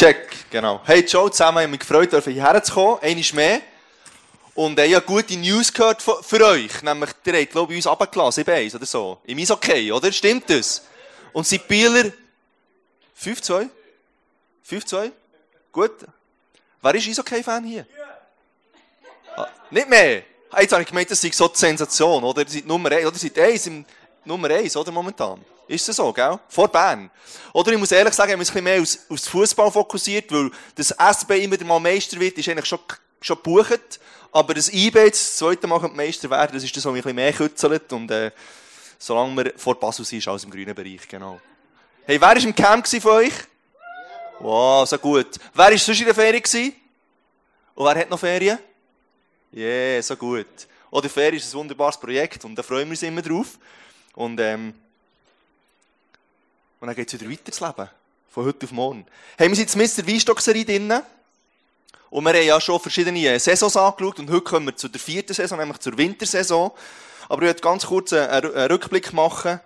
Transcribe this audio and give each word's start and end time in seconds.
Check, 0.00 0.50
genau. 0.50 0.80
Hey 0.86 1.04
Joe, 1.06 1.30
zusammen, 1.30 1.58
ich 1.58 1.64
habe 1.64 1.70
mich 1.72 1.80
gefreut, 1.80 2.24
hierher 2.24 2.62
zu 2.62 2.72
kommen. 2.72 2.98
Einmal 3.02 3.24
mehr. 3.34 3.60
Und 4.54 4.78
äh, 4.78 4.86
ich 4.86 4.94
habe 4.94 5.04
gute 5.04 5.36
News 5.36 5.70
gehört 5.70 6.00
für 6.00 6.42
euch. 6.42 6.82
Nämlich, 6.82 7.10
ihr 7.26 7.34
habt, 7.34 7.50
glaube 7.50 7.74
ich, 7.74 7.76
uns 7.76 7.86
runtergelassen, 7.86 8.44
7 8.46 8.76
oder 8.76 8.86
so. 8.86 9.18
Im 9.24 9.38
okay, 9.50 9.92
oder? 9.92 10.10
Stimmt 10.10 10.48
das? 10.48 10.86
Und 11.34 11.46
sind 11.46 11.68
Bieler 11.68 12.10
5-2? 13.22 13.68
5-2? 14.66 15.12
Gut. 15.70 15.92
Wer 16.80 16.94
ist 16.94 17.06
Eishockey-Fan 17.06 17.64
hier? 17.64 17.86
Ah, 19.36 19.48
nicht 19.70 19.86
mehr? 19.86 20.22
Jetzt 20.58 20.72
habe 20.72 20.80
ich 20.80 20.88
gemeint, 20.88 21.10
das 21.10 21.20
sei 21.20 21.30
so 21.30 21.46
die 21.46 21.58
Sensation, 21.58 22.24
oder? 22.24 22.40
Ihr 22.40 22.48
seid 22.48 22.64
Nummer 22.64 22.90
1, 22.90 23.04
oder? 23.04 23.16
Ihr 23.16 23.18
seid 23.18 23.38
1 23.38 23.66
im 23.66 23.84
Nummer 24.24 24.48
1, 24.48 24.74
oder? 24.78 24.92
Momentan. 24.92 25.44
Ist 25.70 25.88
das 25.88 25.96
so, 25.96 26.12
gell? 26.12 26.36
Vor 26.48 26.66
Bern. 26.66 27.08
Oder 27.52 27.70
ich 27.70 27.78
muss 27.78 27.92
ehrlich 27.92 28.12
sagen, 28.12 28.30
ich 28.30 28.32
habe 28.32 28.40
mich 28.40 28.48
ein 28.48 28.64
bisschen 28.64 28.98
mehr 29.08 29.16
auf, 29.16 29.20
Fußball 29.20 29.70
fokussiert, 29.70 30.32
weil 30.32 30.50
das 30.74 30.90
SB 30.90 31.44
immer 31.44 31.62
mal 31.62 31.78
Meister 31.78 32.18
wird, 32.18 32.36
ist 32.38 32.48
eigentlich 32.48 32.66
schon, 32.66 32.80
schon 33.20 33.36
gebucht. 33.36 34.00
Aber 34.32 34.52
das 34.52 34.72
IB 34.72 35.10
das 35.10 35.36
zweite 35.36 35.68
Mal 35.68 35.78
Meister 35.94 36.28
werden, 36.28 36.54
das 36.54 36.64
ist 36.64 36.76
das, 36.76 36.84
was 36.84 36.92
mich 36.92 37.06
ein 37.06 37.14
bisschen 37.14 37.14
mehr 37.14 37.32
kützelt. 37.32 37.92
Und, 37.92 38.10
äh, 38.10 38.32
solange 38.98 39.44
wir 39.44 39.52
vor 39.56 39.78
Basel 39.78 40.04
sind, 40.04 40.18
ist 40.18 40.26
alles 40.26 40.42
im 40.42 40.50
grünen 40.50 40.74
Bereich, 40.74 41.06
genau. 41.06 41.40
Hey, 42.04 42.20
wer 42.20 42.28
war 42.28 42.36
im 42.36 42.52
Camp 42.52 42.88
von 42.88 43.12
euch? 43.12 43.32
Wow, 44.40 44.88
so 44.88 44.98
gut. 44.98 45.38
Wer 45.54 45.70
war 45.70 45.78
sonst 45.78 46.00
in 46.00 46.06
der 46.06 46.14
Ferien 46.16 46.42
gewesen? 46.42 46.74
Und 47.76 47.86
wer 47.86 47.94
hat 47.94 48.10
noch 48.10 48.18
Ferien? 48.18 48.58
Yeah, 49.54 50.02
so 50.02 50.16
gut. 50.16 50.48
Die 50.92 51.08
Ferien 51.08 51.36
ist 51.36 51.54
ein 51.54 51.58
wunderbares 51.60 51.96
Projekt 51.96 52.44
und 52.44 52.56
da 52.56 52.64
freuen 52.64 52.88
wir 52.88 52.90
uns 52.90 53.02
immer 53.04 53.22
drauf. 53.22 53.56
Und, 54.16 54.40
ähm, 54.40 54.74
und 56.80 56.86
dann 56.86 56.96
geht 56.96 57.12
es 57.12 57.20
wieder 57.20 57.30
weiter 57.30 57.52
zu 57.52 57.64
leben. 57.64 57.88
Von 58.30 58.46
heute 58.46 58.64
auf 58.64 58.72
morgen. 58.72 59.06
Hey, 59.36 59.48
wir 59.48 59.54
sind 59.54 59.64
jetzt 59.64 59.76
mit 59.76 59.96
der 59.96 60.06
Weinstock-Serie 60.06 60.64
drinnen. 60.64 61.02
Und 62.08 62.24
wir 62.24 62.32
haben 62.32 62.46
ja 62.46 62.60
schon 62.60 62.80
verschiedene 62.80 63.38
Saisons 63.38 63.76
angeschaut 63.76 64.18
und 64.18 64.30
heute 64.30 64.40
kommen 64.40 64.66
wir 64.66 64.76
zu 64.76 64.88
der 64.88 65.00
vierten 65.00 65.34
Saison, 65.34 65.58
nämlich 65.58 65.78
zur 65.78 65.96
Wintersaison. 65.96 66.72
Aber 67.28 67.42
ich 67.42 67.48
möchte 67.48 67.62
ganz 67.62 67.86
kurz 67.86 68.12
einen 68.12 68.50
Rückblick 68.50 69.12
machen 69.12 69.60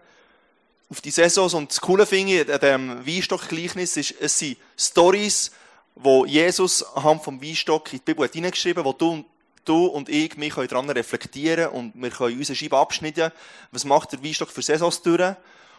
auf 0.91 1.01
die 1.01 1.11
Saisons. 1.11 1.55
Und 1.55 1.71
das 1.71 1.81
Coole 1.81 2.05
finde 2.05 2.43
ich 2.43 2.53
an 2.53 2.61
diesem 2.61 3.07
Weinstock-Gleichnis 3.07 3.97
ist, 3.97 4.15
es 4.21 4.39
sind 4.39 4.59
Stories, 4.77 5.53
wo 5.95 6.27
Jesus 6.27 6.83
anhand 6.83 7.23
vom 7.23 7.41
Weinstock 7.41 7.93
in 7.93 8.01
die 8.01 8.05
Bibel 8.05 8.29
hineingeschrieben 8.29 8.85
hat, 8.85 8.87
wo 8.87 8.93
du, 8.93 9.25
du 9.65 9.87
und 9.87 10.09
ich 10.09 10.37
mich 10.37 10.55
daran 10.55 10.91
reflektieren 10.91 11.71
können 11.71 11.93
und 11.95 12.03
wir 12.03 12.11
können 12.11 12.37
unsere 12.37 12.57
Scheibe 12.57 12.77
abschneiden. 12.77 13.31
Was 13.71 13.85
macht 13.85 14.13
der 14.13 14.23
Weinstock 14.23 14.51
für 14.51 14.63
Saisons 14.63 15.01
durch? 15.01 15.37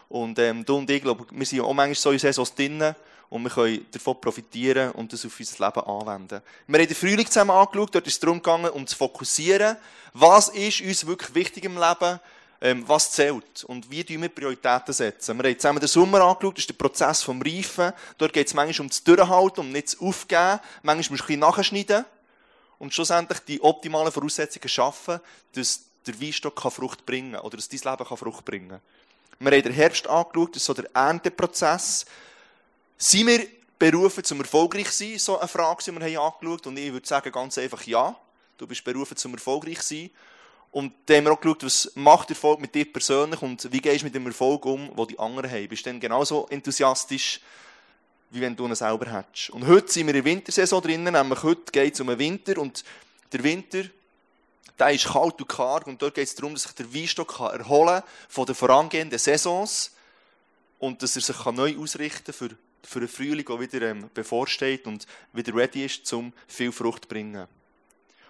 Und 0.08 0.38
ähm, 0.38 0.64
du 0.64 0.76
und 0.76 0.90
ich, 0.90 1.02
glaube, 1.02 1.26
wir 1.30 1.46
sind 1.46 1.60
auch 1.60 1.72
manchmal 1.72 1.94
so 1.94 2.10
in 2.12 2.18
Saisons 2.18 2.54
drinnen 2.54 2.94
und 3.28 3.42
wir 3.42 3.50
können 3.50 3.86
davon 3.90 4.20
profitieren 4.20 4.92
und 4.92 5.12
das 5.12 5.24
auf 5.24 5.38
unser 5.38 5.66
Leben 5.66 5.80
anwenden. 5.80 6.42
Wir 6.66 6.78
haben 6.78 6.86
den 6.86 6.96
Frühling 6.96 7.26
zusammen 7.26 7.50
angeschaut, 7.50 7.94
dort 7.94 8.06
ist 8.06 8.14
es 8.14 8.20
darum 8.20 8.38
gegangen, 8.38 8.70
um 8.70 8.86
zu 8.86 8.96
fokussieren, 8.96 9.76
was 10.12 10.48
ist 10.48 10.80
uns 10.80 11.06
wirklich 11.06 11.34
wichtig 11.34 11.64
im 11.64 11.76
Leben, 11.76 12.20
ähm, 12.60 12.84
was 12.86 13.12
zählt 13.12 13.64
und 13.64 13.90
wie 13.90 14.08
wir 14.08 14.28
Prioritäten 14.28 14.94
setzen. 14.94 15.36
Wir 15.38 15.50
haben 15.50 15.58
zusammen 15.58 15.80
den 15.80 15.88
Sommer 15.88 16.20
angeschaut, 16.22 16.56
das 16.56 16.62
ist 16.62 16.70
der 16.70 16.74
Prozess 16.74 17.22
vom 17.22 17.42
Reifen. 17.42 17.92
Dort 18.16 18.32
geht 18.32 18.46
es 18.46 18.54
manchmal 18.54 18.84
um 18.84 18.88
das 18.88 19.02
Durchhalten, 19.02 19.60
um 19.60 19.72
nicht 19.72 19.90
zu 19.90 20.00
aufgeben. 20.06 20.60
Manchmal 20.82 20.96
musst 20.96 21.10
du 21.10 21.14
ein 21.14 21.26
bisschen 21.26 21.40
nachschneiden 21.40 22.04
und 22.78 22.94
schlussendlich 22.94 23.40
die 23.40 23.60
optimalen 23.60 24.12
Voraussetzungen 24.12 24.68
schaffen, 24.68 25.20
dass 25.54 25.82
der 26.06 26.20
Weinstock 26.20 26.60
Frucht 26.72 27.04
bringen 27.04 27.32
kann 27.32 27.42
oder 27.42 27.56
dass 27.56 27.68
dein 27.68 27.80
Leben 27.80 28.16
Frucht 28.16 28.44
bringen 28.44 28.68
kann. 28.68 28.80
Wir 29.38 29.52
haben 29.52 29.62
den 29.62 29.72
Herbst 29.72 30.08
angeschaut, 30.08 30.54
das 30.54 30.62
ist 30.62 30.66
so 30.66 30.74
der 30.74 30.88
Ernteprozess. 30.94 32.06
Sind 32.96 33.26
wir 33.26 33.46
berufen 33.78 34.24
zum 34.24 34.40
erfolgreich 34.40 34.90
sein? 34.90 35.18
So 35.18 35.38
eine 35.38 35.48
Frage, 35.48 35.82
die 35.84 35.92
wir 35.92 36.18
haben 36.18 36.32
angeschaut. 36.32 36.66
Und 36.66 36.78
ich 36.78 36.92
würde 36.92 37.06
sagen, 37.06 37.30
ganz 37.30 37.58
einfach 37.58 37.82
ja. 37.82 38.16
Du 38.56 38.66
bist 38.66 38.82
berufen 38.84 39.16
zum 39.16 39.34
erfolgreich 39.34 39.82
sein. 39.82 40.10
Und 40.72 40.92
dann 41.06 41.18
haben 41.18 41.24
wir 41.24 41.32
auch 41.32 41.40
geschaut, 41.40 41.64
was 41.64 41.92
macht 41.94 42.30
Erfolg 42.30 42.60
mit 42.60 42.74
dir 42.74 42.90
persönlich 42.90 43.40
und 43.40 43.70
wie 43.72 43.80
gehst 43.80 44.00
du 44.00 44.06
mit 44.06 44.14
dem 44.14 44.26
Erfolg 44.26 44.64
um, 44.66 44.94
den 44.94 45.06
die 45.06 45.18
anderen 45.18 45.50
haben. 45.50 45.68
Bist 45.68 45.86
du 45.86 45.90
dann 45.90 46.00
genauso 46.00 46.46
enthusiastisch, 46.48 47.40
wie 48.30 48.40
wenn 48.40 48.56
du 48.56 48.66
ihn 48.66 48.74
selber 48.74 49.10
hättest. 49.10 49.50
Und 49.50 49.66
heute 49.66 49.90
sind 49.90 50.06
wir 50.06 50.14
in 50.14 50.22
der 50.22 50.32
Wintersaison 50.32 50.82
drinnen, 50.82 51.12
nämlich 51.14 51.42
heute 51.42 51.72
geht 51.72 51.94
es 51.94 52.00
um 52.00 52.08
den 52.08 52.18
Winter 52.18 52.58
und 52.58 52.84
der 53.32 53.42
Winter, 53.42 53.84
der 54.78 54.90
ist 54.90 55.06
kalt 55.06 55.40
und 55.40 55.48
karg 55.48 55.86
und 55.86 56.00
dort 56.00 56.14
geht 56.14 56.28
es 56.28 56.34
darum, 56.34 56.54
dass 56.54 56.64
sich 56.64 56.72
der 56.72 56.92
Weinstock 56.92 57.40
erholen 57.40 58.00
kann 58.00 58.10
von 58.28 58.46
den 58.46 58.54
vorangehenden 58.54 59.18
Saisons 59.18 59.92
und 60.78 61.02
dass 61.02 61.16
er 61.16 61.22
sich 61.22 61.44
neu 61.46 61.76
ausrichten 61.78 62.32
für, 62.32 62.50
für 62.82 62.98
einen 62.98 63.08
Frühling, 63.08 63.46
der 63.46 63.60
wieder 63.60 63.82
ähm, 63.82 64.10
bevorsteht 64.12 64.86
und 64.86 65.06
wieder 65.32 65.54
ready 65.54 65.86
ist, 65.86 66.12
um 66.12 66.32
viel 66.46 66.72
Frucht 66.72 67.04
zu 67.04 67.08
bringen. 67.08 67.46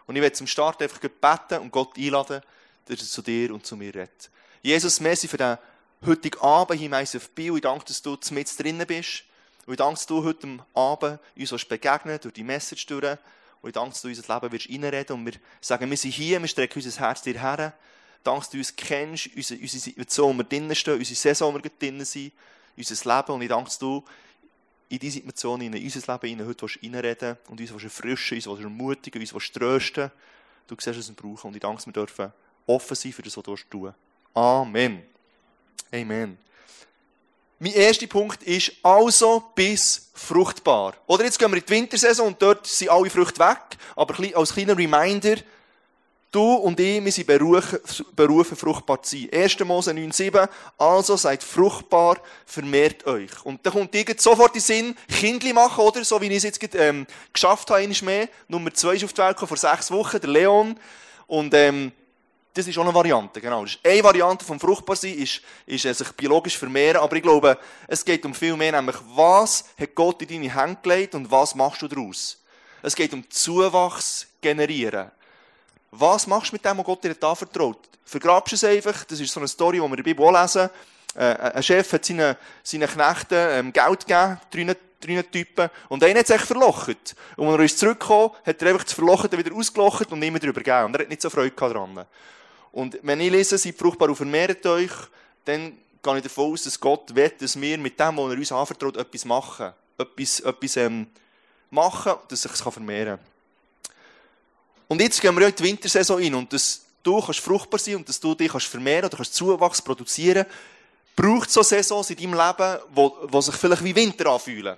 Und 0.06 0.14
ich 0.16 0.22
werde 0.22 0.36
zum 0.36 0.47
Start 0.47 0.80
einfach 0.82 1.00
beten 1.00 1.60
und 1.60 1.72
Gott 1.72 1.97
einladen, 1.97 2.41
dass 2.86 3.00
er 3.00 3.06
zu 3.06 3.22
dir 3.22 3.53
und 3.53 3.66
zu 3.66 3.76
mir 3.76 3.94
redet. 3.94 4.30
Jesus, 4.62 5.00
merci 5.00 5.26
für 5.26 5.36
den 5.36 5.58
heutigen 6.04 6.41
Abend 6.41 6.78
hier 6.78 6.86
im 6.86 6.94
auf 6.94 7.30
Bio. 7.30 7.56
Ich 7.56 7.62
danke, 7.62 7.84
dass 7.86 8.03
du 8.03 8.16
mit 8.30 8.58
drinnen 8.58 8.86
bist. 8.86 9.24
Und 9.66 9.72
ich 9.72 9.78
danke, 9.78 9.94
dass 9.94 10.06
du 10.06 10.22
heute 10.22 10.58
Abend 10.74 11.18
uns 11.36 11.64
begegnen 11.64 12.20
durch 12.20 12.34
die 12.34 12.44
Message 12.44 12.86
durch. 12.86 13.18
Und 13.62 13.71
ich 13.71 13.75
danke, 13.75 13.91
dass 13.91 14.03
du 14.03 14.09
unser 14.09 14.34
Leben 14.34 14.53
wirst 14.53 14.69
reinreden 14.69 15.17
Und 15.17 15.27
wir 15.27 15.33
sagen, 15.61 15.91
wir 15.91 15.97
sind 15.97 16.12
hier, 16.12 16.41
wir 16.41 16.49
strecken 16.49 16.83
unser 16.83 17.00
Herz 17.00 17.22
dir 17.22 17.41
her. 17.41 17.75
Danke, 18.22 18.41
dass 18.41 18.50
du 18.50 18.59
uns 18.59 18.77
kennst, 18.77 19.31
unsere, 19.37 19.61
unsere 19.61 19.81
Situation, 19.81 20.34
wo 20.34 20.39
wir 20.39 20.44
drinnen 20.44 20.75
stehen, 20.75 20.99
unsere 20.99 21.15
Saison, 21.15 21.55
wo 21.55 21.62
wir 21.62 21.71
drinnen 21.78 22.05
sind, 22.05 22.33
unser 22.77 23.16
Leben. 23.16 23.33
Und 23.33 23.43
ich 23.43 23.49
danke, 23.49 23.65
dass 23.65 23.78
du 23.78 24.05
in 24.89 24.99
diese 24.99 25.19
Situation, 25.19 25.61
in 25.61 25.75
unser 25.75 26.12
Leben 26.12 26.41
rein, 26.41 26.49
heute 26.49 26.66
reinreden 26.66 27.37
und 27.49 27.61
uns 27.61 27.83
erfrischen, 27.83 28.37
uns 28.37 28.61
ermutigen, 28.61 29.21
uns 29.21 29.53
trösten. 29.53 30.11
Du 30.66 30.75
siehst, 30.78 30.99
was 30.99 31.09
wir 31.09 31.15
brauchen. 31.15 31.49
Und 31.49 31.56
ich 31.56 31.61
danke, 31.61 31.77
dass 31.77 31.87
wir 31.87 31.93
dürfen 31.93 32.33
offen 32.66 32.95
sein 32.95 33.12
für 33.12 33.22
das, 33.22 33.37
was 33.37 33.45
du 33.45 33.56
tun 33.56 33.95
Amen. 34.34 35.03
Amen. 35.93 36.46
Mein 37.59 37.72
erster 37.72 38.06
Punkt 38.06 38.43
ist 38.43 38.72
also 38.83 39.43
bis 39.55 40.11
fruchtbar. 40.15 40.94
Oder 41.06 41.25
jetzt 41.25 41.39
gehen 41.39 41.50
wir 41.50 41.56
in 41.56 41.65
die 41.65 41.72
Wintersaison 41.72 42.28
und 42.28 42.43
dort 42.43 42.67
sind 42.67 42.91
alle 42.91 43.09
Früchte 43.09 43.41
weg. 43.41 43.78
Aber 43.94 44.15
als 44.34 44.53
kleiner 44.53 44.77
Reminder, 44.77 45.37
Du 46.37 46.55
und 46.56 46.78
ich, 46.81 47.03
wir 47.03 47.12
sind 47.12 47.27
berufen, 48.15 48.56
fruchtbar 48.56 49.03
zu 49.03 49.16
sein. 49.16 49.31
1. 49.33 49.59
Mose 49.61 49.93
9,7. 49.93 50.47
Also 50.77 51.16
seid 51.16 51.43
fruchtbar, 51.43 52.19
vermehrt 52.45 53.06
euch. 53.06 53.31
Und 53.43 53.65
da 53.65 53.71
kommt 53.71 53.95
irgend 53.95 54.21
sofort 54.21 54.55
in 54.55 54.61
den 54.61 54.62
Sinn, 54.62 54.97
Kindli 55.09 55.55
machen, 55.55 55.83
oder? 55.83 56.05
So 56.05 56.21
wie 56.21 56.27
ich 56.27 56.37
es 56.37 56.43
jetzt 56.43 56.75
ähm, 56.75 57.06
geschafft 57.33 57.71
habe, 57.71 57.81
einmal 57.81 57.97
mehr. 58.03 58.28
Nummer 58.49 58.75
2 58.75 58.97
ist 58.97 59.05
auf 59.05 59.15
die 59.15 59.22
Welt 59.22 59.37
gekommen, 59.37 59.49
vor 59.49 59.56
sechs 59.56 59.91
Wochen, 59.91 60.21
der 60.21 60.28
Leon. 60.28 60.78
Und, 61.27 61.55
ähm, 61.55 61.93
das 62.56 62.67
ist 62.67 62.78
auch 62.78 62.84
eine 62.84 62.94
Variante, 62.94 63.41
genau. 63.41 63.62
Das 63.62 63.72
ist 63.72 63.87
eine 63.87 64.03
Variante 64.03 64.44
vom 64.44 64.59
Fruchtbarsein, 64.59 65.12
ist, 65.15 65.43
ist 65.67 65.84
äh, 65.84 65.93
sich 65.93 66.11
biologisch 66.12 66.56
vermehren. 66.56 67.03
Aber 67.03 67.15
ich 67.15 67.22
glaube, 67.22 67.59
es 67.87 68.03
geht 68.03 68.25
um 68.25 68.34
viel 68.34 68.56
mehr, 68.56 68.72
nämlich, 68.72 68.97
was 69.15 69.67
hat 69.78 69.94
Gott 69.94 70.22
in 70.22 70.28
deine 70.28 70.55
Hände 70.55 70.78
gelegt 70.83 71.15
und 71.15 71.31
was 71.31 71.55
machst 71.55 71.83
du 71.83 71.89
daraus? 71.89 72.43
Es 72.83 72.97
geht 72.97 73.12
um 73.12 73.28
Zuwachs 73.28 74.27
generieren. 74.41 75.11
Was 75.91 76.27
machst 76.27 76.50
du 76.50 76.55
mit 76.55 76.65
dem, 76.65 76.78
was 76.78 76.84
Gott 76.84 77.05
dir 77.05 77.15
da 77.15 77.34
vertraut? 77.34 77.89
Vergrabst 78.05 78.53
du 78.53 78.56
es 78.56 78.65
einfach? 78.65 79.05
Das 79.05 79.21
ist 79.21 79.33
so 79.33 79.41
eine 79.41 79.49
Story, 79.49 79.77
die 79.77 79.83
wir 79.83 79.91
in 79.91 79.97
der 79.97 80.03
Bibel 80.03 80.25
auch 80.25 80.41
lesen. 80.41 80.71
Äh, 81.15 81.34
ein 81.55 81.62
Chef 81.62 81.93
hat 81.93 82.05
seinen, 82.06 82.37
seinen 82.62 82.89
Knechten 82.89 83.34
ähm, 83.34 83.72
Geld 83.72 84.06
gegeben, 84.06 84.41
drei, 84.50 84.77
drei 85.00 85.22
Typen, 85.22 85.71
und 85.89 86.03
einer 86.03 86.21
hat 86.21 86.27
sich 86.27 86.41
verlocht. 86.41 87.16
Und 87.37 87.49
als 87.49 87.59
er 87.59 87.65
ist 87.65 87.78
zurückgekommen, 87.78 88.31
hat 88.47 88.62
er 88.62 88.69
einfach 88.69 88.84
das 88.84 88.93
Verlochete 88.95 89.37
wieder 89.37 89.55
ausgelocht 89.55 90.11
und 90.11 90.22
immer 90.22 90.39
drüber 90.39 90.61
gegeben. 90.61 90.87
Und 90.87 90.97
er 90.97 91.03
hat 91.03 91.09
nicht 91.09 91.22
so 91.22 91.28
Freude 91.28 91.55
daran. 91.55 92.06
Und 92.76 92.98
wenn 93.00 93.20
ich 93.20 93.31
lese, 93.31 93.56
seid 93.56 93.75
fruchtbar 93.75 94.10
und 94.10 94.16
vermehrt 94.16 94.66
euch, 94.66 94.91
dann 95.47 95.78
gehe 96.03 96.16
ich 96.19 96.22
davon 96.22 96.53
aus, 96.53 96.64
dass 96.64 96.78
Gott 96.78 97.14
will, 97.14 97.32
dass 97.38 97.59
wir 97.59 97.78
mit 97.78 97.98
dem, 97.98 98.19
was 98.19 98.31
er 98.31 98.37
uns 98.37 98.53
anvertraut, 98.53 98.98
etwas 98.98 99.25
machen. 99.25 99.72
Etwas, 99.97 100.41
etwas 100.41 100.76
ähm, 100.76 101.06
machen, 101.71 102.12
dass 102.28 102.42
sich 102.42 102.53
es 102.53 102.60
vermehren 102.60 103.16
kann. 103.16 103.95
Und 104.89 105.01
jetzt 105.01 105.22
gehen 105.22 105.34
wir 105.34 105.48
in 105.48 105.54
die 105.54 105.62
Wintersaison 105.62 106.21
rein 106.21 106.34
und 106.34 106.53
dass 106.53 106.83
du 107.03 107.18
kannst 107.18 107.41
fruchtbar 107.41 107.80
sein 107.80 107.97
und 107.97 108.06
dass 108.10 108.21
du 108.21 108.34
dich 108.34 108.53
kannst 108.53 108.66
vermehren 108.66 109.06
oder 109.06 109.16
kannst 109.16 109.34
Zuwachs 109.34 109.80
produzieren, 109.80 110.45
braucht 111.16 111.51
so 111.51 111.62
Saisons 111.62 112.10
in 112.10 112.18
deinem 112.18 112.34
Leben, 112.34 112.78
wo 112.92 113.41
sich 113.41 113.54
vielleicht 113.54 113.84
wie 113.84 113.97
Winter 113.97 114.27
anfühlen. 114.27 114.77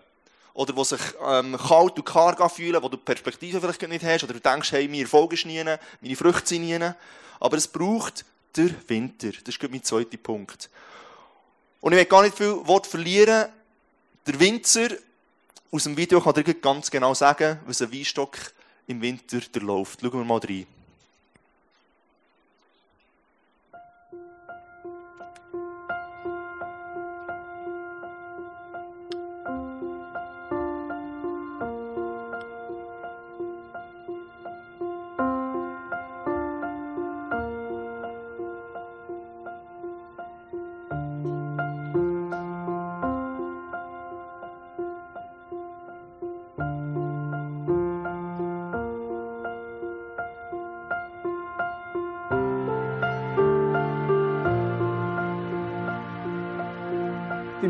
Oder 0.59 0.75
wo 0.75 0.83
sich 0.83 1.01
ähm, 1.25 1.57
kalt 1.57 1.97
und 1.99 2.05
karg 2.05 2.41
anfühlen, 2.41 2.83
wo 2.83 2.89
du 2.89 2.97
Perspektive 2.97 3.61
vielleicht 3.61 3.81
nicht 3.89 4.05
hast, 4.05 4.25
oder 4.25 4.33
du 4.33 4.41
denkst, 4.41 4.73
hey, 4.73 4.89
mein 4.89 5.03
Erfolg 5.03 5.33
ist 5.33 5.47
nie, 5.47 5.63
meine 5.63 6.17
Früchte 6.17 6.49
sind 6.49 6.63
nie. 6.63 6.77
Aber 7.39 7.57
es 7.57 7.69
braucht 7.69 8.25
der 8.57 8.71
Winter. 8.89 9.31
Das 9.45 9.55
ist 9.55 9.71
mein 9.71 9.85
zweiter 9.85 10.17
Punkt. 10.17 10.69
Und 11.81 11.93
ich 11.93 11.99
will 11.99 12.07
gar 12.07 12.23
nicht 12.25 12.37
viel 12.37 12.57
Wort 12.67 12.89
verlieren. 12.89 13.51
Der 14.27 14.41
Winzer 14.41 14.89
aus 15.71 15.85
dem 15.85 15.97
Video 15.97 16.21
kann 16.21 16.35
dir 16.35 16.43
ganz 16.55 16.91
genau 16.91 17.15
sagen, 17.15 17.61
was 17.65 17.81
ein 17.81 17.93
Weinstock 17.93 18.37
im 18.89 19.01
Winter 19.01 19.39
läuft. 19.61 20.01
Schauen 20.01 20.13
wir 20.13 20.25
mal 20.25 20.41
rein. 20.41 20.67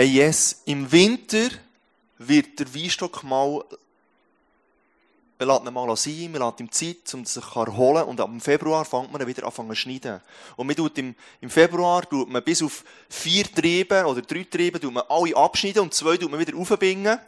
Hey, 0.00 0.08
yes, 0.08 0.62
im 0.64 0.90
Winter 0.90 1.50
wird 2.16 2.58
der 2.58 2.74
Weinstock 2.74 3.22
mal, 3.22 3.62
man 5.38 5.46
lässt 5.46 5.66
ihn 5.66 5.74
mal 5.74 5.94
sein, 5.94 6.32
man 6.32 6.40
lässt 6.40 6.60
ihm 6.60 6.72
Zeit, 6.72 7.12
um 7.12 7.26
sich 7.26 7.44
zu 7.44 7.60
erholen 7.60 8.04
und 8.04 8.18
ab 8.18 8.30
Februar 8.38 8.86
fängt 8.86 9.12
man 9.12 9.26
wieder 9.26 9.44
an 9.44 9.52
zu 9.52 9.74
schneiden. 9.74 10.22
Und 10.56 10.68
man 10.68 10.74
tut 10.74 10.96
im, 10.96 11.14
im 11.42 11.50
Februar 11.50 12.08
tut 12.08 12.30
man 12.30 12.42
bis 12.42 12.62
auf 12.62 12.82
vier 13.10 13.44
Triebe 13.44 14.06
oder 14.06 14.22
drei 14.22 14.44
Triebe 14.44 14.80
tut 14.80 14.90
man 14.90 15.04
alle 15.06 15.36
abschneiden 15.36 15.82
und 15.82 15.92
zwei 15.92 16.16
tut 16.16 16.30
man 16.30 16.40
wieder 16.40 16.56
aufbinden, 16.56 17.18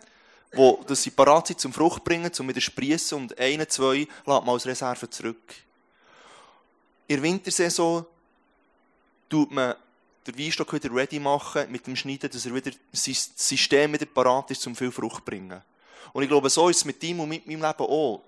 wo, 0.55 0.83
dass 0.87 1.03
sie 1.03 1.11
parat 1.11 1.49
sind 1.49 1.61
zum 1.61 1.75
Frucht 1.75 2.03
bringen, 2.03 2.33
zum 2.33 2.49
wieder 2.49 2.63
sprießen 2.63 3.19
und 3.19 3.39
eine, 3.39 3.69
zwei 3.69 3.97
lässt 3.99 4.09
man 4.25 4.49
als 4.49 4.65
Reserve 4.65 5.11
zurück. 5.11 5.57
In 7.07 7.17
der 7.17 7.23
Wintersaison 7.23 8.07
tut 9.29 9.51
man 9.51 9.75
den 10.27 10.39
Weinstock 10.39 10.73
wieder 10.73 10.95
ready 10.95 11.19
machen 11.19 11.71
mit 11.71 11.87
dem 11.87 11.97
Schneiden, 11.97 12.31
dass 12.31 12.47
er 12.47 12.55
wieder 12.55 12.71
das 12.91 13.05
System 13.05 13.93
wieder 13.93 14.07
parat 14.07 14.51
ist, 14.51 14.67
um 14.67 14.77
viel 14.77 14.93
Frucht 14.93 15.17
zu 15.17 15.25
bringen. 15.25 15.61
Und 16.13 16.23
ich 16.23 16.29
glaube, 16.29 16.51
so 16.51 16.69
ist 16.69 16.79
es 16.79 16.85
mit 16.85 17.03
ihm 17.03 17.21
und 17.21 17.29
mit 17.29 17.47
meinem 17.47 17.63
Leben 17.63 17.83
auch. 17.83 18.23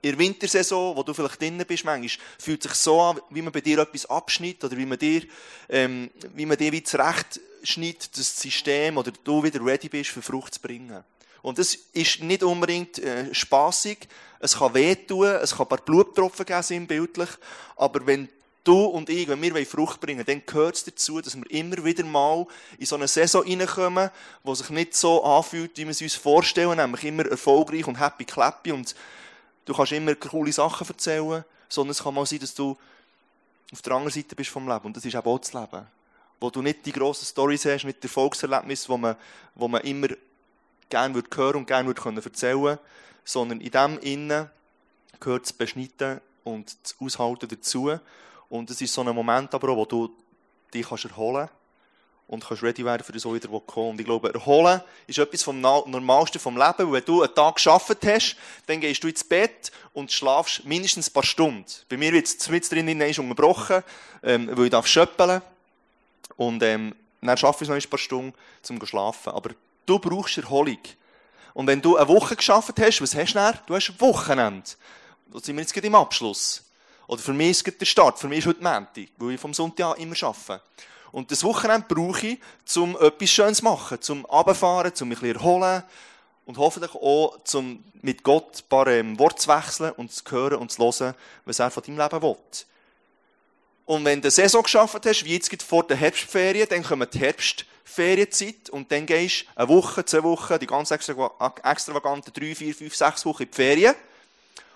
In 0.00 0.10
der 0.10 0.18
Wintersaison, 0.18 0.96
wo 0.96 1.02
du 1.02 1.12
vielleicht 1.12 1.40
drinnen 1.40 1.66
bist, 1.66 1.84
manchmal 1.84 2.26
fühlt 2.38 2.62
sich 2.62 2.72
so 2.74 3.00
an, 3.00 3.20
wie 3.30 3.42
man 3.42 3.52
bei 3.52 3.60
dir 3.60 3.78
etwas 3.80 4.06
abschneidet 4.06 4.64
oder 4.64 4.76
wie 4.76 4.86
man 4.86 4.98
dir, 4.98 5.22
ähm, 5.68 6.10
wie 6.34 6.46
man 6.46 6.56
dir 6.56 6.70
wie 6.70 6.82
zurecht 6.82 7.40
schneidet, 7.64 8.16
das 8.16 8.40
System 8.40 8.96
oder 8.96 9.12
du 9.24 9.42
wieder 9.42 9.64
ready 9.64 9.88
bist, 9.88 10.10
für 10.10 10.22
Frucht 10.22 10.54
zu 10.54 10.60
bringen. 10.60 11.02
Und 11.42 11.58
das 11.58 11.74
ist 11.92 12.20
nicht 12.22 12.42
unbedingt 12.42 12.98
äh, 12.98 13.32
spaßig. 13.34 14.08
Es 14.40 14.56
kann 14.56 14.74
wehtun, 14.74 15.26
es 15.26 15.52
kann 15.52 15.66
ein 15.66 15.68
paar 15.68 15.78
Bluttropfen 15.78 16.46
geben, 16.46 16.62
sinnbildlich. 16.62 17.30
Aber 17.76 18.06
wenn 18.06 18.28
du 18.64 18.84
und 18.84 19.08
ich, 19.08 19.28
wenn 19.28 19.40
wir 19.40 19.66
Frucht 19.66 20.00
bringen 20.00 20.18
wollen, 20.18 20.26
dann 20.26 20.46
gehört 20.46 20.76
es 20.76 20.84
dazu, 20.84 21.20
dass 21.20 21.36
wir 21.36 21.50
immer 21.50 21.84
wieder 21.84 22.04
mal 22.04 22.46
in 22.78 22.86
so 22.86 22.96
eine 22.96 23.08
Saison 23.08 23.42
reinkommen, 23.42 24.10
die 24.44 24.54
sich 24.54 24.70
nicht 24.70 24.94
so 24.94 25.22
anfühlt, 25.24 25.76
wie 25.76 25.84
wir 25.84 25.90
es 25.90 26.02
uns 26.02 26.14
vorstellen, 26.14 26.76
nämlich 26.76 27.04
immer 27.04 27.26
erfolgreich 27.26 27.86
und 27.86 27.98
happy 27.98 28.24
clappy 28.24 28.72
und 28.72 28.94
du 29.64 29.74
kannst 29.74 29.92
immer 29.92 30.14
coole 30.14 30.52
Sachen 30.52 30.86
erzählen, 30.86 31.44
sondern 31.68 31.92
es 31.92 32.02
kann 32.02 32.14
mal 32.14 32.26
sein, 32.26 32.40
dass 32.40 32.54
du 32.54 32.76
auf 33.72 33.82
der 33.82 33.92
anderen 33.92 34.12
Seite 34.12 34.34
bist 34.34 34.50
vom 34.50 34.68
Leben 34.68 34.84
und 34.86 34.96
das 34.96 35.04
ist 35.04 35.16
auch 35.16 35.38
das 35.38 35.52
Leben. 35.52 35.86
Wo 36.40 36.50
du 36.50 36.62
nicht 36.62 36.86
die 36.86 36.92
grossen 36.92 37.26
Storys 37.26 37.64
hast, 37.64 37.84
nicht 37.84 38.02
die 38.02 38.06
Erfolgserlebnisse, 38.06 38.88
wo 38.88 38.96
man, 38.96 39.16
wo 39.54 39.68
man 39.68 39.82
immer 39.82 40.08
gerne 40.88 41.14
würde 41.14 41.28
hören 41.36 41.56
und 41.56 41.66
gerne 41.66 41.86
würde 41.86 42.00
können 42.00 42.22
erzählen, 42.22 42.78
sondern 43.24 43.60
in 43.60 43.70
dem 43.70 43.98
Innen 43.98 44.50
gehört 45.20 45.44
das 45.44 45.52
Beschneiden 45.52 46.20
und 46.44 46.76
das 46.82 46.94
Aushalten 47.00 47.48
dazu. 47.48 47.98
Und 48.48 48.70
es 48.70 48.80
ist 48.80 48.92
so 48.92 49.02
ein 49.02 49.14
Moment 49.14 49.54
aber 49.54 49.70
auch, 49.70 49.76
wo 49.76 49.84
du 49.84 50.10
dich 50.72 50.88
kannst 50.88 51.04
erholen 51.04 51.48
und 52.28 52.46
kannst 52.46 52.62
ready 52.62 52.84
werden 52.84 53.02
für 53.02 53.12
das, 53.12 53.24
was 53.24 53.34
wieder 53.34 53.48
kommt. 53.48 53.76
Und 53.76 54.00
ich 54.00 54.06
glaube, 54.06 54.32
erholen 54.32 54.82
ist 55.06 55.18
etwas 55.18 55.42
vom 55.42 55.60
Normalsten 55.60 56.40
vom 56.40 56.56
Leben. 56.56 56.92
Wenn 56.92 57.04
du 57.04 57.22
einen 57.22 57.34
Tag 57.34 57.56
geschafft 57.56 57.98
hast, 58.04 58.36
dann 58.66 58.80
gehst 58.80 59.02
du 59.02 59.08
ins 59.08 59.24
Bett 59.24 59.72
und 59.94 60.12
schlafst 60.12 60.64
mindestens 60.64 61.08
ein 61.08 61.12
paar 61.14 61.24
Stunden. 61.24 61.64
Bei 61.88 61.96
mir 61.96 62.12
wird 62.12 62.26
es 62.26 62.48
mit 62.48 62.70
drin 62.70 63.00
ist 63.00 63.18
unterbrochen, 63.18 63.82
ähm, 64.22 64.50
weil 64.52 64.66
ich 64.66 64.70
darf 64.70 64.86
schöppeln. 64.86 65.40
Und, 66.36 66.62
ähm, 66.62 66.94
dann 67.20 67.36
schaffe 67.36 67.64
ich 67.64 67.70
noch 67.70 67.76
ein 67.76 67.90
paar 67.90 67.98
Stunden, 67.98 68.34
um 68.68 68.80
zu 68.80 68.86
schlafen. 68.86 69.32
Aber 69.32 69.50
du 69.86 69.98
brauchst 69.98 70.38
Erholung. 70.38 70.78
Und 71.54 71.66
wenn 71.66 71.80
du 71.80 71.96
eine 71.96 72.06
Woche 72.08 72.36
geschafft 72.36 72.78
hast, 72.78 73.00
was 73.00 73.14
hast 73.14 73.32
du 73.32 73.38
dann? 73.38 73.58
Du 73.66 73.74
hast 73.74 73.90
ein 73.90 74.00
Wochenende. 74.00 74.70
Da 75.32 75.40
sind 75.40 75.56
wir 75.56 75.62
jetzt 75.62 75.74
gerade 75.74 75.86
im 75.86 75.94
Abschluss. 75.94 76.62
Oder 77.08 77.22
für 77.22 77.32
mich 77.32 77.50
ist 77.50 77.66
es 77.66 77.78
der 77.78 77.86
Start. 77.86 78.18
Für 78.18 78.28
mich 78.28 78.40
ist 78.40 78.46
heute 78.46 78.62
Montag, 78.62 79.08
weil 79.16 79.32
ich 79.32 79.40
vom 79.40 79.54
Sonntag 79.54 79.98
immer 79.98 80.14
arbeite. 80.22 80.62
Und 81.10 81.30
das 81.32 81.42
Wochenende 81.42 81.86
brauche 81.88 82.26
ich, 82.26 82.38
um 82.76 82.96
etwas 83.00 83.30
Schönes 83.30 83.58
zu 83.58 83.64
machen, 83.64 84.00
zum 84.00 84.26
Abfahren, 84.26 84.94
zum 84.94 85.08
mich 85.08 85.18
ein 85.18 85.22
bisschen 85.22 85.36
erholen 85.38 85.82
und 86.44 86.58
hoffentlich 86.58 86.94
auch, 86.94 87.42
zum 87.44 87.82
mit 88.02 88.22
Gott 88.22 88.58
ein 88.58 88.68
paar 88.68 88.86
ähm, 88.88 89.18
Worte 89.18 89.36
zu 89.36 89.48
wechseln 89.48 89.90
und 89.92 90.12
zu 90.12 90.22
hören 90.30 90.58
und 90.58 90.70
zu 90.70 90.82
hören, 90.82 91.14
was 91.46 91.58
er 91.58 91.70
von 91.70 91.82
deinem 91.82 91.98
Leben 91.98 92.22
will. 92.22 92.36
Und 93.86 94.04
wenn 94.04 94.20
du 94.20 94.26
eine 94.26 94.30
Saison 94.30 94.62
geschafft 94.62 95.06
hast, 95.06 95.24
wie 95.24 95.32
jetzt 95.32 95.62
vor 95.62 95.86
der 95.86 95.96
Herbstferien, 95.96 96.68
dann 96.68 96.82
kommt 96.82 97.14
die 97.14 97.20
Herbstferienzeit 97.20 98.68
und 98.68 98.92
dann 98.92 99.06
gehst 99.06 99.46
du 99.46 99.46
eine 99.56 99.68
Woche, 99.68 100.04
zwei 100.04 100.22
Wochen, 100.22 100.58
die 100.58 100.66
ganz 100.66 100.90
extravaganten 100.90 102.32
drei, 102.34 102.54
vier, 102.54 102.74
fünf, 102.74 102.94
sechs 102.94 103.24
Wochen 103.24 103.44
in 103.44 103.50
die 103.50 103.54
Ferien 103.54 103.94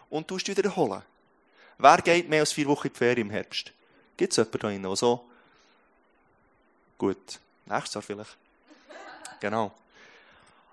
und 0.09 0.26
tust 0.26 0.49
dich 0.49 0.56
wieder 0.56 0.71
erholen. 0.71 1.02
Wer 1.79 1.99
geht 1.99 2.29
mehr 2.29 2.41
als 2.41 2.52
vier 2.52 2.67
Wochen 2.67 2.87
in 2.87 2.93
die 2.93 2.99
Ferien 2.99 3.29
im 3.29 3.31
Herbst? 3.31 3.73
Gibt 4.17 4.33
es 4.33 4.37
jemanden 4.37 4.59
da 4.59 4.69
drinnen, 4.69 4.83
der 4.83 4.97
so? 4.97 5.25
Gut, 6.99 7.41
nächstes 7.67 7.95
Jahr 7.95 8.02
vielleicht. 8.02 8.37
Genau. 9.41 9.73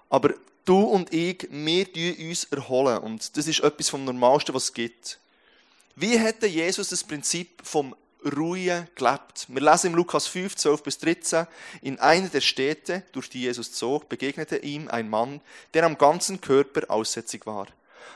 Aber 0.09 0.33
du 0.65 0.81
und 0.81 1.11
ich, 1.13 1.47
wir 1.49 1.91
tun 1.91 2.27
uns 2.27 2.43
erholen. 2.45 2.99
Und 2.99 3.35
das 3.35 3.47
ist 3.47 3.61
etwas 3.61 3.89
vom 3.89 4.05
Normalsten, 4.05 4.53
was 4.53 4.65
es 4.65 4.73
gibt. 4.73 5.19
Wie 5.95 6.17
hätte 6.17 6.45
Jesus 6.45 6.89
das 6.89 7.03
Prinzip 7.03 7.61
vom 7.63 7.95
Ruhe 8.23 8.87
gelebt? 8.95 9.47
Wir 9.47 9.61
lesen 9.61 9.87
im 9.87 9.95
Lukas 9.95 10.27
5, 10.27 10.55
12 10.55 10.83
bis 10.83 10.97
13. 10.99 11.47
In 11.81 11.99
einer 11.99 12.29
der 12.29 12.41
Städte, 12.41 13.03
durch 13.11 13.29
die 13.29 13.41
Jesus 13.41 13.73
zog, 13.73 14.07
begegnete 14.07 14.57
ihm 14.57 14.87
ein 14.87 15.09
Mann, 15.09 15.41
der 15.73 15.85
am 15.85 15.97
ganzen 15.97 16.39
Körper 16.39 16.89
aussätzig 16.91 17.45
war. 17.45 17.67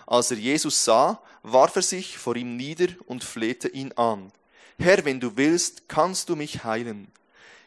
Als 0.06 0.32
er 0.32 0.38
Jesus 0.38 0.84
sah, 0.84 1.22
warf 1.44 1.75
er 1.75 1.82
sich 1.82 2.18
vor 2.18 2.36
ihm 2.36 2.56
nieder 2.56 2.88
und 3.06 3.24
flehte 3.24 3.68
ihn 3.68 3.92
an. 3.94 4.32
Herr, 4.78 5.06
wenn 5.06 5.20
du 5.20 5.38
willst, 5.38 5.88
kannst 5.88 6.30
du 6.30 6.36
mich 6.36 6.63
heilen. 6.63 7.12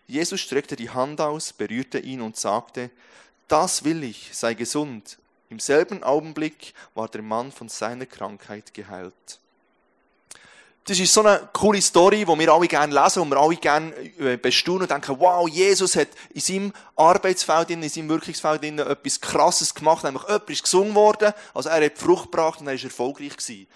Jesus 0.07 0.41
streckte 0.41 0.77
die 0.77 0.91
Hand 0.91 1.21
aus, 1.21 1.53
berührte 1.53 1.99
ihn 1.99 2.21
und 2.21 2.37
sagte, 2.37 2.91
das 3.49 3.85
will 3.85 4.03
ich, 4.05 4.31
sei 4.33 4.55
gesund. 4.55 5.19
Im 5.49 5.61
selben 5.61 6.03
Augenblick 6.03 6.75
war 6.95 7.09
der 7.09 7.23
Mann 7.23 7.53
von 7.53 7.69
seiner 7.69 8.07
Krankheit 8.07 8.75
geheilt. 8.75 9.41
Das 10.89 11.01
ist 11.01 11.13
so 11.13 11.25
eine 11.25 11.49
coole 11.53 11.83
Story, 11.83 12.25
die 12.25 12.39
wir 12.39 12.53
alle 12.53 12.69
gerne 12.69 12.95
lesen 12.95 13.21
und 13.21 13.31
wir 13.31 13.39
alle 13.39 13.57
gerne 13.57 13.93
äh, 14.21 14.37
bestaunen 14.37 14.83
und 14.83 14.91
denken, 14.93 15.17
wow, 15.19 15.49
Jesus 15.49 15.97
hat 15.97 16.07
in 16.33 16.41
seinem 16.41 16.73
Arbeitsfeld, 16.95 17.71
in 17.71 17.89
seinem 17.89 18.09
Wirkungsfeld 18.09 18.63
etwas 18.63 19.21
Krasses 19.21 19.75
gemacht, 19.75 20.05
nämlich 20.05 20.23
jemand 20.23 20.49
ist 20.49 20.63
gesungen 20.63 20.95
worden, 20.95 21.33
also 21.55 21.71
er 21.71 21.85
hat 21.85 21.99
Frucht 21.99 22.31
gebracht 22.31 22.61
und 22.61 22.69
er 22.69 22.75
ist 22.75 22.85
erfolgreich 22.85 23.37
gewesen. 23.37 23.67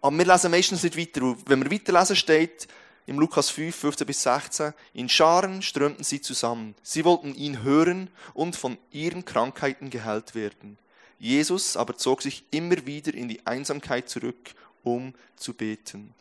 Aber 0.00 0.16
wir 0.16 0.24
lesen 0.24 0.52
meistens 0.52 0.84
nicht 0.84 0.96
weiter. 0.96 1.36
Wenn 1.46 1.64
wir 1.64 1.72
weiterlesen, 1.72 2.14
steht 2.14 2.68
im 3.06 3.18
Lukas 3.18 3.50
5, 3.50 3.74
15 3.74 4.06
bis 4.06 4.22
16, 4.22 4.74
in 4.94 5.08
Scharen 5.08 5.60
strömten 5.60 6.04
sie 6.04 6.20
zusammen. 6.20 6.76
Sie 6.84 7.04
wollten 7.04 7.34
ihn 7.34 7.64
hören 7.64 8.10
und 8.32 8.54
von 8.54 8.78
ihren 8.92 9.24
Krankheiten 9.24 9.90
geheilt 9.90 10.36
werden. 10.36 10.78
Jesus 11.18 11.76
aber 11.76 11.96
zog 11.96 12.22
sich 12.22 12.44
immer 12.52 12.86
wieder 12.86 13.12
in 13.12 13.28
die 13.28 13.44
Einsamkeit 13.44 14.08
zurück 14.08 14.54
um 14.82 15.14
zu 15.36 15.54
beten. 15.54 16.14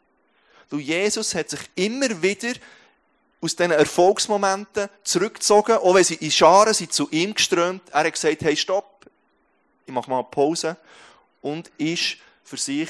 Du, 0.69 0.79
Jesus 0.79 1.35
hat 1.35 1.49
sich 1.49 1.61
immer 1.75 2.21
wieder 2.21 2.53
aus 3.41 3.55
diesen 3.55 3.71
Erfolgsmomenten 3.71 4.87
zurückgezogen, 5.03 5.77
auch 5.77 5.95
wenn 5.95 6.03
sie 6.03 6.15
in 6.15 6.31
Scharen 6.31 6.73
sind 6.73 6.93
zu 6.93 7.09
ihm 7.09 7.33
geströmt. 7.33 7.81
Er 7.91 8.05
hat 8.05 8.13
gesagt, 8.13 8.41
hey, 8.41 8.55
stopp, 8.55 9.05
ich 9.85 9.93
mache 9.93 10.09
mal 10.09 10.19
eine 10.19 10.27
Pause 10.29 10.77
und 11.41 11.71
ist 11.77 12.17
für 12.43 12.57
sich 12.57 12.89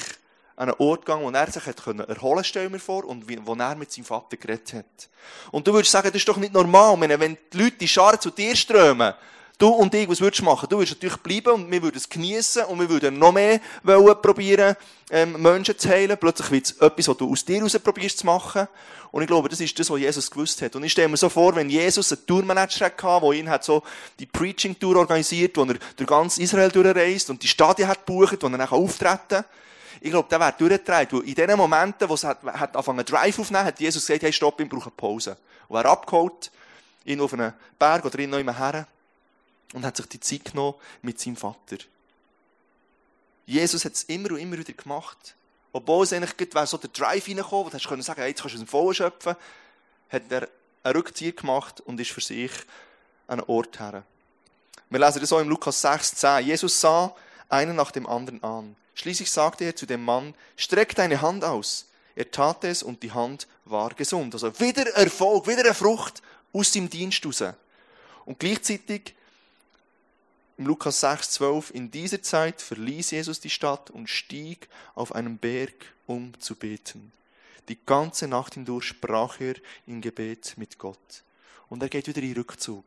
an 0.56 0.68
einen 0.68 0.78
Ort 0.78 1.06
gegangen, 1.06 1.24
wo 1.24 1.30
er 1.30 1.50
sich 1.50 1.64
hat 1.64 1.82
können 1.82 2.00
erholen 2.00 2.44
stell 2.44 2.68
mir 2.68 2.78
vor, 2.78 3.04
und 3.04 3.24
wo 3.46 3.54
er 3.54 3.74
mit 3.74 3.90
seinem 3.90 4.04
Vater 4.04 4.36
geredet 4.36 4.74
hat. 4.74 5.08
Und 5.50 5.66
du 5.66 5.72
würdest 5.72 5.90
sagen, 5.90 6.08
das 6.08 6.16
ist 6.16 6.28
doch 6.28 6.36
nicht 6.36 6.52
normal, 6.52 7.00
wenn 7.00 7.38
die 7.52 7.58
Leute, 7.58 7.78
die 7.78 7.88
Scharen 7.88 8.20
zu 8.20 8.30
dir 8.30 8.54
strömen, 8.54 9.14
du 9.62 9.68
und 9.68 9.94
ich, 9.94 10.08
was 10.08 10.20
würdest 10.20 10.40
du 10.40 10.44
machen? 10.44 10.68
Du 10.68 10.78
würdest 10.78 10.96
natürlich 10.96 11.18
bleiben 11.18 11.52
und 11.52 11.70
wir 11.70 11.82
würden 11.82 11.96
es 11.96 12.08
genießen 12.08 12.64
und 12.64 12.80
wir 12.80 12.88
würden 12.88 13.18
noch 13.18 13.32
mehr 13.32 13.60
wollen 13.84 14.20
probieren, 14.20 14.76
ähm, 15.10 15.40
Menschen 15.40 15.78
zu 15.78 15.88
heilen. 15.88 16.18
Plötzlich 16.18 16.50
wird 16.50 16.66
es 16.66 16.72
etwas, 16.72 17.08
was 17.08 17.16
du 17.16 17.30
aus 17.30 17.44
dir 17.44 17.58
heraus 17.58 17.78
probierst 17.78 18.18
zu 18.18 18.26
machen. 18.26 18.66
Und 19.12 19.22
ich 19.22 19.28
glaube, 19.28 19.48
das 19.48 19.60
ist 19.60 19.78
das, 19.78 19.88
was 19.88 20.00
Jesus 20.00 20.30
gewusst 20.30 20.60
hat. 20.62 20.74
Und 20.74 20.82
ich 20.82 20.92
stelle 20.92 21.08
mir 21.08 21.16
so 21.16 21.28
vor, 21.28 21.54
wenn 21.54 21.70
Jesus 21.70 22.12
einen 22.12 22.26
Tourmanager 22.26 22.86
hatte, 22.86 23.20
der 23.24 23.32
ihn 23.32 23.48
hat 23.48 23.62
so 23.62 23.82
die 24.18 24.26
Preaching-Tour 24.26 24.96
organisiert, 24.96 25.56
wo 25.56 25.64
er 25.64 25.76
durch 25.96 26.08
ganz 26.08 26.38
Israel 26.38 26.70
durchreist 26.70 27.30
und 27.30 27.42
die 27.42 27.48
Stadien 27.48 27.88
hat 27.88 28.04
gebucht, 28.04 28.38
wo 28.40 28.48
er 28.48 28.58
dann 28.58 28.68
auftreten 28.68 29.18
kann. 29.28 29.44
Ich 30.00 30.10
glaube, 30.10 30.28
der 30.28 30.40
wäre 30.40 30.54
durchgedreht. 30.58 31.12
Weil 31.12 31.20
in 31.20 31.34
den 31.34 31.56
Momenten, 31.56 32.08
wo 32.08 32.14
es 32.14 32.24
hat, 32.24 32.42
hat 32.42 32.74
angefangen 32.74 33.04
Drive 33.04 33.38
aufzunehmen, 33.38 33.66
hat 33.66 33.78
Jesus 33.78 34.04
gesagt, 34.04 34.24
hey, 34.24 34.32
stopp, 34.32 34.58
ich 34.60 34.68
brauche 34.68 34.86
eine 34.86 34.96
Pause. 34.96 35.36
Und 35.68 35.76
er 35.76 35.86
abgeholt, 35.86 36.50
ihn 37.04 37.20
auf 37.20 37.32
einen 37.32 37.52
Berg 37.78 38.04
oder 38.04 38.18
ihn 38.18 38.30
noch 38.30 38.38
immer 38.38 38.58
her 38.58 38.86
und 39.72 39.84
hat 39.84 39.96
sich 39.96 40.06
die 40.06 40.20
Zeit 40.20 40.46
genommen 40.46 40.74
mit 41.02 41.20
seinem 41.20 41.36
Vater. 41.36 41.78
Jesus 43.46 43.84
hat 43.84 43.94
es 43.94 44.04
immer 44.04 44.32
und 44.32 44.38
immer 44.38 44.58
wieder 44.58 44.72
gemacht. 44.72 45.34
Obwohl 45.72 46.04
es 46.04 46.12
eigentlich 46.12 46.54
wäre 46.54 46.66
so 46.66 46.76
der 46.76 46.90
Drive 46.90 47.26
reingekommen, 47.26 47.66
wo 47.72 47.76
du 47.76 47.88
können 47.88 48.02
sagen, 48.02 48.20
hey, 48.20 48.30
jetzt 48.30 48.42
kannst 48.42 48.54
du 48.54 48.58
dem 48.58 48.66
Vollen 48.66 48.94
schöpfen, 48.94 49.36
hat 50.10 50.22
er 50.30 50.48
einen 50.82 50.96
Rückzieher 50.96 51.32
gemacht 51.32 51.80
und 51.80 51.98
ist 51.98 52.10
für 52.10 52.20
sich 52.20 52.52
an 53.26 53.40
einen 53.40 53.48
Ort 53.48 53.80
her. 53.80 54.04
Wir 54.90 54.98
lesen 55.00 55.20
das 55.20 55.32
auch 55.32 55.40
im 55.40 55.48
Lukas 55.48 55.80
6, 55.80 56.16
10. 56.16 56.44
Jesus 56.46 56.80
sah 56.80 57.14
einen 57.48 57.76
nach 57.76 57.90
dem 57.90 58.06
anderen 58.06 58.42
an. 58.42 58.76
Schließlich 58.94 59.30
sagte 59.30 59.64
er 59.64 59.74
zu 59.74 59.86
dem 59.86 60.04
Mann, 60.04 60.34
streck 60.56 60.94
deine 60.94 61.22
Hand 61.22 61.44
aus. 61.44 61.86
Er 62.14 62.30
tat 62.30 62.64
es 62.64 62.82
und 62.82 63.02
die 63.02 63.12
Hand 63.12 63.46
war 63.64 63.94
gesund. 63.94 64.34
Also 64.34 64.60
wieder 64.60 64.86
Erfolg, 64.94 65.46
wieder 65.46 65.64
eine 65.64 65.74
Frucht 65.74 66.20
aus 66.52 66.72
dem 66.72 66.90
Dienst 66.90 67.24
raus. 67.24 67.42
Und 68.26 68.38
gleichzeitig 68.38 69.14
im 70.62 70.68
Lukas 70.68 71.00
6, 71.00 71.30
12, 71.30 71.70
in 71.74 71.90
dieser 71.90 72.22
Zeit 72.22 72.62
verließ 72.62 73.10
Jesus 73.10 73.40
die 73.40 73.50
Stadt 73.50 73.90
und 73.90 74.08
stieg 74.08 74.68
auf 74.94 75.12
einen 75.12 75.36
Berg, 75.36 75.92
um 76.06 76.38
zu 76.38 76.54
beten. 76.54 77.10
Die 77.66 77.78
ganze 77.84 78.28
Nacht 78.28 78.54
hindurch 78.54 78.84
sprach 78.84 79.40
er 79.40 79.54
im 79.88 80.00
Gebet 80.00 80.54
mit 80.56 80.78
Gott. 80.78 81.24
Und 81.68 81.82
er 81.82 81.88
geht 81.88 82.06
wieder 82.06 82.22
in 82.22 82.34
Rückzug. 82.34 82.84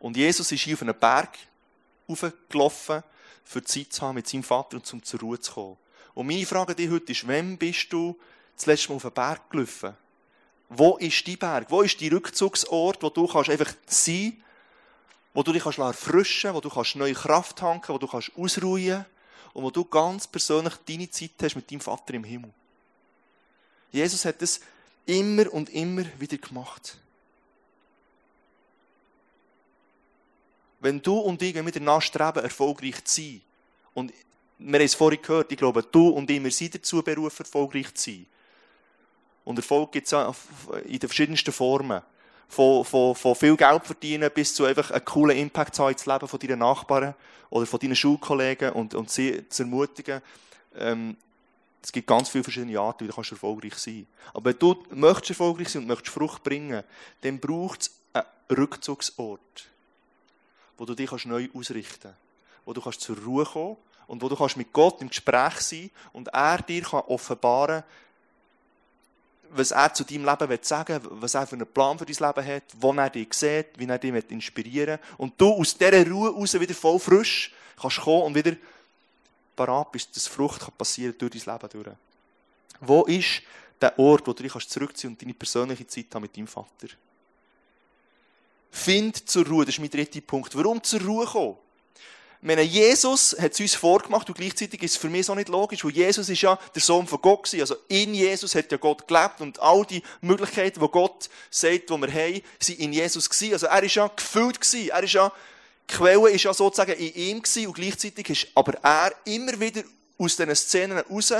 Und 0.00 0.16
Jesus 0.16 0.50
ist 0.50 0.62
hier 0.62 0.74
auf 0.74 0.82
einen 0.82 0.98
Berg 0.98 1.38
aufgelaufen, 2.08 3.04
für 3.44 3.62
Zeit 3.62 3.92
zu 3.92 4.02
haben 4.02 4.16
mit 4.16 4.26
seinem 4.26 4.42
Vater 4.42 4.78
und 4.78 4.86
zum 4.86 5.00
zur 5.00 5.20
Ruhe 5.20 5.38
zu 5.38 5.52
kommen. 5.52 5.76
Und 6.14 6.26
meine 6.26 6.44
Frage 6.44 6.74
dir 6.74 6.90
heute 6.90 7.12
ist, 7.12 7.28
wann 7.28 7.56
bist 7.56 7.92
du 7.92 8.18
das 8.56 8.66
letzte 8.66 8.88
Mal 8.88 8.96
auf 8.96 9.04
einen 9.04 9.14
Berg 9.14 9.48
gelaufen? 9.48 9.94
Wo 10.70 10.96
ist 10.96 11.24
die 11.24 11.36
Berg? 11.36 11.70
Wo 11.70 11.82
ist 11.82 12.00
die 12.00 12.08
Rückzugsort, 12.08 13.00
wo 13.00 13.10
du 13.10 13.28
kannst 13.28 13.50
einfach 13.50 13.72
sein 13.86 14.40
wo 15.34 15.42
du 15.42 15.52
dich 15.52 15.66
erfrischen 15.66 16.52
kannst, 16.52 16.56
wo 16.56 16.60
du 16.60 16.70
kannst 16.70 16.96
neue 16.96 17.12
Kraft 17.12 17.56
tanken 17.56 17.92
wo 17.92 17.98
du 17.98 18.06
kannst 18.06 18.30
ausruhen 18.36 19.04
und 19.52 19.64
wo 19.64 19.70
du 19.70 19.84
ganz 19.84 20.26
persönlich 20.26 20.74
deine 20.86 21.10
Zeit 21.10 21.32
hast 21.42 21.56
mit 21.56 21.70
deinem 21.70 21.80
Vater 21.80 22.14
im 22.14 22.24
Himmel. 22.24 22.50
Jesus 23.90 24.24
hat 24.24 24.40
das 24.40 24.60
immer 25.04 25.52
und 25.52 25.70
immer 25.70 26.04
wieder 26.18 26.38
gemacht. 26.38 26.98
Wenn 30.80 31.02
du 31.02 31.18
und 31.18 31.40
ich, 31.42 31.54
wenn 31.54 31.64
wir 31.64 31.72
danach 31.72 32.02
streben, 32.02 32.42
erfolgreich 32.42 33.04
zu 33.04 33.20
sein, 33.20 33.40
und 33.94 34.12
wir 34.58 34.78
haben 34.78 34.84
es 34.84 34.94
vorhin 34.94 35.22
gehört, 35.22 35.50
ich 35.50 35.58
glaube, 35.58 35.82
du 35.82 36.08
und 36.08 36.30
ich, 36.30 36.42
wir 36.42 36.50
sind 36.50 36.74
dazu 36.74 37.02
berufen, 37.02 37.44
erfolgreich 37.44 37.92
zu 37.94 38.10
sein. 38.10 38.26
Und 39.44 39.58
Erfolg 39.58 39.92
gibt 39.92 40.10
es 40.10 40.12
in 40.84 40.98
den 40.98 41.08
verschiedensten 41.08 41.52
Formen 41.52 42.02
von, 42.48 42.84
von, 42.84 43.14
von 43.14 43.34
viel 43.34 43.56
Geld 43.56 43.84
verdienen 43.84 44.30
bis 44.32 44.54
zu 44.54 44.64
einfach 44.64 44.90
einen 44.90 45.04
coolen 45.04 45.36
Impact 45.36 45.74
zu 45.74 45.82
haben 45.84 45.92
ins 45.92 46.06
Leben 46.06 46.28
von 46.28 46.38
deinen 46.38 46.58
Nachbarn 46.58 47.14
oder 47.50 47.66
von 47.66 47.80
deinen 47.80 47.96
Schulkollegen 47.96 48.72
und, 48.72 48.94
und 48.94 49.10
sie 49.10 49.48
zu 49.48 49.62
ermutigen. 49.62 50.20
Ähm, 50.76 51.16
es 51.82 51.92
gibt 51.92 52.06
ganz 52.06 52.30
viele 52.30 52.44
verschiedene 52.44 52.80
Arten, 52.80 53.04
wie 53.04 53.08
du 53.08 53.14
kannst 53.14 53.30
erfolgreich 53.30 53.74
sein 53.74 54.06
Aber 54.32 54.50
wenn 54.50 54.58
du 54.58 54.82
möchtest 54.90 55.30
erfolgreich 55.30 55.68
sein 55.68 55.82
und 55.82 55.88
möchtest 55.88 56.14
Frucht 56.14 56.42
bringen, 56.42 56.82
dann 57.20 57.38
braucht 57.38 57.82
es 57.82 57.90
einen 58.12 58.24
Rückzugsort, 58.58 59.68
wo 60.78 60.84
du 60.86 60.94
dich 60.94 61.10
kannst 61.10 61.26
neu 61.26 61.48
ausrichten 61.54 62.00
kannst, 62.02 62.18
wo 62.64 62.72
du 62.72 62.80
kannst 62.80 63.02
zur 63.02 63.18
Ruhe 63.18 63.44
kommen 63.44 63.76
und 64.06 64.22
wo 64.22 64.28
du 64.28 64.36
kannst 64.36 64.56
mit 64.56 64.72
Gott 64.72 65.02
im 65.02 65.08
Gespräch 65.08 65.60
sein 65.60 65.90
und 66.12 66.28
er 66.28 66.62
dir 66.62 66.82
kann 66.82 67.00
offenbaren 67.00 67.84
was 69.50 69.70
er 69.70 69.92
zu 69.94 70.04
deinem 70.04 70.24
Leben 70.24 70.58
sagen 70.62 71.02
will, 71.02 71.10
was 71.14 71.34
er 71.34 71.46
für 71.46 71.54
einen 71.56 71.66
Plan 71.66 71.98
für 71.98 72.06
dein 72.06 72.16
Leben 72.28 72.46
hat, 72.46 72.62
wo 72.76 72.92
er 72.92 73.10
dich 73.10 73.32
sieht, 73.34 73.66
wie 73.76 73.86
er 73.86 73.98
dich 73.98 74.30
inspirieren 74.30 74.98
will. 74.98 75.16
Und 75.18 75.40
du 75.40 75.52
aus 75.52 75.76
dieser 75.76 76.08
Ruhe 76.08 76.30
raus 76.30 76.58
wieder 76.58 76.74
voll 76.74 76.98
frisch 76.98 77.52
kannst 77.80 78.00
kommen 78.00 78.22
und 78.22 78.34
wieder 78.34 78.56
parat 79.56 79.92
bist, 79.92 80.14
dass 80.14 80.26
Frucht 80.26 80.76
passieren 80.76 81.14
durch 81.18 81.44
dein 81.44 81.54
Leben 81.54 81.68
durch. 81.70 81.96
Wo 82.80 83.02
ist 83.04 83.42
der 83.80 83.98
Ort, 83.98 84.26
wo 84.26 84.32
du 84.32 84.42
dich 84.42 84.68
zurückziehen 84.68 85.12
und 85.12 85.22
deine 85.22 85.34
persönliche 85.34 85.86
Zeit 85.86 86.06
haben 86.14 86.22
mit 86.22 86.36
deinem 86.36 86.46
Vater? 86.46 86.88
Find 88.70 89.28
zur 89.28 89.46
Ruhe, 89.46 89.64
das 89.64 89.74
ist 89.74 89.80
mein 89.80 89.90
dritter 89.90 90.20
Punkt. 90.20 90.54
Warum 90.56 90.82
zur 90.82 91.00
Ruhe 91.00 91.26
kommen? 91.26 91.56
Meine, 92.44 92.60
Jesus 92.60 93.34
hat 93.40 93.52
es 93.52 93.60
uns 93.60 93.74
vorgemacht 93.74 94.28
und 94.28 94.36
gleichzeitig 94.36 94.82
ist 94.82 94.90
es 94.92 94.96
für 94.98 95.08
mich 95.08 95.24
so 95.24 95.34
nicht 95.34 95.48
logisch, 95.48 95.82
weil 95.82 95.92
Jesus 95.92 96.28
ist 96.28 96.42
ja 96.42 96.58
der 96.74 96.82
Sohn 96.82 97.06
von 97.06 97.20
Gott 97.22 97.44
gewesen. 97.44 97.62
Also 97.62 97.76
in 97.88 98.12
Jesus 98.12 98.54
hat 98.54 98.70
ja 98.70 98.76
Gott 98.76 99.08
gelebt 99.08 99.40
und 99.40 99.58
all 99.60 99.86
die 99.86 100.02
Möglichkeiten, 100.20 100.78
die 100.78 100.88
Gott 100.88 101.30
sagt, 101.50 101.88
die 101.88 101.96
wir 101.96 102.12
haben, 102.12 102.42
sind 102.58 102.80
in 102.80 102.92
Jesus 102.92 103.30
gewesen. 103.30 103.54
Also 103.54 103.66
er 103.66 103.82
ist 103.82 103.94
ja 103.94 104.08
gefüllt 104.08 104.60
gewesen. 104.60 104.90
Er 104.90 105.02
ist 105.02 105.12
ja, 105.14 105.32
die 105.88 105.94
Quelle 105.94 106.30
ist 106.30 106.42
ja 106.42 106.52
sozusagen 106.52 106.92
in 106.92 107.14
ihm 107.14 107.42
gewesen 107.42 107.66
und 107.66 107.74
gleichzeitig 107.74 108.28
ist 108.28 108.46
aber 108.54 108.74
er 108.82 109.12
immer 109.24 109.58
wieder 109.58 109.82
aus 110.18 110.36
diesen 110.36 110.54
Szenen 110.54 110.98
raus 110.98 111.32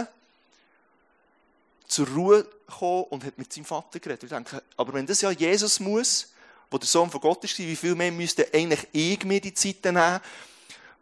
zur 1.87 2.08
Ruhe 2.08 2.46
gekommen 2.66 3.04
und 3.11 3.25
hat 3.25 3.37
mit 3.37 3.52
seinem 3.52 3.66
Vater 3.66 4.00
geredet. 4.00 4.23
Ich 4.23 4.30
denke, 4.30 4.62
aber 4.78 4.94
wenn 4.94 5.06
das 5.06 5.20
ja 5.20 5.30
Jesus 5.30 5.80
muss, 5.80 6.32
wo 6.70 6.78
der 6.78 6.88
Sohn 6.88 7.11
von 7.11 7.20
Gott 7.20 7.44
ist, 7.44 7.58
wie 7.58 7.76
viel 7.76 7.94
mehr 7.94 8.11
müsste 8.11 8.49
eigentlich 8.54 8.88
ich 8.92 9.23
mir 9.25 9.42
die 9.42 9.52
Zeit 9.52 9.84
nehmen, 9.84 10.20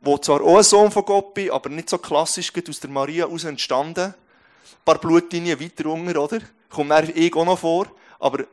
wo 0.02 0.18
zwar 0.18 0.42
auch 0.42 0.58
ein 0.58 0.64
Sohn 0.64 0.90
von 0.90 1.04
Gott 1.04 1.32
bin, 1.32 1.50
aber 1.50 1.70
nicht 1.70 1.88
so 1.88 1.96
klassisch 1.96 2.52
aus 2.68 2.80
der 2.80 2.90
Maria 2.90 3.26
aus 3.26 3.44
entstanden. 3.44 4.12
Ein 4.12 4.84
paar 4.84 4.98
Blutlinien 4.98 5.60
weiter 5.60 5.86
unten, 5.86 6.16
oder? 6.16 6.40
Kommt 6.68 6.90
dann 6.90 7.10
ich 7.14 7.34
auch 7.34 7.44
noch 7.44 7.58
vor. 7.58 7.86
Aber 8.18 8.44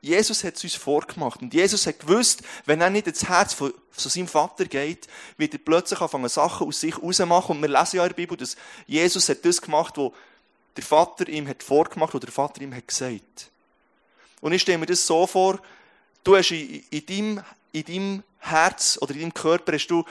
Jesus 0.00 0.44
hat 0.44 0.54
es 0.54 0.62
uns 0.62 0.76
vorgemacht. 0.76 1.42
Und 1.42 1.52
Jesus 1.52 1.86
hat 1.86 1.98
gewusst, 1.98 2.42
wenn 2.64 2.80
er 2.80 2.90
nicht 2.90 3.08
ins 3.08 3.28
Herz 3.28 3.54
von, 3.54 3.74
von 3.90 4.10
seinem 4.10 4.28
Vater 4.28 4.66
geht, 4.66 5.08
wird 5.36 5.54
er 5.54 5.58
plötzlich 5.58 6.00
anfangen, 6.00 6.28
Sachen 6.28 6.68
aus 6.68 6.80
sich 6.80 6.96
rausmachen. 6.96 7.56
Und 7.56 7.62
wir 7.62 7.68
lesen 7.68 7.96
ja 7.96 8.04
in 8.04 8.10
der 8.10 8.14
Bibel, 8.16 8.36
dass 8.36 8.56
Jesus 8.86 9.28
hat 9.28 9.44
das 9.44 9.60
gemacht, 9.60 9.98
was 9.98 10.12
der 10.76 10.84
Vater 10.84 11.28
ihm 11.28 11.48
hat 11.48 11.62
vorgemacht, 11.64 12.14
was 12.14 12.20
der 12.20 12.30
Vater 12.30 12.62
ihm 12.62 12.72
hat 12.72 12.86
gesagt. 12.86 13.50
Und 14.40 14.52
ich 14.52 14.62
stelle 14.62 14.78
mir 14.78 14.86
das 14.86 15.04
so 15.04 15.26
vor, 15.26 15.58
du 16.22 16.36
hast 16.36 16.52
in, 16.52 16.84
in, 16.90 17.06
deinem, 17.06 17.44
in 17.72 17.84
deinem 17.84 18.22
Herz 18.38 18.98
oder 19.00 19.12
in 19.14 19.20
deinem 19.20 19.34
Körper 19.34 19.72
hast 19.72 19.88
du 19.88 20.04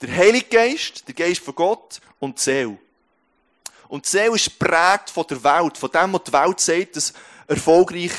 der 0.00 0.14
Heilige 0.14 0.46
Geist, 0.46 1.06
der 1.06 1.14
Geist 1.14 1.40
von 1.40 1.54
Gott 1.54 2.00
und 2.18 2.38
die 2.38 2.42
Seele. 2.42 2.78
Und 3.88 4.04
die 4.04 4.10
Seele 4.10 4.34
ist 4.34 4.58
prägt 4.58 5.10
von 5.10 5.26
der 5.28 5.42
Welt, 5.42 5.78
von 5.78 5.90
dem, 5.90 6.12
was 6.12 6.24
die 6.24 6.32
Welt 6.32 6.60
sagt, 6.60 6.96
dass 6.96 7.12
erfolgreich 7.46 8.12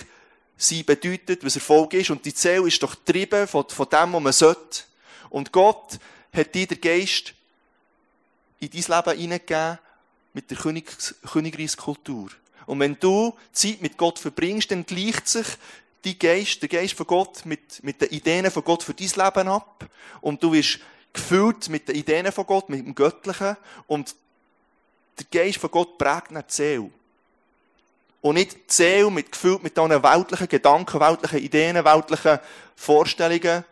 sein 0.57 0.85
bedeutet, 0.85 1.43
was 1.43 1.55
Erfolg 1.55 1.93
ist. 1.93 2.09
Und 2.09 2.25
die 2.25 2.31
Seele 2.31 2.67
ist 2.67 2.81
doch 2.81 2.95
getrieben 2.95 3.47
von, 3.47 3.67
von 3.67 3.89
dem, 3.89 4.13
was 4.13 4.21
man 4.21 4.33
sollte. 4.33 4.83
Und 5.29 5.51
Gott 5.51 5.99
hat 6.33 6.55
dir 6.55 6.67
den 6.67 6.79
Geist 6.79 7.33
in 8.59 8.69
dein 8.69 8.97
Leben 8.97 9.19
hineingegeben 9.19 9.79
mit 10.33 10.49
der 10.49 10.57
Königs 10.57 11.15
Königreichskultur. 11.29 12.29
Und 12.65 12.79
wenn 12.79 12.97
du 12.99 13.35
Zeit 13.51 13.81
mit 13.81 13.97
Gott 13.97 14.17
verbringst, 14.17 14.71
dann 14.71 14.85
gleicht 14.85 15.27
sich 15.27 15.45
die 16.03 16.17
Geist, 16.17 16.61
der 16.61 16.69
Geist 16.69 16.93
von 16.93 17.07
Gott 17.07 17.45
mit, 17.45 17.83
mit 17.83 18.01
den 18.01 18.09
Ideen 18.09 18.49
von 18.49 18.63
Gott 18.63 18.83
für 18.83 18.93
dein 18.93 19.07
Leben 19.07 19.47
ab. 19.49 19.89
Und 20.21 20.41
du 20.41 20.53
wirst 20.53 20.79
gefüllt 21.15 21.69
mit 21.69 21.87
den 21.87 21.95
Ideen 21.95 22.31
von 22.31 22.45
Gott, 22.45 22.69
mit 22.69 22.85
dem 22.85 22.93
Göttlichen. 22.93 23.57
Und 23.87 24.15
der 25.17 25.25
Geist 25.31 25.57
von 25.57 25.71
Gott 25.71 25.97
prägt 25.97 26.31
die 26.31 26.41
Seele. 26.47 26.91
Und 28.21 28.35
nicht 28.35 28.53
die 28.53 28.59
Seele 28.67 29.11
mit, 29.11 29.31
gefüllt 29.31 29.63
mit 29.63 29.77
diesen 29.77 30.03
weltlichen 30.03 30.47
Gedanken, 30.47 30.99
weltlichen 30.99 31.39
Ideen, 31.39 31.83
weltlichen 31.83 32.39
Vorstellungen, 32.75 33.63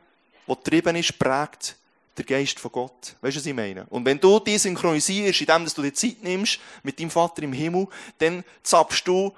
die 0.48 0.54
getrieben 0.54 0.96
ist, 0.96 1.18
prägt 1.18 1.76
der 2.18 2.26
Geist 2.26 2.60
von 2.60 2.72
Gott. 2.72 3.16
Weißt 3.22 3.36
du, 3.36 3.40
was 3.40 3.46
ich 3.46 3.54
meine? 3.54 3.86
Und 3.90 4.06
wenn 4.06 4.20
du 4.20 4.40
die 4.40 4.58
synchronisierst, 4.58 5.42
indem 5.42 5.66
du 5.66 5.82
dir 5.82 5.94
Zeit 5.94 6.22
nimmst 6.22 6.60
mit 6.84 7.00
deinem 7.00 7.10
Vater 7.10 7.44
im 7.44 7.54
Himmel, 7.54 7.88
dann 8.20 8.44
zappst 8.62 9.08
du 9.08 9.34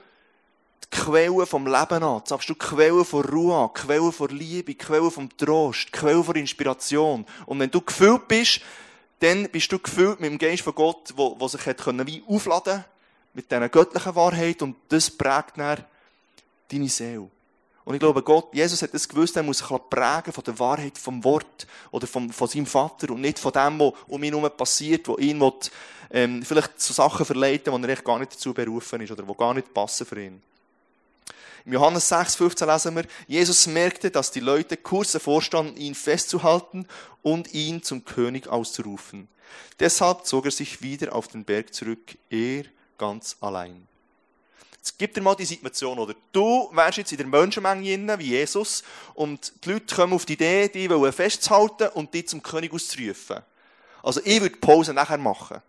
die 0.91 0.97
Quelle 0.97 1.45
vom 1.45 1.65
Leben 1.65 2.03
an. 2.03 2.21
Sagst 2.25 2.49
du 2.49 2.53
die 2.53 2.59
Quelle 2.59 3.05
von 3.05 3.25
Ruhe 3.25 3.55
an, 3.55 3.69
die 3.75 3.81
Quelle 3.81 4.11
von 4.11 4.29
Liebe, 4.29 4.73
die 4.73 4.77
Quelle 4.77 5.11
vom 5.11 5.29
Trost, 5.37 5.87
die 5.87 5.91
Quelle 5.91 6.23
von 6.23 6.35
Inspiration. 6.35 7.25
Und 7.45 7.59
wenn 7.59 7.71
du 7.71 7.81
gefüllt 7.81 8.27
bist 8.27 8.61
dann 9.19 9.49
bist 9.49 9.71
du 9.71 9.79
gefüllt 9.79 10.19
mit 10.19 10.29
dem 10.29 10.37
Geist 10.37 10.61
von 10.61 10.75
Gott, 10.75 11.13
wo, 11.15 11.35
wo 11.39 11.47
sich 11.47 11.65
hat 11.65 11.77
können 11.77 12.05
wie 12.05 12.23
aufladen 12.27 12.83
mit 13.33 13.49
dieser 13.49 13.69
göttlichen 13.69 14.15
Wahrheit 14.15 14.61
und 14.61 14.75
das 14.89 15.09
prägt 15.09 15.57
dann 15.57 15.83
deine 16.69 16.89
Seele. 16.89 17.29
Und 17.83 17.93
ich 17.93 17.99
glaube, 17.99 18.23
Gott, 18.23 18.53
Jesus 18.53 18.81
hat 18.81 18.93
das 18.93 19.07
gewusst, 19.07 19.35
er 19.35 19.43
muss 19.43 19.59
sich 19.59 19.67
prägen 19.89 20.33
von 20.33 20.43
der 20.43 20.57
Wahrheit 20.57 20.97
vom 20.97 21.23
Wort 21.23 21.67
oder 21.91 22.07
vom, 22.07 22.29
von 22.31 22.47
seinem 22.47 22.65
Vater 22.65 23.11
und 23.11 23.21
nicht 23.21 23.37
von 23.37 23.51
dem, 23.51 23.79
was 23.79 23.93
um 24.07 24.23
ihn 24.23 24.33
herum 24.33 24.49
passiert, 24.57 25.07
wo 25.07 25.17
ihn 25.17 25.39
will, 25.39 25.53
ähm, 26.11 26.43
vielleicht 26.43 26.79
zu 26.79 26.93
Sachen 26.93 27.25
verleiten, 27.25 27.71
wo 27.71 27.77
er 27.77 27.89
echt 27.89 28.03
gar 28.03 28.17
nicht 28.17 28.33
dazu 28.33 28.53
berufen 28.53 29.01
ist 29.01 29.11
oder 29.11 29.27
wo 29.27 29.33
gar 29.33 29.53
nicht 29.53 29.73
passen 29.73 30.05
für 30.05 30.21
ihn. 30.21 30.41
Im 31.65 31.73
Johannes 31.73 32.07
6, 32.09 32.35
15 32.35 32.67
lesen 32.67 32.95
wir, 32.95 33.05
Jesus 33.27 33.65
merkte, 33.65 34.11
dass 34.11 34.31
die 34.31 34.39
Leute 34.39 34.77
kurz 34.77 35.17
vorstanden, 35.17 35.77
ihn 35.77 35.95
festzuhalten 35.95 36.87
und 37.23 37.53
ihn 37.53 37.81
zum 37.81 38.05
König 38.05 38.47
auszurufen. 38.47 39.27
Deshalb 39.79 40.25
zog 40.25 40.45
er 40.45 40.51
sich 40.51 40.83
wieder 40.83 41.13
auf 41.13 41.27
den 41.27 41.43
Berg 41.43 41.73
zurück, 41.73 42.17
er 42.29 42.65
ganz 42.97 43.35
allein. 43.41 43.87
Jetzt 44.77 44.99
gib 44.99 45.15
dir 45.15 45.21
mal 45.21 45.33
die 45.33 45.45
Situation, 45.45 45.97
oder? 45.97 46.13
Du 46.31 46.69
wärst 46.71 46.99
jetzt 46.99 47.11
in 47.11 47.17
der 47.17 47.25
Menschenmenge 47.25 48.19
wie 48.19 48.29
Jesus 48.29 48.83
und 49.15 49.51
die 49.65 49.71
Leute 49.71 49.95
kommen 49.95 50.13
auf 50.13 50.25
die 50.25 50.33
Idee, 50.33 50.69
die 50.69 50.87
wollen 50.87 51.11
festzuhalten 51.11 51.87
und 51.95 52.13
dich 52.13 52.27
zum 52.27 52.43
König 52.43 52.71
auszurufen. 52.71 53.41
Also 54.03 54.21
ich 54.23 54.39
würde 54.39 54.53
die 54.53 54.59
Pause 54.59 54.93
nachher 54.93 55.17
machen. 55.17 55.63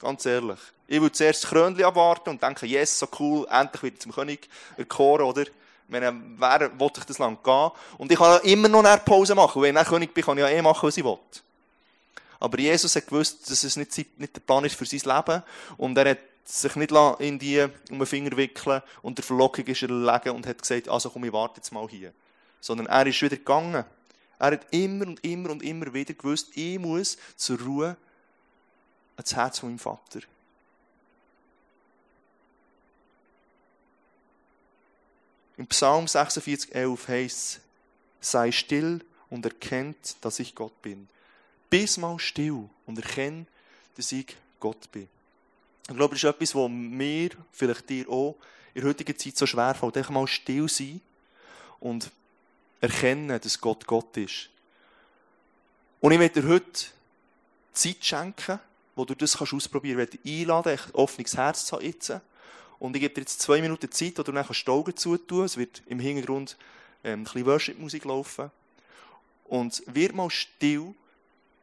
Ganz 0.00 0.26
ehrlich. 0.26 0.58
Ich 0.88 1.00
würde 1.00 1.12
zuerst 1.12 1.42
das 1.42 1.50
Krönchen 1.50 1.84
abwarten 1.84 2.30
und 2.30 2.42
denken, 2.42 2.66
yes, 2.66 2.98
so 2.98 3.08
cool, 3.18 3.46
endlich 3.50 3.82
wieder 3.82 3.98
zum 3.98 4.12
König 4.12 4.48
erkoren, 4.76 5.22
oder? 5.22 5.44
Wenn 5.88 6.38
wer 6.38 6.78
wollte 6.78 7.00
ich 7.00 7.06
das 7.06 7.18
lang 7.18 7.38
gehen? 7.42 7.70
Und 7.98 8.10
ich 8.10 8.18
kann 8.18 8.40
immer 8.42 8.68
noch 8.68 8.84
eine 8.84 8.98
Pause 8.98 9.34
machen. 9.34 9.62
Wenn 9.62 9.76
ich 9.76 9.84
König 9.84 10.12
bin, 10.12 10.24
kann 10.24 10.36
ich 10.36 10.42
ja 10.42 10.48
eh 10.48 10.62
machen, 10.62 10.86
was 10.86 10.96
ich 10.96 11.04
will. 11.04 11.18
Aber 12.40 12.58
Jesus 12.58 12.94
hat 12.96 13.06
gewusst, 13.06 13.50
dass 13.50 13.62
es 13.62 13.76
nicht, 13.76 13.96
nicht 14.18 14.36
der 14.36 14.40
Plan 14.40 14.64
ist 14.64 14.76
für 14.76 14.84
sein 14.84 15.16
Leben. 15.16 15.42
Und 15.76 15.96
er 15.96 16.10
hat 16.10 16.18
sich 16.44 16.76
nicht 16.76 16.92
in 17.18 17.38
die 17.38 17.66
um 17.90 17.98
den 17.98 18.06
Finger 18.06 18.36
wickeln 18.36 18.82
und 19.02 19.18
der 19.18 19.24
Verlockung 19.24 19.64
ist 19.64 19.82
erlegen 19.82 20.30
und 20.30 20.46
hat 20.46 20.60
gesagt, 20.60 20.88
also 20.88 21.10
komm, 21.10 21.24
ich 21.24 21.32
warte 21.32 21.56
jetzt 21.56 21.72
mal 21.72 21.88
hier. 21.88 22.12
Sondern 22.60 22.86
er 22.86 23.06
ist 23.06 23.20
wieder 23.20 23.36
gegangen. 23.36 23.84
Er 24.38 24.52
hat 24.52 24.66
immer 24.70 25.06
und 25.06 25.24
immer 25.24 25.50
und 25.50 25.62
immer 25.62 25.92
wieder 25.92 26.14
gewusst, 26.14 26.50
ich 26.54 26.78
muss 26.78 27.16
zur 27.36 27.60
Ruhe 27.60 27.96
ans 29.16 29.34
Herz 29.34 29.58
von 29.58 29.70
meinem 29.70 29.78
Vater. 29.78 30.20
Im 35.56 35.66
Psalm 35.68 36.06
46, 36.06 36.74
11 36.74 37.08
heißt 37.08 37.36
es, 37.36 37.60
sei 38.20 38.52
still 38.52 39.00
und 39.30 39.44
erkennt, 39.44 40.16
dass 40.20 40.38
ich 40.38 40.54
Gott 40.54 40.82
bin. 40.82 41.08
Bis 41.70 41.96
mal 41.96 42.18
still 42.18 42.68
und 42.86 42.98
erkennt, 42.98 43.48
dass 43.96 44.12
ich 44.12 44.36
Gott 44.60 44.90
bin. 44.92 45.08
Ich 45.88 45.96
glaube, 45.96 46.14
das 46.14 46.24
ist 46.24 46.28
etwas, 46.28 46.54
was 46.54 46.68
mir, 46.68 47.30
vielleicht 47.52 47.88
dir 47.88 48.08
auch, 48.08 48.36
in 48.74 48.82
der 48.82 48.90
heutigen 48.90 49.16
Zeit 49.16 49.36
so 49.36 49.46
schwer 49.46 49.74
fällt. 49.74 49.96
Einfach 49.96 50.10
mal 50.10 50.26
still 50.26 50.68
sein 50.68 51.00
und 51.80 52.10
erkennen, 52.80 53.40
dass 53.40 53.60
Gott 53.60 53.86
Gott 53.86 54.16
ist. 54.16 54.50
Und 56.00 56.12
ich 56.12 56.18
möchte 56.18 56.42
dir 56.42 56.48
heute 56.48 56.86
Zeit 57.72 58.04
schenken, 58.04 58.60
wo 58.94 59.04
du 59.04 59.14
das 59.14 59.40
ausprobieren 59.40 59.98
kannst. 59.98 60.14
Ich 60.14 60.20
möchte 60.20 60.40
einladen, 60.40 60.78
ein 60.78 60.94
offenes 60.94 61.36
Herz 61.36 61.64
zu 61.64 61.76
haben. 61.76 62.22
Und 62.78 62.94
ich 62.94 63.02
gebe 63.02 63.14
dir 63.14 63.22
jetzt 63.22 63.40
zwei 63.40 63.60
Minuten 63.60 63.90
Zeit, 63.90 64.18
wo 64.18 64.22
du 64.22 64.32
dann 64.32 64.46
die 64.46 64.70
Augen 64.70 64.96
zutun 64.96 65.44
Es 65.44 65.56
wird 65.56 65.82
im 65.86 65.98
Hintergrund 65.98 66.56
ähm, 67.02 67.20
ein 67.20 67.24
bisschen 67.24 67.46
Worship-Musik 67.46 68.04
laufen. 68.04 68.50
Und 69.44 69.82
wird 69.86 70.14
mal 70.14 70.28
still 70.30 70.94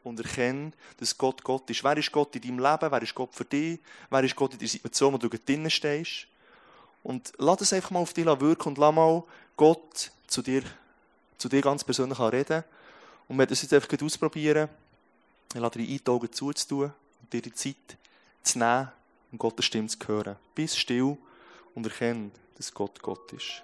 und 0.04 0.19
erkenne, 0.19 0.71
dass 0.97 1.17
Gott 1.17 1.43
Gott 1.43 1.69
ist. 1.69 1.84
Wer 1.84 1.97
ist 1.97 2.12
Gott 2.12 2.36
in 2.36 2.41
deinem 2.41 2.60
Leben? 2.60 2.91
Wer 2.91 3.02
ist 3.02 3.15
Gott 3.15 3.34
für 3.34 3.45
dich? 3.45 3.80
Wer 4.10 4.23
ist 4.23 4.36
Gott 4.36 4.54
in 4.54 4.60
der 4.60 4.67
Situation, 4.67 5.13
wo 5.13 5.17
du 5.17 5.30
drinnen 5.30 5.69
stehst? 5.69 6.28
Und 7.04 7.34
lass 7.38 7.62
es 7.62 7.73
einfach 7.73 7.91
mal 7.91 7.99
auf 7.99 8.13
dich 8.13 8.26
wirken 8.26 8.69
und 8.69 8.78
lass 8.78 8.95
mal 8.95 9.23
Gott 9.58 10.12
zu 10.28 10.41
dir, 10.41 10.63
zu 11.38 11.49
dir 11.49 11.62
ganz 11.62 11.84
persönlich 11.84 12.19
reden. 12.19 12.63
Und 13.28 13.38
wir 13.38 13.45
das 13.45 13.62
jetzt 13.62 13.73
einfach 13.73 14.02
ausprobieren. 14.02 14.69
Ich 15.54 15.60
lade 15.60 15.80
dir 15.80 15.93
ein, 15.93 15.99
die 16.04 16.10
Augen 16.10 16.32
zuzutun 16.32 16.93
und 17.21 17.34
dir 17.34 17.41
die 17.41 17.54
Zeit 17.54 17.76
zu 18.43 18.60
nehmen 18.60 18.89
und 19.33 19.39
Gottes 19.39 19.65
Stimme 19.65 19.87
zu 19.89 19.97
hören. 20.07 20.37
Bist 20.55 20.79
still 20.79 21.17
und 21.75 21.85
erkenne, 21.85 22.31
dass 22.55 22.73
Gott 22.73 23.01
Gott 23.01 23.33
ist. 23.33 23.63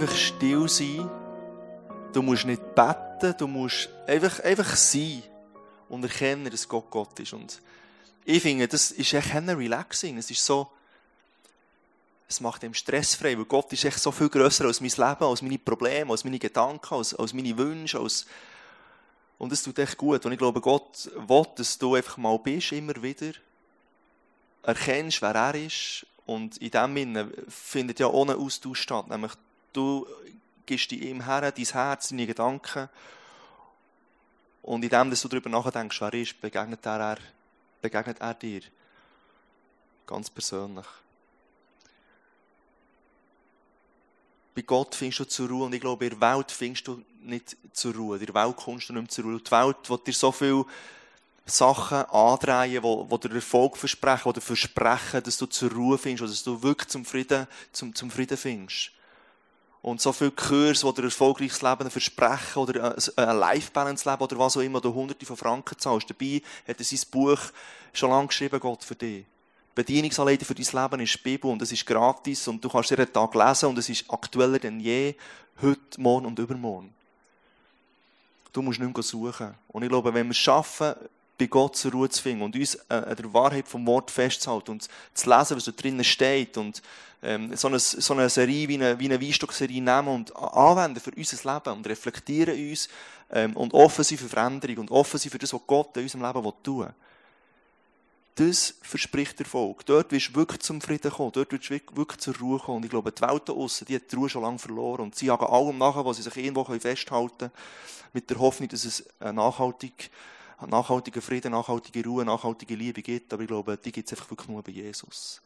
Einfach 0.00 0.14
still 0.14 0.68
sein. 0.68 1.10
Du 2.12 2.20
musst 2.20 2.44
nicht 2.44 2.74
beten, 2.74 3.34
du 3.38 3.46
musst 3.46 3.88
einfach, 4.06 4.40
einfach 4.40 4.76
sein 4.76 5.22
und 5.88 6.04
erkennen, 6.04 6.50
dass 6.50 6.68
Gott 6.68 6.90
Gott 6.90 7.18
ist. 7.18 7.32
Und 7.32 7.62
ich 8.26 8.42
finde, 8.42 8.68
das 8.68 8.90
ist 8.90 9.14
echt 9.14 9.34
Relaxing. 9.34 10.18
Es 10.18 10.30
ist 10.30 10.44
so, 10.44 10.70
es 12.28 12.40
macht 12.40 12.62
ihm 12.62 12.74
stressfrei, 12.74 13.38
weil 13.38 13.46
Gott 13.46 13.72
ist 13.72 13.84
echt 13.84 13.98
so 13.98 14.12
viel 14.12 14.28
grösser 14.28 14.66
als 14.66 14.82
mein 14.82 14.90
Leben, 14.90 15.24
als 15.24 15.40
meine 15.40 15.58
Probleme, 15.58 16.10
als 16.10 16.24
meine 16.24 16.38
Gedanken, 16.38 16.94
als, 16.94 17.14
als 17.14 17.32
meine 17.32 17.56
Wünsche, 17.56 17.98
als, 17.98 18.26
Und 19.38 19.52
es 19.52 19.62
tut 19.62 19.78
echt 19.78 19.96
gut. 19.96 20.26
Und 20.26 20.32
ich 20.32 20.38
glaube, 20.38 20.60
Gott 20.60 21.10
will, 21.14 21.46
dass 21.56 21.78
du 21.78 21.94
einfach 21.94 22.18
mal 22.18 22.38
bist, 22.38 22.72
immer 22.72 23.02
wieder. 23.02 23.32
Erkennst, 24.62 25.22
wer 25.22 25.34
er 25.34 25.54
ist. 25.54 26.06
Und 26.26 26.58
in 26.58 26.70
dem 26.70 26.96
Sinne 26.96 27.32
findet 27.48 27.98
ja 28.00 28.08
ohne 28.08 28.36
Austausch 28.36 28.82
statt. 28.82 29.08
Nämlich, 29.08 29.32
du 29.76 30.06
gibst 30.64 30.92
ihm 30.92 31.24
her, 31.24 31.52
dein 31.52 31.64
Herz, 31.64 32.08
deine 32.08 32.26
Gedanken. 32.26 32.88
Und 34.62 34.82
in 34.82 34.88
dem, 34.88 35.10
dass 35.10 35.22
du 35.22 35.28
darüber 35.28 35.48
nachdenkst, 35.48 36.00
wer 36.00 36.12
er 36.12 36.20
ist, 36.20 36.40
begegnet 36.40 36.84
er, 36.84 37.18
begegnet 37.80 38.20
er 38.20 38.34
dir. 38.34 38.62
Ganz 40.06 40.28
persönlich. 40.28 40.86
Bei 44.54 44.62
Gott 44.62 44.94
findest 44.94 45.20
du 45.20 45.24
zur 45.26 45.48
Ruhe 45.48 45.66
und 45.66 45.74
ich 45.74 45.80
glaube, 45.80 46.06
in 46.06 46.18
der 46.18 46.20
Welt 46.20 46.50
findest 46.50 46.88
du 46.88 47.02
nicht 47.20 47.56
zur 47.72 47.94
Ruhe. 47.94 48.18
In 48.18 48.26
der 48.26 48.34
Welt 48.34 48.56
kommst 48.56 48.88
du 48.88 48.94
nicht 48.94 49.02
mehr 49.02 49.08
zur 49.10 49.24
Ruhe. 49.24 49.40
Die 49.40 49.50
Welt 49.50 49.90
will 49.90 49.98
dir 49.98 50.12
so 50.14 50.32
viele 50.32 50.64
Sachen 51.44 51.98
andrehen, 52.06 52.82
die, 52.82 53.28
dir 53.28 53.34
Erfolg 53.34 53.76
versprechen, 53.76 54.32
dir 54.32 54.40
versprechen, 54.40 55.22
dass 55.22 55.36
du 55.36 55.46
zur 55.46 55.70
Ruhe 55.70 55.98
findest 55.98 56.22
oder 56.22 56.30
dass 56.30 56.42
du 56.42 56.62
wirklich 56.62 56.88
zum 56.88 57.04
Frieden, 57.04 57.46
zum, 57.70 57.94
zum 57.94 58.10
Frieden 58.10 58.36
findest. 58.36 58.92
Und 59.82 60.00
so 60.00 60.12
viele 60.12 60.32
Kurse, 60.32 60.92
dir 60.92 61.02
ein 61.02 61.04
erfolgreiches 61.04 61.62
Leben 61.62 61.90
versprechen 61.90 62.58
oder 62.58 62.96
ein 63.16 63.38
Life-Balance-Leben 63.38 64.22
oder 64.22 64.38
was 64.38 64.56
auch 64.56 64.62
immer, 64.62 64.80
du 64.80 64.92
hunderte 64.92 65.24
von 65.26 65.36
Franken 65.36 65.78
zahlst. 65.78 66.10
Dabei 66.10 66.42
hat 66.66 66.78
er 66.78 66.84
sein 66.84 66.98
Buch 67.10 67.38
schon 67.92 68.10
lange 68.10 68.26
geschrieben, 68.26 68.58
Gott, 68.58 68.82
für 68.82 68.96
dich. 68.96 69.24
Bedienungsanleitung 69.76 70.46
für 70.46 70.54
dein 70.54 70.90
Leben 70.90 71.02
ist 71.02 71.14
die 71.14 71.22
Bibel 71.22 71.50
und 71.50 71.60
es 71.60 71.70
ist 71.70 71.86
gratis 71.86 72.48
und 72.48 72.64
du 72.64 72.68
kannst 72.68 72.90
jeden 72.90 73.12
Tag 73.12 73.34
lesen 73.34 73.68
und 73.68 73.78
es 73.78 73.88
ist 73.90 74.10
aktueller 74.10 74.58
denn 74.58 74.80
je, 74.80 75.14
heute, 75.60 76.00
morgen 76.00 76.26
und 76.26 76.38
übermorgen. 76.38 76.94
Du 78.52 78.62
musst 78.62 78.80
nicht 78.80 78.96
mehr 78.96 79.02
suchen. 79.02 79.54
Und 79.68 79.82
ich 79.82 79.88
glaube, 79.90 80.14
wenn 80.14 80.26
wir 80.26 80.30
es 80.30 80.38
schaffen, 80.38 80.94
bei 81.38 81.46
Gott 81.46 81.76
zur 81.76 81.92
Ruhe 81.92 82.08
zu 82.08 82.22
finden 82.22 82.42
und 82.42 82.56
uns 82.56 82.74
äh, 82.88 82.94
an 82.94 83.16
der 83.16 83.32
Wahrheit 83.32 83.68
vom 83.68 83.86
Wort 83.86 84.10
festzuhalten 84.10 84.72
und 84.72 84.88
zu 85.14 85.30
lesen, 85.30 85.56
was 85.56 85.64
da 85.64 85.72
drinnen 85.72 86.04
steht 86.04 86.56
und 86.56 86.82
ähm, 87.22 87.54
so, 87.56 87.68
eine, 87.68 87.78
so 87.78 88.14
eine 88.14 88.28
Serie 88.30 88.68
wie 88.68 88.74
eine, 88.74 88.98
wie 88.98 89.06
eine 89.06 89.20
Weinstock-Serie 89.20 89.82
nehmen 89.82 90.08
und 90.08 90.36
anwenden 90.36 91.00
für 91.00 91.12
unser 91.16 91.54
Leben 91.54 91.76
und 91.76 91.86
reflektieren 91.86 92.70
uns 92.70 92.88
ähm, 93.30 93.56
und 93.56 93.74
offen 93.74 94.04
sein 94.04 94.18
für 94.18 94.28
Veränderung 94.28 94.78
und 94.78 94.90
offen 94.90 95.18
sein 95.18 95.30
für 95.30 95.38
das, 95.38 95.52
was 95.52 95.60
Gott 95.66 95.96
in 95.96 96.04
unserem 96.04 96.22
Leben 96.22 96.52
tun 96.62 96.86
will 96.86 96.94
das 98.36 98.74
verspricht 98.82 99.40
Erfolg. 99.40 99.84
Dort 99.86 100.12
wirst 100.12 100.28
du 100.28 100.34
wirklich 100.34 100.60
zum 100.60 100.82
Frieden 100.82 101.10
kommen. 101.10 101.32
Dort 101.32 101.52
wirst 101.52 101.70
du 101.70 101.96
wirklich 101.96 102.20
zur 102.20 102.36
Ruhe 102.36 102.58
kommen. 102.58 102.78
Und 102.78 102.84
ich 102.84 102.90
glaube, 102.90 103.10
die 103.10 103.22
Welt 103.22 103.48
da 103.48 103.52
draussen, 103.52 103.86
die 103.86 103.94
hat 103.94 104.12
die 104.12 104.16
Ruhe 104.16 104.28
schon 104.28 104.42
lange 104.42 104.58
verloren. 104.58 105.04
Und 105.04 105.16
sie 105.16 105.26
jagen 105.26 105.46
allem 105.46 105.78
nachher, 105.78 106.04
was 106.04 106.18
sie 106.18 106.22
sich 106.22 106.36
irgendwo 106.36 106.64
festhalten 106.64 107.38
können, 107.38 107.50
mit 108.12 108.28
der 108.28 108.38
Hoffnung, 108.38 108.68
dass 108.68 108.84
es 108.84 109.04
einen 109.20 109.36
nachhaltig, 109.36 110.10
nachhaltigen 110.66 111.20
Frieden, 111.20 111.52
nachhaltige 111.52 112.04
Ruhe, 112.04 112.24
nachhaltige 112.24 112.74
Liebe 112.74 113.02
gibt. 113.02 113.32
Aber 113.32 113.42
ich 113.42 113.48
glaube, 113.48 113.76
die 113.76 113.92
gibt 113.92 114.10
es 114.10 114.16
einfach 114.16 114.30
wirklich 114.30 114.48
nur 114.48 114.62
bei 114.62 114.72
Jesus. 114.72 115.42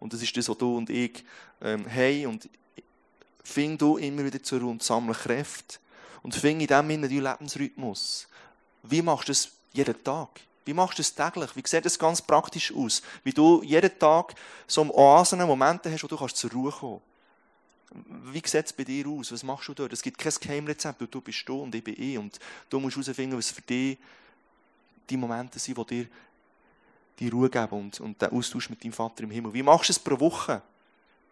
Und 0.00 0.12
das 0.12 0.22
ist 0.22 0.36
das, 0.36 0.48
was 0.48 0.58
du 0.58 0.76
und 0.76 0.90
ich 0.90 1.24
ähm, 1.60 1.86
haben. 1.90 2.26
Und 2.26 2.48
fing 3.42 3.76
du 3.76 3.96
immer 3.98 4.24
wieder 4.24 4.42
zur 4.42 4.60
Ruhe 4.60 4.70
und 4.70 4.82
sammle 4.82 5.14
Kräfte. 5.14 5.78
Und 6.22 6.34
fing 6.34 6.60
in 6.60 6.66
dem 6.66 6.88
deinen 6.88 7.08
Lebensrhythmus. 7.08 8.26
Wie 8.82 9.02
machst 9.02 9.28
du 9.28 9.32
das 9.32 9.50
jeden 9.72 10.02
Tag? 10.02 10.40
Wie 10.64 10.72
machst 10.72 10.98
du 10.98 11.02
das 11.02 11.14
täglich? 11.14 11.54
Wie 11.54 11.62
sieht 11.66 11.84
das 11.84 11.98
ganz 11.98 12.22
praktisch 12.22 12.74
aus? 12.74 13.02
Wie 13.22 13.32
du 13.32 13.62
jeden 13.62 13.98
Tag 13.98 14.34
so 14.66 14.82
Oasen, 14.82 15.46
Momente 15.46 15.92
hast, 15.92 16.02
wo 16.02 16.08
du 16.08 16.16
kannst 16.16 16.38
zur 16.38 16.50
Ruhe 16.50 16.70
kommen 16.70 17.02
Wie 18.24 18.42
sieht 18.44 18.66
es 18.66 18.72
bei 18.72 18.84
dir 18.84 19.06
aus? 19.06 19.32
Was 19.32 19.42
machst 19.42 19.68
du 19.68 19.74
dort? 19.74 19.92
Es 19.92 20.02
gibt 20.02 20.18
kein 20.18 20.32
Geheimrezept. 20.40 21.00
Du 21.10 21.20
bist 21.20 21.48
du 21.48 21.62
und 21.62 21.74
ich 21.74 21.84
bin 21.84 21.94
ich. 21.96 22.18
Und 22.18 22.38
du 22.68 22.80
musst 22.80 22.96
herausfinden, 22.96 23.36
was 23.36 23.50
für 23.50 23.62
dich 23.62 23.98
die 25.08 25.16
Momente 25.16 25.58
sind, 25.58 25.78
die 25.78 25.84
dir 25.84 26.06
die 27.18 27.28
Ruhe 27.28 27.48
geben 27.48 27.78
und, 27.78 28.00
und 28.00 28.20
den 28.20 28.30
Austausch 28.30 28.70
mit 28.70 28.82
deinem 28.82 28.92
Vater 28.92 29.22
im 29.22 29.30
Himmel. 29.30 29.54
Wie 29.54 29.62
machst 29.62 29.88
du 29.88 29.92
es 29.92 29.98
pro 29.98 30.18
Woche? 30.18 30.62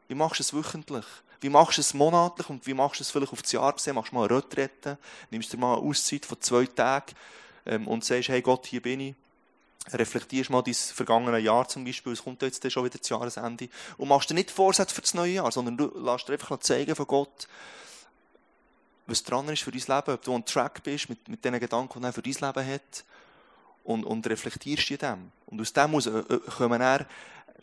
Wie 0.08 0.14
machst 0.14 0.38
du 0.38 0.42
es 0.42 0.54
wöchentlich? 0.54 1.04
Wie 1.40 1.48
machst 1.48 1.78
du 1.78 1.80
es 1.80 1.92
monatlich 1.94 2.48
und 2.48 2.64
wie 2.66 2.74
machst 2.74 3.00
du 3.00 3.02
es 3.02 3.10
vielleicht 3.10 3.32
auf 3.32 3.42
das 3.42 3.50
Jahr 3.50 3.72
gesehen? 3.72 3.96
Machst 3.96 4.12
du 4.12 4.16
mal 4.16 4.28
eine 4.28 4.36
Retrette? 4.36 4.98
Nimmst 5.30 5.52
du 5.52 5.58
mal 5.58 5.76
eine 5.76 5.82
Auszeit 5.82 6.24
von 6.24 6.40
zwei 6.40 6.66
Tagen 6.66 7.14
ähm, 7.66 7.88
und 7.88 8.04
sagst, 8.04 8.28
hey 8.28 8.40
Gott, 8.40 8.66
hier 8.66 8.80
bin 8.80 9.00
ich 9.00 9.14
reflektierst 9.92 10.50
mal 10.50 10.62
dein 10.62 10.74
vergangene 10.74 11.38
Jahr 11.38 11.66
zum 11.68 11.84
Beispiel, 11.84 12.12
es 12.12 12.22
kommt 12.22 12.42
jetzt 12.42 12.70
schon 12.70 12.84
wieder 12.84 12.98
das 12.98 13.08
Jahresende, 13.08 13.68
und 13.98 14.08
machst 14.08 14.30
dir 14.30 14.34
nicht 14.34 14.50
Vorsätze 14.50 14.94
für 14.94 15.00
das 15.00 15.14
neue 15.14 15.34
Jahr, 15.34 15.50
sondern 15.50 15.76
du 15.76 15.92
lässt 15.98 16.28
dir 16.28 16.34
einfach 16.34 16.58
zeigen 16.60 16.94
von 16.94 17.06
Gott, 17.06 17.48
was 19.06 19.24
dran 19.24 19.48
ist 19.48 19.62
für 19.62 19.72
dein 19.72 19.80
Leben, 19.80 20.14
ob 20.14 20.22
du 20.22 20.32
on 20.32 20.44
track 20.44 20.82
bist 20.84 21.08
mit, 21.08 21.28
mit 21.28 21.44
den 21.44 21.58
Gedanken, 21.58 22.00
die 22.00 22.06
er 22.06 22.12
für 22.12 22.22
dein 22.22 22.32
Leben 22.32 22.74
hat, 22.74 23.04
und, 23.84 24.04
und 24.04 24.26
reflektierst 24.26 24.90
in 24.90 24.98
dem. 24.98 25.32
Und 25.46 25.60
aus 25.60 25.72
dem 25.72 25.90
muss, 25.90 26.06
äh, 26.06 26.10
äh, 26.10 26.38
kommen 26.56 26.80
dann 26.80 27.06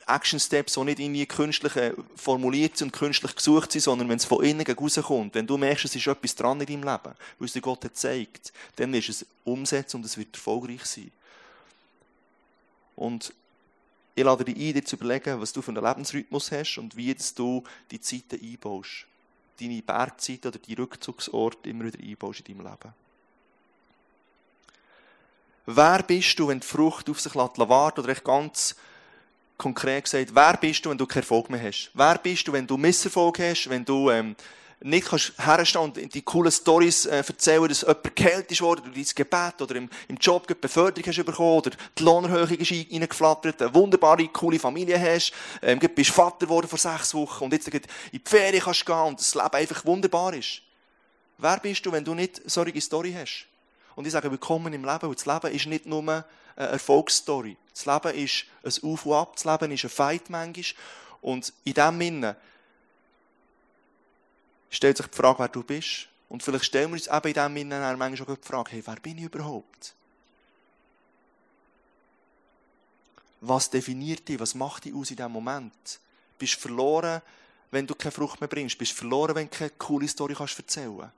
Action 0.08 0.40
Steps, 0.40 0.74
die 0.74 0.84
nicht 0.84 1.00
irgendwie 1.00 1.26
künstlich 1.26 1.76
äh, 1.76 1.94
formuliert 2.16 2.82
und 2.82 2.92
künstlich 2.92 3.36
gesucht 3.36 3.72
sind, 3.72 3.82
sondern 3.82 4.10
wenn 4.10 4.18
es 4.18 4.26
von 4.26 4.44
innen 4.44 4.66
rauskommt, 4.66 5.36
wenn 5.36 5.48
du 5.48 5.58
merkst, 5.58 5.86
es 5.86 5.96
ist 5.96 6.08
etwas 6.08 6.36
dran 6.36 6.60
in 6.62 6.66
deinem 6.68 6.84
Leben, 6.84 7.16
es 7.46 7.54
dir 7.54 7.62
Gott 7.62 7.84
hat 7.84 7.94
gezeigt, 7.94 8.54
dann 8.76 8.92
du 8.92 9.12
es 9.12 9.26
umsetzen 9.44 9.98
und 9.98 10.06
es 10.06 10.18
wird 10.18 10.36
erfolgreich 10.36 10.86
sein. 10.86 11.12
Und 13.00 13.34
ich 14.14 14.26
lade 14.26 14.44
dich 14.44 14.58
ein, 14.58 14.74
dir 14.74 14.84
zu 14.84 14.98
überlegen, 14.98 15.40
was 15.40 15.54
du 15.54 15.62
für 15.62 15.72
einen 15.72 15.84
Lebensrhythmus 15.84 16.52
hast 16.52 16.78
und 16.78 16.98
wie 16.98 17.16
du 17.36 17.64
die 17.90 18.02
Zeiten 18.02 18.44
einbaust. 18.44 19.06
Deine 19.58 19.82
Bergzeit 19.82 20.46
oder 20.46 20.60
die 20.60 20.74
Rückzugsorte 20.74 21.70
immer 21.70 21.86
wieder 21.86 22.00
einbaust 22.00 22.42
in 22.42 22.58
deinem 22.58 22.68
Leben. 22.68 22.94
Wer 25.66 26.04
bist 26.04 26.38
du, 26.40 26.50
wenn 26.50 26.60
die 26.60 26.68
Frucht 26.68 27.10
auf 27.10 27.22
sich 27.22 27.36
warten? 27.36 27.62
Oder 27.62 28.10
echt 28.10 28.26
ganz 28.26 28.76
konkret 29.58 30.04
gesagt, 30.04 30.36
wer 30.36 30.58
bist 30.58 30.86
du, 30.86 30.90
wenn 30.90 30.98
du 30.98 31.06
keinen 31.06 31.22
Erfolg 31.22 31.50
mehr 31.50 31.64
hast? 31.64 31.92
Wer 31.94 32.18
bist 32.18 32.46
du, 32.48 32.52
wenn 32.52 32.68
du 32.68 32.76
Misserfolg 32.76 33.40
hast, 33.40 33.70
wenn 33.70 33.86
du 33.86 34.10
ähm, 34.10 34.36
nicht 34.82 35.08
kannst 35.08 35.34
herstehen 35.38 35.82
und 35.82 36.14
die 36.14 36.22
coolen 36.22 36.52
Stories 36.52 37.06
äh, 37.06 37.18
erzählen, 37.18 37.68
dass 37.68 37.82
jemand 37.82 38.16
geheilt 38.16 38.52
ist 38.52 38.62
worden 38.62 38.82
durch 38.86 38.96
dein 38.96 39.16
Gebet 39.16 39.62
oder 39.62 39.76
im, 39.76 39.90
im 40.08 40.16
Job 40.18 40.46
eine 40.48 40.56
Beförderung 40.56 41.06
hast 41.06 41.26
bekommen 41.26 41.58
oder 41.58 41.72
die 41.98 42.04
Lohnerhöhung 42.04 42.58
ist 42.58 42.72
reingeflattert, 42.72 43.62
eine 43.62 43.74
wunderbare, 43.74 44.28
coole 44.30 44.58
Familie 44.58 45.00
hast, 45.00 45.34
ähm, 45.62 45.80
bist 45.80 46.12
Vater 46.12 46.46
geworden 46.46 46.68
vor 46.68 46.80
sechs 46.80 47.14
Wochen 47.14 47.46
und 47.46 47.54
jetzt 47.54 47.68
in 47.68 47.82
die 48.14 48.22
Ferien 48.24 48.64
kannst 48.64 48.86
gehen 48.86 48.96
und 48.96 49.20
das 49.20 49.36
Leben 49.36 49.54
einfach 49.54 49.86
wunderbar 49.86 50.34
ist. 50.34 50.62
Wer 51.38 51.58
bist 51.58 51.86
du, 51.86 51.92
wenn 51.92 52.06
du 52.06 52.14
nicht 52.14 52.42
solche 52.46 52.80
Story 52.80 53.14
hast? 53.14 53.48
Und 53.96 54.06
ich 54.06 54.14
sage, 54.14 54.32
willkommen 54.32 54.72
im 54.72 54.86
Leben, 54.86 55.08
weil 55.08 55.16
das 55.16 55.26
Leben 55.26 55.54
ist 55.54 55.66
nicht 55.66 55.86
nur 55.86 56.02
eine 56.02 56.24
Erfolgsstory. 56.56 57.58
Das 57.74 57.86
Leben 57.86 58.18
ist 58.18 58.46
ein 58.64 58.90
Auf 58.90 59.06
und 59.06 59.14
Ab, 59.14 59.36
das 59.36 59.46
Leben 59.46 59.74
ist 59.74 59.84
ein 59.84 59.90
Fight 59.90 60.30
manchmal. 60.30 60.66
Und 61.22 61.52
in 61.66 61.74
dem 61.74 62.00
Sinne 62.00 62.36
stellt 64.70 64.98
sich 64.98 65.08
die 65.08 65.16
Frage, 65.16 65.40
wer 65.40 65.48
du 65.48 65.64
bist. 65.64 66.08
Und 66.30 66.44
vielleicht 66.44 66.66
stellen 66.66 66.90
wir 66.90 66.94
uns 66.94 67.08
eben 67.08 67.28
in 67.28 67.34
dem 67.34 67.72
Sinne 67.72 67.98
manchmal 67.98 68.30
auch 68.30 68.38
die 68.38 68.48
Frage, 68.48 68.72
hey, 68.72 68.84
wer 68.86 68.96
bin 68.98 69.18
ich 69.18 69.24
überhaupt? 69.26 69.96
Was 73.42 73.70
definiert 73.70 74.28
dich? 74.28 74.40
Was 74.40 74.54
macht 74.54 74.86
dich 74.86 74.94
aus 74.94 75.10
in 75.10 75.18
diesem 75.18 75.32
Moment? 75.32 76.00
Bist 76.38 76.56
du 76.56 76.60
verloren, 76.60 77.22
wenn 77.72 77.88
du 77.88 77.96
keine 77.96 78.12
Frucht 78.12 78.40
mehr 78.42 78.48
bringst? 78.48 78.78
Bist 78.78 78.92
du 78.92 78.98
verloren, 78.98 79.36
wenn 79.36 79.50
du 79.50 79.58
keine 79.58 79.72
coole 79.72 80.08
Story 80.08 80.36
kannst 80.36 80.60
erzählen 80.60 81.12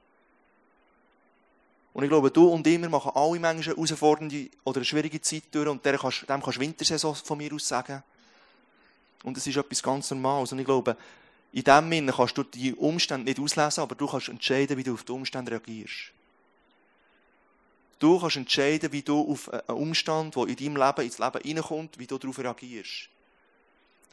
Und 1.94 2.04
ich 2.04 2.10
glaube, 2.10 2.32
du 2.32 2.48
und 2.48 2.66
immer 2.68 2.90
machen 2.90 3.12
alle 3.16 3.40
Menschen 3.40 3.74
herausfordernde 3.74 4.50
oder 4.64 4.78
eine 4.78 4.86
schwierige 4.86 5.20
Zeit 5.20 5.44
durch 5.52 5.68
und 5.68 5.84
dem 5.86 5.98
kannst, 5.98 6.30
dem 6.30 6.42
kannst 6.42 6.60
Wintersaison 6.60 7.16
von 7.16 7.38
mir 7.38 7.54
aus 7.54 7.68
sagen. 7.68 8.04
Und 9.24 9.38
es 9.38 9.46
ist 9.46 9.58
etwas 9.58 9.84
ganz 9.84 10.10
Normales. 10.12 10.52
Und 10.52 10.60
ich 10.60 10.66
glaube, 10.66 10.96
in 11.54 11.64
dem 11.64 11.92
Sinne 11.92 12.14
kannst 12.14 12.38
du 12.38 12.44
die 12.44 12.74
Umstände 12.74 13.26
nicht 13.26 13.40
auslesen, 13.40 13.82
aber 13.82 13.96
du 13.96 14.08
kannst 14.08 14.30
entscheiden, 14.30 14.78
wie 14.78 14.84
du 14.84 14.94
auf 14.94 15.04
die 15.04 15.12
Umstände 15.12 15.52
reagierst. 15.52 16.12
Du 18.00 18.20
kannst 18.20 18.38
entscheiden, 18.38 18.92
wie 18.92 19.02
du 19.02 19.32
auf 19.32 19.52
einen 19.52 19.78
Umstand, 19.78 20.36
der 20.36 20.48
in 20.48 20.56
deinem 20.56 20.78
Leben 20.78 21.06
ins 21.06 21.20
Leben 21.20 21.42
hineinkommt, 21.44 22.00
wie 22.00 22.08
du 22.08 22.18
darauf 22.18 22.40
reagierst. 22.40 23.10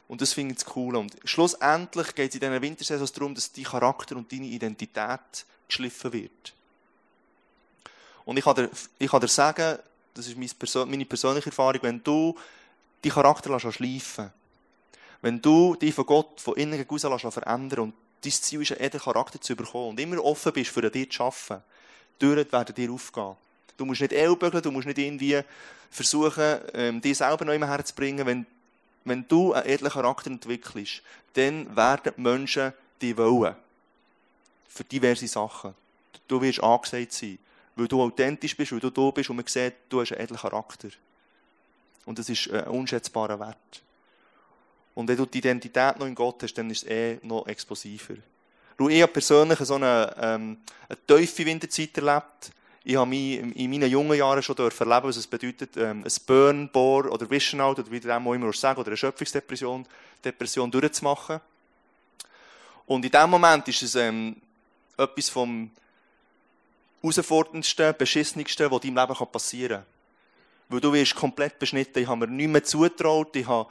Und 0.09 0.21
das 0.21 0.33
finde 0.33 0.55
ich 0.57 0.75
cool. 0.75 0.95
Und 0.95 1.15
schlussendlich 1.23 2.13
geht 2.13 2.29
es 2.29 2.35
in 2.35 2.41
dieser 2.41 2.61
Wintersaison 2.61 3.09
darum, 3.13 3.35
dass 3.35 3.51
dein 3.51 3.63
Charakter 3.63 4.17
und 4.17 4.31
deine 4.31 4.47
Identität 4.47 5.45
geschliffen 5.67 6.11
wird. 6.11 6.53
Und 8.25 8.37
ich 8.37 8.43
kann 8.43 8.55
dir, 8.55 8.69
ich 8.97 9.09
kann 9.09 9.21
dir 9.21 9.27
sagen, 9.27 9.79
das 10.13 10.27
ist 10.27 10.37
meine 10.37 11.05
persönliche 11.05 11.49
Erfahrung, 11.49 11.79
wenn 11.81 12.03
du 12.03 12.35
deinen 13.01 13.13
Charakter 13.13 13.59
schleifen 13.59 13.85
lässt, 13.85 14.31
wenn 15.21 15.41
du 15.41 15.75
dich 15.75 15.93
von 15.93 16.05
Gott 16.05 16.39
von 16.39 16.55
innen 16.55 16.79
heraus 16.79 17.21
verändern 17.33 17.79
und 17.79 17.93
dein 18.23 18.31
Ziel 18.31 18.61
ist, 18.61 18.79
einen 18.79 18.91
Charakter 18.91 19.39
zu 19.39 19.55
bekommen 19.55 19.89
und 19.89 19.99
immer 19.99 20.23
offen 20.23 20.53
bist, 20.53 20.71
für 20.71 20.89
dich 20.89 21.11
zu 21.11 21.23
arbeiten, 21.23 21.63
Türen 22.19 22.51
werden 22.51 22.75
dir 22.75 22.91
aufgehen. 22.91 23.35
Du 23.77 23.85
musst 23.85 24.01
nicht 24.01 24.13
ellbögeln, 24.13 24.61
du 24.61 24.71
musst 24.71 24.87
nicht 24.87 24.97
irgendwie 24.97 25.41
versuchen, 25.89 26.59
ähm, 26.73 27.01
dich 27.01 27.17
selber 27.17 27.45
noch 27.45 27.53
immer 27.53 27.67
herzubringen. 27.67 28.25
Wenn, 28.25 28.45
wenn 29.05 29.25
du 29.27 29.53
einen 29.53 29.67
edlen 29.67 29.91
Charakter 29.91 30.29
entwickelst, 30.29 31.01
dann 31.33 31.75
werden 31.75 32.13
die 32.15 32.21
Menschen 32.21 32.73
dich 33.01 33.15
wollen. 33.15 33.55
Für 34.67 34.83
diverse 34.83 35.27
Sachen. 35.27 35.73
Du 36.27 36.41
wirst 36.41 36.61
angesagt 36.61 37.13
sein. 37.13 37.39
weil 37.75 37.87
du 37.87 38.01
authentisch 38.01 38.55
bist, 38.57 38.73
weil 38.73 38.81
du 38.81 38.89
da 38.89 39.09
bist 39.11 39.29
und 39.29 39.37
man 39.37 39.47
sieht, 39.47 39.73
du 39.87 40.01
hast 40.01 40.11
einen 40.11 40.21
edlen 40.21 40.39
Charakter. 40.39 40.89
Und 42.05 42.19
das 42.19 42.27
ist 42.27 42.51
ein 42.51 42.67
unschätzbarer 42.67 43.39
Wert. 43.39 43.81
Und 44.95 45.07
wenn 45.07 45.17
du 45.17 45.25
die 45.25 45.37
Identität 45.37 45.97
noch 45.97 46.07
in 46.07 46.15
Gott 46.15 46.43
hast, 46.43 46.53
dann 46.55 46.69
ist 46.69 46.83
es 46.83 46.89
eh 46.89 47.19
noch 47.23 47.47
explosiver. 47.47 48.15
Ich 48.87 49.01
habe 49.01 49.11
persönlich 49.11 49.59
so 49.59 49.75
eine, 49.75 50.15
ähm, 50.19 50.57
eine 50.87 51.19
tiefe 51.19 51.45
Winterzeit 51.45 51.97
erlebt. 51.97 52.51
Ich 52.83 52.95
habe 52.95 53.09
mich 53.09 53.37
in 53.37 53.69
meinen 53.69 53.89
jungen 53.89 54.17
Jahren 54.17 54.41
schon 54.41 54.57
erleben, 54.57 55.07
was 55.07 55.17
es 55.17 55.27
bedeutet, 55.27 55.75
ähm, 55.75 56.03
ein 56.05 56.13
Burn, 56.25 56.69
Bore 56.69 57.09
oder 57.09 57.29
Vision 57.29 57.61
oder 57.61 57.83
wie 57.91 57.99
dem 57.99 58.27
auch 58.27 58.33
immer 58.33 58.53
sagen, 58.53 58.79
oder 58.79 58.87
eine 58.87 58.97
Schöpfungsdepression, 58.97 59.85
Depression 60.23 60.71
durchzumachen. 60.71 61.41
Und 62.85 63.05
in 63.05 63.11
dem 63.11 63.29
Moment 63.29 63.67
ist 63.67 63.83
es 63.83 63.95
ähm, 63.95 64.35
etwas 64.97 65.29
vom 65.29 65.69
herausforderndsten, 67.01 67.95
beschissensten, 67.97 68.71
was 68.71 68.81
deinem 68.81 68.95
Leben 68.95 69.27
passieren 69.31 69.77
kann. 69.77 69.85
Weil 70.69 70.81
du 70.81 70.93
wirst 70.93 71.15
komplett 71.15 71.59
beschnitten. 71.59 71.99
Ich 71.99 72.07
habe 72.07 72.27
mir 72.27 72.33
nichts 72.33 72.51
mehr 72.51 72.63
zutraut. 72.63 73.35
Ich 73.35 73.47
habe, 73.47 73.69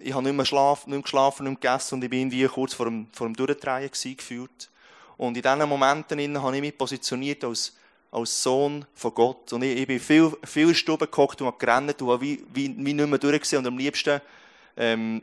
ich 0.00 0.12
habe 0.12 0.24
nicht 0.24 0.36
mehr, 0.36 0.44
schlaf, 0.44 0.86
nicht 0.86 0.94
mehr 0.94 1.02
geschlafen, 1.02 1.44
nicht 1.44 1.62
mehr 1.62 1.72
gegessen 1.72 1.94
und 1.94 2.04
ich 2.04 2.10
bin 2.10 2.20
irgendwie 2.20 2.46
kurz 2.46 2.74
vor 2.74 2.86
dem, 2.86 3.06
vor 3.12 3.26
dem 3.26 3.34
Durchdrehen 3.34 3.90
gefühlt. 3.90 4.70
Und 5.16 5.36
in 5.36 5.42
diesen 5.42 5.68
Momenten 5.68 6.42
habe 6.42 6.56
ich 6.56 6.60
mich 6.60 6.76
positioniert 6.76 7.44
als, 7.44 7.74
als 8.10 8.42
Sohn 8.42 8.84
von 8.94 9.14
Gott. 9.14 9.52
Und 9.52 9.62
ich, 9.62 9.78
ich 9.78 9.86
bin 9.86 10.00
viel, 10.00 10.32
viel 10.44 10.68
in 10.68 10.74
Stuben 10.74 11.08
gehockt 11.10 11.40
und 11.40 11.46
habe 11.46 11.58
gerannt 11.58 12.00
und 12.02 12.08
habe 12.10 12.20
wie, 12.20 12.44
wie, 12.52 12.74
wie 12.76 12.94
nicht 12.94 13.08
mehr 13.08 13.18
durchgesehen. 13.18 13.60
Und 13.60 13.68
am 13.68 13.78
liebsten 13.78 14.20
ähm, 14.76 15.22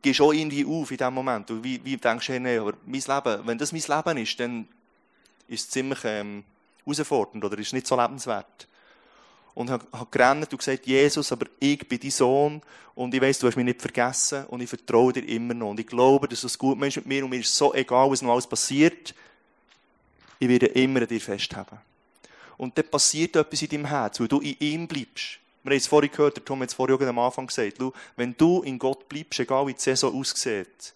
gehst 0.00 0.20
du 0.20 0.24
auch 0.24 0.32
irgendwie 0.32 0.64
auf 0.64 0.90
in 0.90 0.96
diesem 0.96 1.14
Moment. 1.14 1.50
Und 1.50 1.62
wie, 1.62 1.82
wie 1.84 1.96
denkst 1.96 2.26
du, 2.26 2.40
nee, 2.40 2.58
aber 2.58 2.74
mein 2.84 3.00
Leben, 3.00 3.46
wenn 3.46 3.58
das 3.58 3.72
mein 3.72 3.82
Leben 3.82 4.18
ist, 4.18 4.40
dann 4.40 4.68
ist 5.48 5.64
es 5.64 5.70
ziemlich 5.70 6.00
ähm, 6.04 6.44
herausfordernd 6.84 7.44
oder 7.44 7.58
ist 7.58 7.72
nicht 7.72 7.86
so 7.86 7.96
lebenswert. 7.96 8.66
Und 9.54 9.70
habe, 9.70 9.86
habe 9.92 10.08
gerannt 10.10 10.50
und 10.50 10.58
gesagt, 10.58 10.86
Jesus, 10.86 11.30
aber 11.30 11.46
ich 11.60 11.86
bin 11.86 12.00
dein 12.00 12.10
Sohn 12.10 12.62
und 12.94 13.14
ich 13.14 13.20
weiss, 13.20 13.38
du 13.38 13.46
hast 13.46 13.56
mich 13.56 13.64
nicht 13.64 13.80
vergessen 13.80 14.46
und 14.46 14.60
ich 14.60 14.68
vertraue 14.68 15.12
dir 15.12 15.26
immer 15.28 15.54
noch. 15.54 15.70
Und 15.70 15.80
ich 15.80 15.86
glaube, 15.86 16.28
dass 16.28 16.40
du 16.40 16.46
es 16.46 16.58
gut 16.58 16.78
meinst 16.78 16.96
mit 16.96 17.06
mir 17.06 17.24
und 17.24 17.30
mir 17.30 17.40
ist 17.40 17.54
so 17.54 17.74
egal, 17.74 18.10
was 18.10 18.22
noch 18.22 18.32
alles 18.32 18.46
passiert. 18.46 19.14
Ich 20.38 20.48
werde 20.48 20.66
immer 20.66 21.02
an 21.02 21.08
dir 21.08 21.20
festhalten. 21.20 21.78
Und 22.56 22.76
dann 22.76 22.88
passiert 22.88 23.36
etwas 23.36 23.62
in 23.62 23.68
deinem 23.68 23.86
Herz, 23.86 24.20
weil 24.20 24.28
du 24.28 24.40
in 24.40 24.56
ihm 24.58 24.88
bleibst. 24.88 25.38
Wir 25.62 25.70
haben 25.70 25.78
es 25.78 25.86
vorhin 25.86 26.10
gehört, 26.10 26.36
der 26.36 26.44
Tom 26.44 26.60
hat 26.60 26.68
es 26.68 26.74
vorhin 26.74 27.08
am 27.08 27.18
Anfang 27.18 27.46
gesagt, 27.46 27.78
wenn 28.16 28.36
du 28.36 28.62
in 28.62 28.78
Gott 28.78 29.08
bleibst, 29.08 29.38
egal 29.38 29.66
wie 29.66 29.74
die 29.74 29.80
Saison 29.80 30.18
aussieht, 30.18 30.94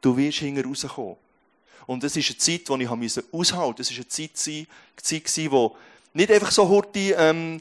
du 0.00 0.16
wirst 0.16 0.38
hinterher 0.38 0.68
rauskommen. 0.68 1.16
Und 1.86 2.02
das 2.02 2.16
ist 2.16 2.28
eine 2.28 2.38
Zeit, 2.38 2.68
die 2.68 2.82
ich 2.82 2.88
aushalten 2.88 3.00
musste. 3.00 3.22
Das 3.82 3.96
war 3.96 3.96
eine 3.96 5.24
Zeit, 5.24 5.50
wo 5.50 5.76
nicht 6.16 6.30
einfach 6.30 6.50
so 6.50 6.68
hurti, 6.68 7.12
ähm, 7.12 7.60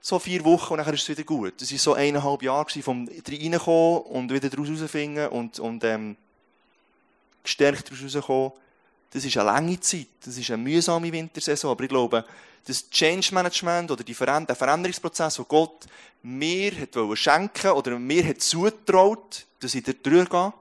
so 0.00 0.18
vier 0.18 0.44
Wochen 0.44 0.72
und 0.74 0.78
dann 0.78 0.92
ist 0.92 1.02
es 1.02 1.08
wieder 1.08 1.22
gut. 1.22 1.54
Das 1.60 1.70
war 1.70 1.78
so 1.78 1.94
eineinhalb 1.94 2.42
Jahre 2.42 2.82
vom 2.82 3.08
reinkommen 3.08 4.02
und 4.02 4.32
wieder 4.32 4.50
daraus 4.50 4.68
rausfinden 4.68 5.28
und, 5.28 5.60
und 5.60 5.84
ähm, 5.84 6.16
gestärkt 7.44 7.90
daraus 7.90 8.16
rauskommen. 8.16 8.52
Das 9.12 9.24
ist 9.24 9.36
eine 9.36 9.46
lange 9.46 9.78
Zeit. 9.78 10.08
Das 10.24 10.36
ist 10.36 10.50
eine 10.50 10.62
mühsame 10.62 11.12
Wintersaison. 11.12 11.70
Aber 11.70 11.84
ich 11.84 11.88
glaube, 11.88 12.24
das 12.66 12.90
Change 12.90 13.32
Management 13.32 13.90
oder 13.92 14.02
die 14.02 14.14
Veränder 14.14 14.46
der 14.46 14.56
Veränderungsprozess, 14.56 15.36
den 15.36 15.44
Gott 15.46 15.86
mir 16.22 16.72
hat 16.72 17.18
schenken 17.18 17.70
oder 17.72 17.98
mir 17.98 18.26
hat 18.26 18.40
zutraut, 18.40 19.46
dass 19.60 19.74
ich 19.74 19.84
da 19.84 19.92
gehe, 19.92 20.52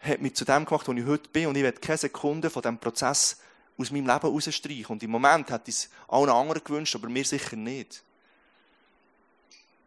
hat 0.00 0.20
mich 0.20 0.34
zu 0.34 0.44
dem 0.44 0.66
gemacht, 0.66 0.86
wo 0.86 0.92
ich 0.92 1.06
heute 1.06 1.28
bin. 1.30 1.46
Und 1.46 1.56
ich 1.56 1.62
werde 1.62 1.80
keine 1.80 1.98
Sekunde 1.98 2.50
von 2.50 2.60
diesem 2.60 2.78
Prozess 2.78 3.38
aus 3.78 3.90
meinem 3.90 4.06
Leben 4.06 4.26
rausstreichen. 4.26 4.86
Und 4.86 5.02
im 5.02 5.10
Moment 5.10 5.50
hätte 5.50 5.70
ich 5.70 5.76
es 5.76 5.90
allen 6.08 6.30
anderen 6.30 6.62
gewünscht, 6.64 6.94
aber 6.94 7.08
mir 7.08 7.24
sicher 7.24 7.56
nicht. 7.56 8.02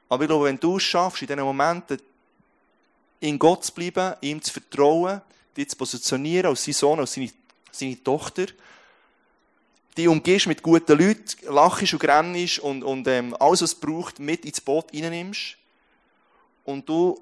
Aber 0.08 0.23
ich 0.23 0.28
glaube, 0.28 0.45
wenn 0.45 0.60
du 0.60 0.78
es 0.78 0.84
schaffst, 0.84 1.21
in 1.21 1.28
diesen 1.28 1.43
Momenten 1.43 1.99
in 3.19 3.38
Gott 3.38 3.65
zu 3.65 3.73
bleiben, 3.73 4.15
ihm 4.21 4.41
zu 4.41 4.52
vertrauen, 4.54 5.21
dich 5.56 5.69
zu 5.69 5.78
positionieren 5.78 6.47
als 6.47 6.63
sein 6.63 6.73
Sohn, 6.73 6.99
als 6.99 7.13
seine, 7.13 7.32
seine 7.71 8.04
Tochter, 8.04 8.45
die 9.97 10.08
umgehst 10.08 10.47
mit 10.47 10.63
guten 10.63 10.97
Leuten, 10.97 11.54
lachst 11.54 11.93
und 11.93 11.99
grennst 11.99 12.60
und, 12.60 12.84
und 12.84 13.08
ähm, 13.08 13.36
alles, 13.39 13.62
was 13.62 13.73
es 13.73 13.75
braucht, 13.75 14.19
mit 14.19 14.45
ins 14.45 14.62
Boot 14.62 14.93
reinnimmst 14.93 15.58
und 16.63 16.88
du 16.88 17.19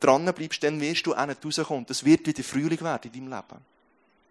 dran 0.00 0.32
bleibst, 0.34 0.62
dann 0.62 0.80
wirst 0.80 1.06
du 1.06 1.14
auch 1.14 1.26
nicht 1.26 1.44
rauskommen. 1.44 1.86
Das 1.86 2.04
wird 2.04 2.26
wieder 2.26 2.42
Frühling 2.42 2.80
werden 2.80 3.10
in 3.12 3.28
deinem 3.28 3.32
Leben. 3.32 3.64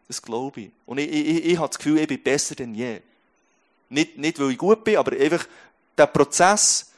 Das 0.07 0.21
glaube 0.21 0.61
ich. 0.61 0.71
Und 0.85 0.99
ich, 0.99 1.09
ich, 1.09 1.45
ich, 1.45 1.57
habe 1.57 1.67
das 1.67 1.77
Gefühl, 1.77 1.99
ich 1.99 2.07
bin 2.07 2.23
besser 2.23 2.55
denn 2.55 2.73
je. 2.73 3.01
Nicht, 3.89 4.17
nicht, 4.17 4.39
weil 4.39 4.51
ich 4.51 4.57
gut 4.57 4.83
bin, 4.83 4.97
aber 4.97 5.11
einfach, 5.17 5.45
der 5.97 6.07
Prozess 6.07 6.91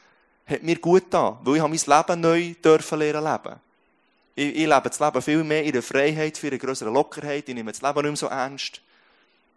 hat 0.46 0.62
mir 0.62 0.76
gut 0.78 1.04
getan, 1.04 1.38
weil 1.42 1.56
ich 1.56 1.62
mein 1.62 1.98
Leben 1.98 2.20
neu 2.20 2.54
dürfen 2.62 2.98
lernen 2.98 3.24
leben. 3.24 3.60
Ich, 4.34 4.48
ich 4.48 4.66
lebe 4.66 4.88
das 4.88 5.00
Leben 5.00 5.22
viel 5.22 5.44
mehr 5.44 5.64
in 5.64 5.72
der 5.72 5.82
Freiheit, 5.82 6.38
für 6.38 6.48
eine 6.48 6.58
größere 6.58 6.90
Lockerheit. 6.90 7.48
Ich 7.48 7.54
nehme 7.54 7.72
das 7.72 7.82
Leben 7.82 7.94
nicht 7.96 8.04
mehr 8.04 8.16
so 8.16 8.26
ernst. 8.26 8.80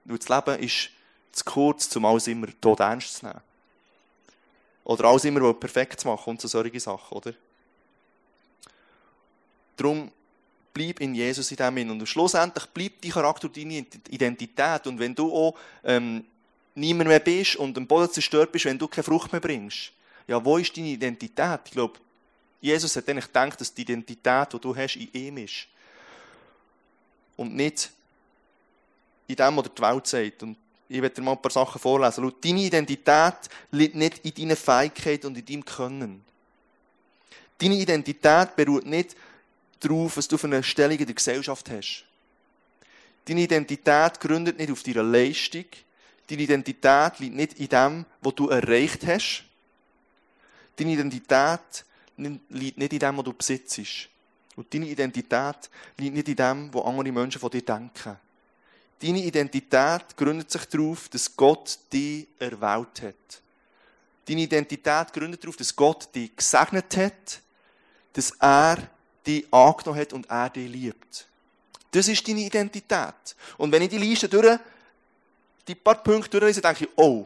Weil 0.05 0.17
das 0.17 0.29
Leben 0.29 0.63
ist 0.63 0.89
zu 1.31 1.43
kurz, 1.45 1.95
um 1.95 2.05
alles 2.05 2.27
immer 2.27 2.47
tot 2.59 2.79
ernst 2.79 3.15
zu 3.15 3.25
nehmen. 3.25 3.41
Oder 4.83 5.05
alles 5.05 5.25
immer 5.25 5.53
perfekt 5.53 6.01
zu 6.01 6.07
machen 6.07 6.31
und 6.31 6.41
so 6.41 6.47
solche 6.47 6.79
Sachen, 6.79 7.17
oder? 7.17 7.33
Darum 9.77 10.11
bleib 10.73 10.99
in 10.99 11.13
Jesus 11.13 11.51
in 11.51 11.57
dem 11.57 11.91
Und 11.91 12.07
schlussendlich 12.07 12.65
bleibt 12.67 13.03
dein 13.03 13.11
Charakter 13.11 13.47
deine 13.47 13.85
Identität. 14.09 14.87
Und 14.87 14.99
wenn 14.99 15.13
du 15.13 15.31
auch 15.31 15.55
ähm, 15.83 16.25
niemand 16.75 17.09
mehr 17.09 17.19
bist 17.19 17.55
und 17.57 17.77
am 17.77 17.85
Boden 17.85 18.11
zerstört 18.11 18.51
bist, 18.51 18.65
wenn 18.65 18.77
du 18.79 18.87
keine 18.87 19.03
Frucht 19.03 19.31
mehr 19.31 19.41
bringst, 19.41 19.91
ja, 20.27 20.43
wo 20.43 20.57
ist 20.57 20.75
deine 20.75 20.87
Identität? 20.87 21.59
Ich 21.65 21.71
glaube, 21.71 21.99
Jesus 22.61 22.95
hat 22.95 23.07
eigentlich 23.09 23.27
gedacht, 23.27 23.59
dass 23.59 23.73
die 23.73 23.81
Identität, 23.81 24.53
die 24.53 24.59
du 24.59 24.75
hast, 24.75 24.95
in 24.95 25.09
ihm 25.13 25.37
ist. 25.37 25.67
Und 27.35 27.55
nicht 27.55 27.91
in 29.27 29.35
dem, 29.35 29.57
was 29.57 29.65
die 29.75 29.81
Welt 29.81 30.07
sagt. 30.07 30.43
Und 30.43 30.57
ich 30.87 31.01
werde 31.01 31.15
dir 31.15 31.21
mal 31.21 31.33
ein 31.33 31.41
paar 31.41 31.51
Sachen 31.51 31.79
vorlesen. 31.79 32.23
Schau, 32.23 32.31
deine 32.41 32.61
Identität 32.61 33.35
liegt 33.71 33.95
nicht 33.95 34.19
in 34.25 34.33
deiner 34.33 34.55
Fähigkeit 34.55 35.25
und 35.25 35.37
in 35.37 35.45
deinem 35.45 35.65
Können. 35.65 36.23
Deine 37.57 37.75
Identität 37.75 38.55
beruht 38.55 38.85
nicht 38.85 39.15
darauf, 39.83 40.17
was 40.17 40.27
du 40.27 40.37
für 40.37 40.47
eine 40.47 40.63
Stellung 40.63 40.97
in 40.97 41.05
der 41.05 41.15
Gesellschaft 41.15 41.69
hast. 41.69 42.05
Deine 43.25 43.41
Identität 43.41 44.19
gründet 44.19 44.57
nicht 44.57 44.71
auf 44.71 44.83
deiner 44.83 45.03
Leistung. 45.03 45.65
Deine 46.27 46.41
Identität 46.41 47.19
liegt 47.19 47.35
nicht 47.35 47.59
in 47.59 47.67
dem, 47.67 48.05
was 48.21 48.35
du 48.35 48.49
erreicht 48.49 49.05
hast. 49.05 49.43
Deine 50.75 50.93
Identität 50.93 51.85
liegt 52.17 52.77
nicht 52.77 52.93
in 52.93 52.99
dem, 52.99 53.17
was 53.17 53.23
du 53.23 53.33
besitzt. 53.33 54.09
Und 54.55 54.73
deine 54.73 54.87
Identität 54.87 55.69
liegt 55.97 56.15
nicht 56.15 56.27
in 56.27 56.35
dem, 56.35 56.73
was 56.73 56.85
andere 56.85 57.11
Menschen 57.11 57.39
von 57.39 57.49
dir 57.49 57.61
denken. 57.61 58.17
Deine 59.01 59.23
Identität 59.23 60.15
gründet 60.15 60.51
sich 60.51 60.65
darauf, 60.65 61.09
dass 61.09 61.35
Gott 61.35 61.77
dich 61.91 62.27
erwählt 62.39 63.01
hat. 63.01 63.41
Deine 64.25 64.41
Identität 64.41 65.11
gründet 65.11 65.43
darauf, 65.43 65.57
dass 65.57 65.75
Gott 65.75 66.13
dich 66.15 66.35
gesegnet 66.35 66.95
hat, 66.95 67.41
dass 68.13 68.31
er 68.39 68.77
dich 69.25 69.45
angenommen 69.51 69.99
hat 69.99 70.13
und 70.13 70.29
er 70.29 70.49
dich 70.49 70.69
liebt. 70.69 71.27
Das 71.91 72.07
ist 72.07 72.27
deine 72.27 72.41
Identität. 72.41 73.35
Und 73.57 73.71
wenn 73.71 73.83
ich 73.83 73.89
die 73.89 73.97
Liste 73.97 74.27
durch, 74.27 74.57
die 75.67 75.75
paar 75.75 76.03
Punkte 76.03 76.31
durchlese, 76.31 76.61
denke 76.61 76.85
ich, 76.85 76.89
oh, 76.95 77.25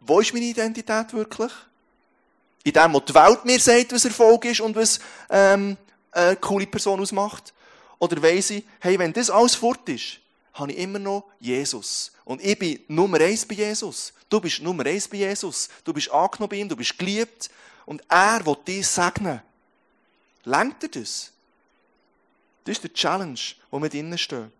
wo 0.00 0.20
ist 0.20 0.32
meine 0.32 0.46
Identität 0.46 1.12
wirklich? 1.12 1.52
In 2.64 2.72
dem, 2.72 2.94
was 2.94 3.04
die 3.04 3.14
Welt 3.14 3.44
mir 3.44 3.58
sagt, 3.58 3.92
was 3.92 4.04
Erfolg 4.04 4.44
ist 4.44 4.60
und 4.60 4.76
was 4.76 4.98
ähm, 5.30 5.76
eine 6.12 6.36
coole 6.36 6.66
Person 6.66 7.00
ausmacht? 7.00 7.52
Oder 7.98 8.22
weiss 8.22 8.50
ich, 8.50 8.64
hey, 8.80 8.98
wenn 8.98 9.12
das 9.12 9.30
alles 9.30 9.54
fort 9.54 9.88
ist, 9.88 10.20
habe 10.54 10.72
ich 10.72 10.78
immer 10.78 10.98
noch 10.98 11.24
Jesus. 11.40 12.12
Und 12.24 12.44
ich 12.44 12.58
bin 12.58 12.80
Nummer 12.88 13.20
eins 13.20 13.46
bei 13.46 13.54
Jesus. 13.54 14.12
Du 14.28 14.40
bist 14.40 14.60
Nummer 14.60 14.84
eins 14.86 15.08
bei 15.08 15.18
Jesus. 15.18 15.68
Du 15.84 15.92
bist 15.92 16.10
angenommen 16.10 16.50
bei 16.50 16.56
ihm, 16.56 16.68
du 16.68 16.76
bist 16.76 16.98
geliebt. 16.98 17.50
Und 17.88 18.02
er 18.06 18.44
will 18.44 18.56
dich 18.66 18.86
segnen. 18.86 19.40
Lenkt 20.44 20.82
er 20.82 20.90
das? 20.90 21.32
Das 22.62 22.76
ist 22.76 22.84
der 22.84 22.92
Challenge, 22.92 23.40
wo 23.70 23.80
wir 23.80 23.88
drinnen 23.88 24.18
stehen. 24.18 24.52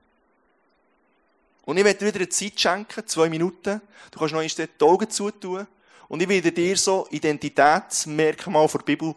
Und 1.67 1.77
ich 1.77 1.85
werde 1.85 1.99
dir 1.99 2.07
wieder 2.07 2.21
eine 2.21 2.31
Zeit 2.31 2.59
schenken, 2.59 3.07
zwei 3.07 3.29
Minuten. 3.29 3.83
Du 4.11 4.19
kannst 4.19 4.33
noch 4.33 4.41
einmal 4.41 4.49
die 4.49 4.83
Augen 4.83 5.11
zutun. 5.11 5.67
Und 6.09 6.23
ich 6.23 6.29
werde 6.31 6.53
dir 6.53 6.75
so 6.79 7.07
Identitätsmerkmal 7.11 8.67
der 8.67 8.79
Bibel 8.79 9.15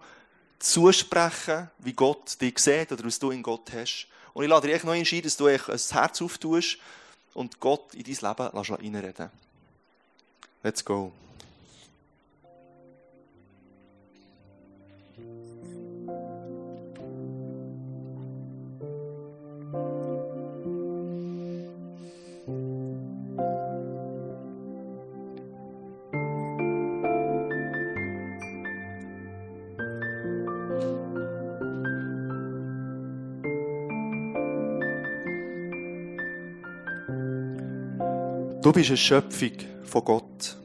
zusprechen, 0.60 1.72
wie 1.80 1.94
Gott 1.94 2.36
dich 2.42 2.60
sieht 2.60 2.92
oder 2.92 3.06
was 3.06 3.18
du 3.18 3.32
in 3.32 3.42
Gott 3.42 3.72
hast. 3.74 4.08
Und 4.34 4.44
ich 4.44 4.50
lade 4.50 4.68
dir 4.68 4.86
noch 4.86 4.94
entschieden, 4.94 5.28
dass 5.28 5.38
du 5.38 5.46
ein 5.46 5.58
Herz 5.58 6.22
auftust 6.22 6.80
und 7.34 7.62
Gott 7.62 7.94
in 7.94 8.04
dein 8.04 8.14
Leben 8.14 8.58
reinreden 8.58 9.32
Let's 10.64 10.84
go. 10.84 11.14
Du 38.72 38.76
bist 38.76 38.90
eine 38.90 38.96
Schöpfung 38.96 39.52
von 39.84 40.06
Gott. 40.06 40.58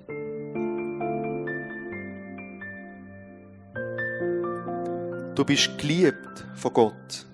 Du 5.34 5.44
bist 5.44 5.76
geliebt 5.76 6.46
von 6.54 6.72
Gott. 6.72 7.26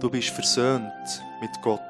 Du 0.00 0.10
bist 0.10 0.30
versöhnt 0.30 1.22
mit 1.40 1.62
Gott. 1.62 1.80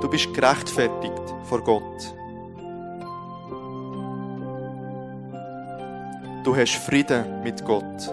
Du 0.00 0.08
bist 0.08 0.32
gerechtfertigt 0.32 1.34
vor 1.42 1.64
Gott. 1.64 2.19
Du 6.50 6.56
hast 6.56 6.74
Frieden 6.74 7.44
mit 7.44 7.64
Gott. 7.64 8.08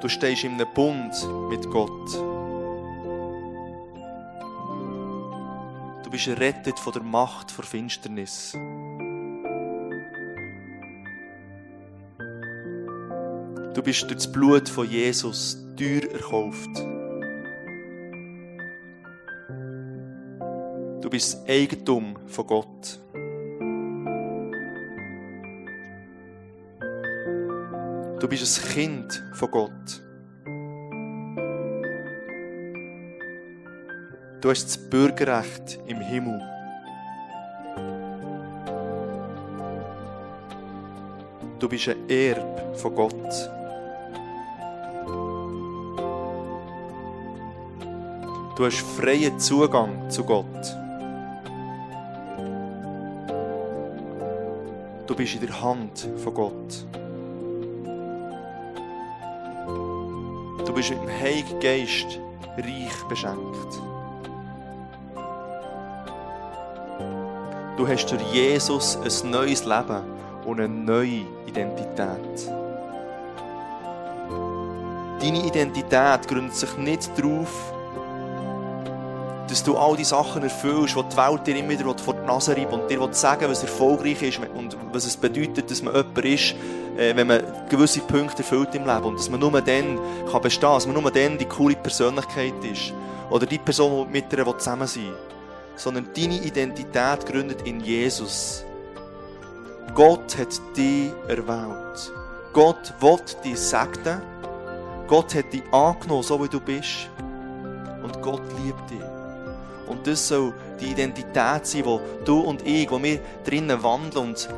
Du 0.00 0.08
stehst 0.08 0.44
in 0.44 0.52
einem 0.52 0.68
Bund 0.72 1.12
mit 1.50 1.68
Gott. 1.68 2.14
Du 6.04 6.10
bist 6.12 6.28
errettet 6.28 6.78
von 6.78 6.92
der 6.92 7.02
Macht 7.02 7.52
der 7.58 7.64
Finsternis. 7.64 8.52
Du 13.74 13.82
bist 13.82 14.02
durch 14.04 14.14
das 14.14 14.30
Blut 14.30 14.68
von 14.68 14.88
Jesus 14.88 15.66
teuer 15.76 16.08
erkauft. 16.12 16.76
Du 21.02 21.10
bist 21.10 21.38
Eigentum 21.48 22.16
von 22.28 22.46
Gott. 22.46 22.75
Du 28.26 28.30
bist 28.30 28.60
ein 28.60 28.72
Kind 28.72 29.22
von 29.34 29.50
Gott. 29.52 30.02
Du 34.40 34.50
hast 34.50 34.64
das 34.64 34.76
Bürgerrecht 34.76 35.78
im 35.86 36.00
Himmel. 36.00 36.42
Du 41.60 41.68
bist 41.68 41.88
ein 41.88 42.10
Erb 42.10 42.76
von 42.76 42.96
Gott. 42.96 43.50
Du 48.56 48.66
hast 48.66 48.80
freien 48.80 49.38
Zugang 49.38 50.10
zu 50.10 50.24
Gott. 50.24 50.76
Du 55.06 55.14
bist 55.14 55.34
in 55.36 55.46
der 55.46 55.62
Hand 55.62 56.08
von 56.16 56.34
Gott. 56.34 57.05
Bist 60.76 60.90
dem 60.90 61.08
Heiligen 61.08 61.58
Geist 61.58 62.20
reich 62.58 63.08
beschenkt. 63.08 63.80
Du 67.78 67.88
hast 67.88 68.06
durch 68.10 68.22
Jesus 68.30 68.98
ein 68.98 69.30
neues 69.30 69.64
Leben 69.64 70.02
und 70.44 70.60
eine 70.60 70.68
neue 70.68 71.24
Identität. 71.46 72.52
Deine 75.18 75.46
Identität 75.46 76.28
gründet 76.28 76.54
sich 76.54 76.76
nicht 76.76 77.10
darauf, 77.16 77.72
dass 79.48 79.64
du 79.64 79.78
all 79.78 79.96
die 79.96 80.04
Sachen 80.04 80.42
erfüllst, 80.42 80.94
die 80.94 81.02
die 81.10 81.16
Welt 81.16 81.46
dir 81.46 81.56
immer 81.56 81.70
wieder 81.70 81.96
vor 81.96 82.12
die 82.12 82.26
Nase 82.26 82.54
reibt 82.54 82.74
und 82.74 82.90
dir 82.90 83.08
sagen 83.12 83.48
was 83.48 83.62
erfolgreich 83.62 84.20
ist 84.20 84.40
und 84.54 84.76
was 84.92 85.06
es 85.06 85.16
bedeutet, 85.16 85.70
dass 85.70 85.82
man 85.82 85.94
jemand 85.94 86.18
ist, 86.18 86.54
wenn 86.96 87.26
man 87.26 87.42
gewisse 87.68 88.00
Punkte 88.00 88.38
erfüllt 88.38 88.74
im 88.74 88.86
Leben 88.86 89.04
und 89.04 89.18
dass 89.18 89.28
man 89.28 89.40
nur 89.40 89.60
dann 89.60 89.98
kann 90.30 90.42
bestehen 90.42 90.62
kann, 90.62 90.74
dass 90.74 90.86
man 90.86 91.00
nur 91.00 91.10
dann 91.10 91.38
die 91.38 91.44
coole 91.44 91.76
Persönlichkeit 91.76 92.54
ist 92.64 92.92
oder 93.30 93.46
die 93.46 93.58
Person, 93.58 94.06
die 94.06 94.12
mit 94.12 94.32
der 94.32 94.46
zusammen 94.58 94.86
sein. 94.86 95.12
Sondern 95.76 96.08
deine 96.16 96.42
Identität 96.42 97.26
gründet 97.26 97.66
in 97.66 97.80
Jesus. 97.80 98.64
Gott 99.94 100.36
hat 100.38 100.48
dich 100.76 101.10
erwählt. 101.28 102.12
Gott 102.52 102.94
will 103.00 103.18
dich 103.44 103.58
segnen. 103.58 104.22
Gott 105.06 105.34
hat 105.34 105.52
dich 105.52 105.62
angenommen, 105.72 106.22
so 106.22 106.42
wie 106.42 106.48
du 106.48 106.60
bist. 106.60 107.10
Und 108.02 108.22
Gott 108.22 108.42
liebt 108.64 108.90
dich. 108.90 109.02
Und 109.86 110.06
das 110.06 110.28
soll 110.28 110.52
die 110.80 110.86
Identität 110.86 111.66
sein, 111.66 111.84
wo 111.84 112.00
du 112.24 112.40
und 112.40 112.66
ich, 112.66 112.90
wo 112.90 113.02
wir 113.02 113.20
drinnen 113.44 113.82
wandeln 113.82 114.28
und 114.28 114.48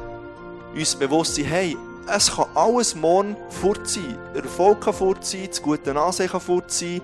uns 0.74 0.96
bewusst 0.96 1.34
sind, 1.34 1.46
hey, 1.46 1.76
es 2.10 2.30
kann 2.34 2.46
alles 2.54 2.94
morgen 2.94 3.36
fort 3.48 3.88
sein. 3.88 4.18
Der 4.34 4.42
Erfolg 4.42 4.80
kann 4.80 4.94
fort 4.94 5.24
sein, 5.24 5.46
das 5.48 5.62
gute 5.62 5.94
Ansehen 5.94 6.28
kann 6.28 6.40
fort 6.40 6.70
sein 6.70 7.00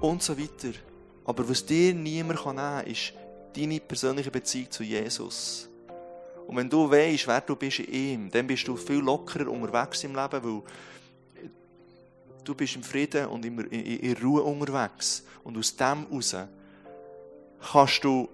und 0.00 0.22
so 0.22 0.38
weiter. 0.38 0.76
Aber 1.24 1.48
was 1.48 1.64
dir 1.64 1.94
niemand 1.94 2.44
nehmen 2.44 2.56
kann, 2.56 2.86
ist 2.86 3.12
deine 3.56 3.80
persönliche 3.80 4.30
Beziehung 4.30 4.70
zu 4.70 4.82
Jesus. 4.82 5.68
Und 6.46 6.56
wenn 6.56 6.68
du 6.68 6.90
weißt, 6.90 7.26
wer 7.26 7.40
du 7.40 7.56
bist 7.56 7.78
in 7.78 7.92
ihm, 7.92 8.30
dann 8.30 8.46
bist 8.46 8.68
du 8.68 8.76
viel 8.76 8.98
lockerer 8.98 9.50
unterwegs 9.50 10.04
im 10.04 10.14
Leben, 10.14 10.44
weil 10.44 10.62
du 12.44 12.54
bist 12.54 12.76
im 12.76 12.82
Frieden 12.82 13.26
und 13.26 13.44
in, 13.46 13.58
in, 13.58 14.16
Ruhe 14.22 14.42
unterwegs. 14.42 15.24
Und 15.42 15.56
aus 15.56 15.74
dem 15.74 16.06
heraus 16.08 16.36
kannst 17.72 18.04
du 18.04 18.28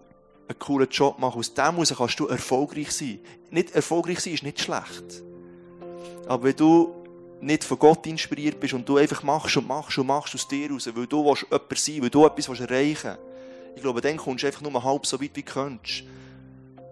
einen 0.51 0.59
coolen 0.59 0.89
Job 0.91 1.19
machen. 1.19 1.39
Aus 1.39 1.55
dem 1.55 1.65
heraus 1.65 1.95
kannst 1.97 2.21
du 2.21 2.27
erfolgreich 2.27 2.91
sein. 2.91 3.21
Nicht 3.51 3.75
erfolgreich 3.75 4.21
sein 4.21 4.35
ist 4.35 4.43
nicht 4.43 4.61
schlecht. 4.61 5.23
Aber 6.27 6.45
wenn 6.45 6.57
du 6.57 6.93
nicht 7.41 7.65
von 7.65 7.79
Gott 7.79 8.07
inspiriert 8.07 8.61
bist 8.61 8.75
und 8.75 8.87
du 8.89 8.97
einfach 8.97 9.23
machst 9.23 9.57
und 9.57 9.67
machst 9.67 9.97
und 9.97 10.07
machst 10.07 10.35
aus 10.35 10.47
dir 10.47 10.71
raus, 10.71 10.91
weil 10.93 11.07
du 11.07 11.25
willst 11.25 11.47
jemand 11.51 11.79
sein 11.79 12.03
weil 12.03 12.11
du 12.11 12.27
etwas 12.27 12.61
erreichen 12.61 13.17
willst, 13.17 13.77
ich 13.77 13.83
glaube, 13.83 14.01
dann 14.01 14.17
kommst 14.17 14.43
du 14.43 14.49
einfach 14.49 14.61
nur 14.61 14.83
halb 14.83 15.07
so 15.07 15.21
weit, 15.21 15.31
wie 15.35 15.43
du 15.43 15.51
könntest. 15.51 16.03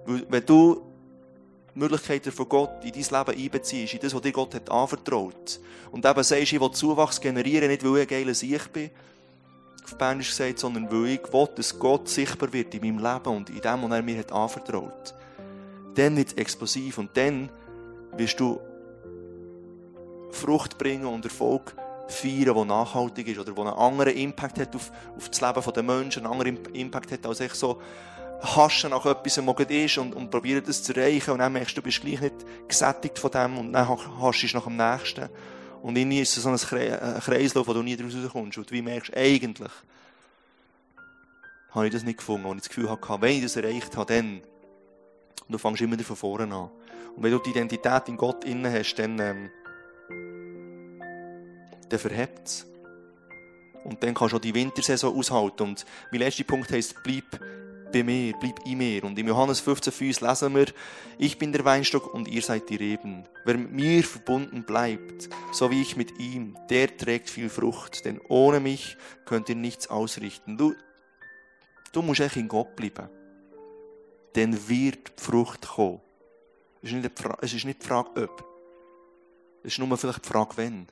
Weil, 0.07 0.25
wenn 0.29 0.47
du 0.47 0.81
Möglichkeiten 1.75 2.33
von 2.33 2.49
Gott 2.49 2.85
in 2.85 2.93
dein 2.93 3.27
Leben 3.27 3.43
einbeziehst, 3.43 3.95
in 3.95 4.01
das, 4.01 4.15
was 4.15 4.23
dir 4.23 4.33
Gott 4.33 4.55
hat 4.55 4.71
anvertraut, 4.71 5.61
und 5.91 6.07
eben 6.07 6.23
sagst, 6.23 6.53
ich 6.53 6.61
will 6.61 6.71
Zuwachs 6.71 7.21
generieren, 7.21 7.69
nicht 7.69 7.85
weil 7.85 7.97
ich 7.97 8.03
ein 8.03 8.07
geiler 8.07 8.35
Sieg 8.35 8.73
bin, 8.73 8.91
Bernisch 9.97 10.31
gesagt, 10.31 10.59
sondern 10.59 10.91
weil 10.91 11.15
ich 11.15 11.33
will, 11.33 11.49
dass 11.55 11.79
Gott 11.79 12.09
sichtbar 12.09 12.53
wird 12.53 12.75
in 12.75 12.81
meinem 12.83 12.99
Leben 12.99 13.37
und 13.37 13.51
in 13.51 13.61
dem, 13.61 13.83
was 13.83 13.91
er 13.91 14.03
mir 14.03 14.19
hat 14.19 14.33
anvertraut. 14.33 15.15
Dann 15.95 16.17
wird 16.17 16.29
es 16.29 16.35
explosiv 16.35 16.99
und 16.99 17.17
dann 17.17 17.49
wirst 18.17 18.39
du 18.41 18.61
Frucht 20.31 20.79
bringen 20.79 21.07
und 21.07 21.25
Erfolg 21.25 21.75
feiern, 22.09 22.55
der 22.55 22.65
nachhaltig 22.65 23.29
ist 23.29 23.39
oder 23.39 23.53
der 23.53 23.65
einen 23.65 23.75
anderen 23.75 24.17
Impact 24.17 24.59
hat 24.59 24.75
auf, 24.75 24.91
auf 25.17 25.29
das 25.29 25.41
Leben 25.41 25.73
der 25.73 25.83
Menschen, 25.83 26.25
einen 26.25 26.33
anderen 26.33 26.65
Impact 26.75 27.13
hat 27.13 27.27
als 27.27 27.41
ich 27.41 27.55
so 27.55 27.81
haschen 28.41 28.91
nach 28.91 29.05
etwas, 29.05 29.45
was 29.45 29.67
ist 29.69 29.99
und, 29.99 30.15
und 30.15 30.31
probieren 30.31 30.63
das 30.65 30.83
zu 30.83 30.95
erreichen 30.95 31.33
und 31.33 31.39
dann 31.39 31.53
merkst 31.53 31.77
du, 31.77 31.81
du 31.81 31.85
bist 31.85 32.01
gleich 32.01 32.21
nicht 32.21 32.35
gesättigt 32.69 33.19
von 33.19 33.31
dem 33.31 33.59
und 33.59 33.73
dann 33.73 33.89
haschst 33.89 34.53
du 34.53 34.57
nach 34.57 34.65
dem 34.65 34.77
Nächsten. 34.77 35.29
Und 35.83 35.97
irgendwie 35.97 36.21
ist 36.21 36.35
so 36.35 36.49
ein 36.49 36.57
Kreislauf, 36.57 37.67
wo 37.67 37.73
du 37.73 37.83
nie 37.83 37.97
daraus 37.97 38.15
rauskommst. 38.15 38.59
Und 38.59 38.71
du 38.71 38.83
merkst, 38.83 39.17
eigentlich 39.17 39.73
habe 41.71 41.87
ich 41.87 41.93
das 41.93 42.03
nicht 42.03 42.19
gefunden, 42.19 42.47
wo 42.47 42.53
ich 42.53 42.59
das 42.59 42.69
Gefühl 42.69 42.91
hatte, 42.91 43.21
wenn 43.21 43.37
ich 43.37 43.43
das 43.43 43.57
erreicht 43.57 43.97
habe, 43.97 44.13
dann. 44.13 44.41
Und 45.47 45.53
du 45.53 45.59
fängst 45.59 45.81
immer 45.81 45.95
wieder 45.95 46.05
von 46.05 46.17
vorne 46.17 46.55
an. 46.55 46.71
Und 47.17 47.23
wenn 47.23 47.33
du 47.33 47.39
die 47.39 47.51
Identität 47.51 48.09
in 48.09 48.17
Gott 48.17 48.45
innen 48.45 48.73
hast, 48.73 48.95
dann, 48.97 49.19
ähm, 49.19 49.51
dann 51.89 51.99
verhebt 51.99 52.47
es. 52.47 52.67
Und 53.85 54.03
dann 54.03 54.15
kannst 54.15 54.33
du 54.33 54.37
auch 54.37 54.41
die 54.41 54.55
Wintersaison 54.55 55.17
aushalten. 55.17 55.63
Und 55.63 55.87
mein 56.11 56.21
letzter 56.21 56.45
Punkt 56.45 56.71
heisst, 56.71 56.95
bleib 57.03 57.41
bei 57.93 58.03
mir, 58.03 58.35
bleib 58.39 58.65
in 58.65 58.79
mir. 58.79 59.05
Und 59.05 59.19
im 59.19 59.29
Johannes 59.29 59.63
15,5 59.63 60.27
lesen 60.27 60.55
wir, 60.55 60.67
ich 61.19 61.39
bin 61.39 61.53
der 61.53 61.65
Weinstock 61.65 62.13
und 62.13 62.29
ihr 62.29 62.43
seid 62.43 62.69
die 62.69 62.77
Reben. 62.77 63.25
Wer 63.45 63.57
mit 63.57 63.73
mir 63.73 64.05
verbunden 64.05 64.65
bleibt, 64.65 65.29
so 65.53 65.71
wie 65.71 65.83
ich 65.83 65.97
mit 65.97 66.19
ihm, 66.19 66.57
der 66.71 66.97
trägt 66.97 67.31
viel 67.31 67.49
Frucht, 67.49 68.05
denn 68.05 68.21
ohne 68.29 68.61
mich 68.61 68.97
könnt 69.25 69.49
ihr 69.49 69.55
nichts 69.55 69.89
ausrichten. 69.89 70.57
Du, 70.57 70.75
du 71.93 72.03
musst 72.03 72.21
echt 72.21 72.37
in 72.37 72.49
Gott 72.49 72.77
bleiben. 72.77 73.09
Dann 74.35 74.69
wird 74.69 75.13
die 75.19 75.23
Frucht 75.23 75.67
kommen. 75.67 76.01
Es 76.83 76.93
ist 76.93 77.65
nicht, 77.65 77.83
die 77.83 77.87
Frage, 77.87 78.23
ob. 78.23 78.45
Es 79.63 79.73
ist 79.73 79.79
nur 79.79 79.97
vielleicht 79.97 80.25
die 80.25 80.29
Frage, 80.29 80.57
wenn. 80.57 80.87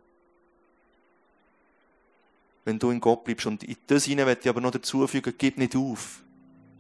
Wenn 2.65 2.79
du 2.79 2.91
in 2.91 3.01
Gott 3.01 3.25
bleibst. 3.25 3.47
Und 3.47 3.63
in 3.63 3.77
das 3.87 4.05
hinein 4.05 4.27
möchte 4.27 4.43
ich 4.43 4.49
aber 4.49 4.61
noch 4.61 4.73
dazu 4.73 5.07
gib 5.39 5.59
nicht 5.59 5.77
auf. 5.77 6.23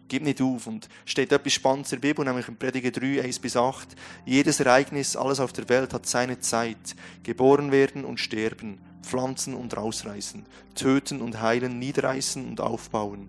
Gib 0.08 0.22
nicht 0.22 0.40
auf. 0.40 0.66
Und 0.66 0.88
steht 1.04 1.32
etwas 1.32 1.52
Spannendes 1.52 1.92
in 1.92 2.00
der 2.00 2.08
Bibel, 2.08 2.24
nämlich 2.24 2.48
in 2.48 2.56
Prediger 2.56 2.90
3, 2.90 3.22
1 3.22 3.38
bis 3.38 3.56
8. 3.56 3.88
Jedes 4.24 4.60
Ereignis, 4.60 5.16
alles 5.16 5.40
auf 5.40 5.52
der 5.52 5.68
Welt 5.68 5.92
hat 5.92 6.06
seine 6.06 6.40
Zeit. 6.40 6.96
Geboren 7.22 7.72
werden 7.72 8.04
und 8.04 8.20
sterben, 8.20 8.78
pflanzen 9.02 9.54
und 9.54 9.76
rausreißen, 9.76 10.44
töten 10.74 11.20
und 11.20 11.40
heilen, 11.40 11.78
niederreißen 11.78 12.46
und 12.46 12.60
aufbauen. 12.60 13.28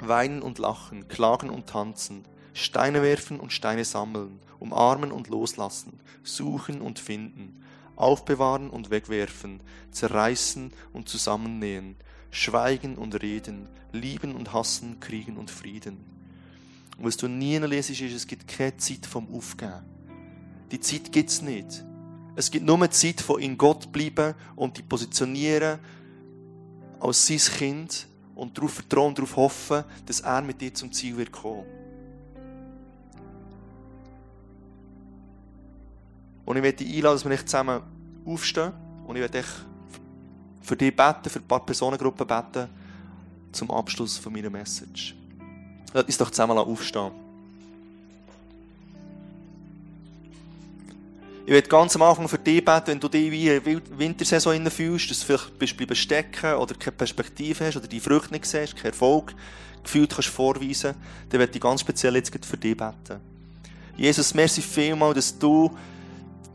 Weinen 0.00 0.42
und 0.42 0.58
lachen, 0.58 1.08
klagen 1.08 1.50
und 1.50 1.66
tanzen, 1.66 2.24
Steine 2.54 3.02
werfen 3.02 3.40
und 3.40 3.52
Steine 3.52 3.84
sammeln, 3.84 4.40
umarmen 4.58 5.12
und 5.12 5.28
loslassen, 5.28 6.00
suchen 6.22 6.80
und 6.80 6.98
finden, 6.98 7.62
aufbewahren 7.96 8.70
und 8.70 8.90
wegwerfen, 8.90 9.60
zerreißen 9.90 10.72
und 10.92 11.08
zusammennähen, 11.08 11.96
schweigen 12.30 12.96
und 12.96 13.22
reden, 13.22 13.68
lieben 13.92 14.34
und 14.34 14.52
hassen, 14.52 15.00
kriegen 15.00 15.36
und 15.36 15.50
Frieden. 15.50 15.98
Und 16.98 17.04
was 17.04 17.16
du 17.16 17.28
nie 17.28 17.58
lesest, 17.58 18.00
ist, 18.00 18.14
es 18.14 18.26
gibt 18.26 18.48
keine 18.48 18.76
Zeit 18.76 19.06
vom 19.06 19.32
Aufgeben. 19.32 19.84
Die 20.70 20.80
Zeit 20.80 21.10
gibt 21.12 21.30
es 21.30 21.42
nicht. 21.42 21.84
Es 22.36 22.50
gibt 22.50 22.64
nur 22.64 22.90
Zeit 22.90 23.20
von 23.20 23.40
in 23.40 23.56
Gott 23.56 23.90
bleiben 23.90 24.34
und 24.54 24.76
die 24.76 24.82
positionieren 24.82 25.78
als 27.00 27.26
sein 27.26 27.38
Kind 27.38 28.06
und 28.34 28.56
darauf 28.56 28.74
vertrauen, 28.74 29.14
darauf 29.14 29.36
hoffen, 29.36 29.84
dass 30.06 30.20
er 30.20 30.42
mit 30.42 30.60
dir 30.60 30.72
zum 30.72 30.92
Ziel 30.92 31.16
wird 31.16 31.32
kommen. 31.32 31.64
Und 36.44 36.56
ich 36.56 36.62
werde 36.62 36.78
dich 36.78 36.94
einladen, 36.94 37.16
dass 37.16 37.24
wir 37.24 37.30
nicht 37.30 37.48
zusammen 37.48 37.82
aufstehen 38.24 38.72
und 39.06 39.16
ich 39.16 39.20
werde 39.20 39.38
dich 39.38 39.46
für 40.60 40.76
dich 40.76 40.94
beten, 40.94 41.30
für 41.30 41.38
ein 41.38 41.46
paar 41.46 41.64
Personengruppen 41.64 42.26
beten, 42.26 42.68
zum 43.52 43.70
Abschluss 43.70 44.18
von 44.18 44.32
meiner 44.32 44.50
Message. 44.50 45.14
Lass 45.92 46.04
uns 46.04 46.18
doch 46.18 46.30
zusammen 46.30 46.58
aufstehen. 46.58 47.12
Ich 51.46 51.54
werde 51.54 51.66
ganz 51.66 51.96
am 51.96 52.02
Anfang 52.02 52.28
für 52.28 52.36
dich 52.36 52.62
beten, 52.62 52.88
wenn 52.88 53.00
du 53.00 53.08
dich 53.08 53.32
wie 53.32 53.48
in 53.48 53.82
Wintersaison 53.96 54.70
fühlst, 54.70 55.10
dass 55.10 55.20
du 55.20 55.26
vielleicht 55.26 55.58
bist 55.58 55.76
bleiben 55.78 55.96
stecken 55.96 56.54
oder 56.54 56.74
keine 56.74 56.92
Perspektive 56.94 57.64
hast 57.64 57.78
oder 57.78 57.88
die 57.88 58.00
Früchte 58.00 58.34
nicht 58.34 58.44
siehst, 58.44 58.76
keinen 58.76 58.92
Erfolg 58.92 59.34
gefühlt 59.82 60.10
kannst 60.10 60.28
vorweisen, 60.28 60.94
dann 61.30 61.40
werde 61.40 61.54
ich 61.54 61.60
ganz 61.62 61.80
speziell 61.80 62.16
jetzt 62.16 62.44
für 62.44 62.58
dich 62.58 62.76
beten. 62.76 63.20
Jesus, 63.96 64.34
merci 64.34 64.60
vielmal, 64.60 65.14
dass 65.14 65.38
du 65.38 65.74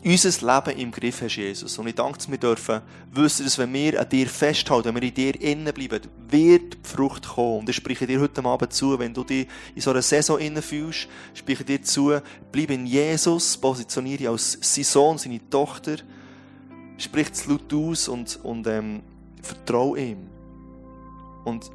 unser 0.05 0.55
Leben 0.55 0.79
im 0.79 0.91
Griff 0.91 1.21
hast, 1.21 1.37
Jesus. 1.37 1.77
Und 1.77 1.87
ich 1.87 1.95
danke, 1.95 2.17
dass 2.17 2.29
wir 2.29 2.37
dürfen 2.37 2.81
wissen, 3.11 3.45
dass 3.45 3.57
wenn 3.57 3.73
wir 3.73 3.99
an 3.99 4.09
dir 4.09 4.27
festhalten, 4.27 4.89
wenn 4.89 4.95
wir 4.95 5.03
in 5.03 5.13
dir 5.13 5.41
innen 5.41 5.73
bleiben, 5.73 6.01
wird 6.29 6.73
die 6.73 6.87
Frucht 6.87 7.27
kommen. 7.27 7.59
Und 7.59 7.69
ich 7.69 7.77
spreche 7.77 8.05
dir 8.05 8.19
heute 8.19 8.43
Abend 8.43 8.73
zu, 8.73 8.99
wenn 8.99 9.13
du 9.13 9.23
dich 9.23 9.47
in 9.75 9.81
so 9.81 9.91
einer 9.91 10.01
Saison 10.01 10.39
innen 10.39 10.61
fühlst, 10.61 11.07
spreche 11.33 11.63
dir 11.63 11.81
zu, 11.81 12.13
bleib 12.51 12.71
in 12.71 12.85
Jesus, 12.85 13.57
positioniere 13.57 14.17
dich 14.17 14.29
als 14.29 14.57
sein 14.61 14.83
Sohn, 14.83 15.17
seine 15.17 15.49
Tochter, 15.49 15.97
sprich 16.97 17.29
es 17.31 17.45
laut 17.45 17.73
aus 17.73 18.07
und, 18.07 18.39
und 18.43 18.67
ähm, 18.67 19.03
vertraue 19.41 19.99
ihm. 19.99 20.29
Und 21.45 21.71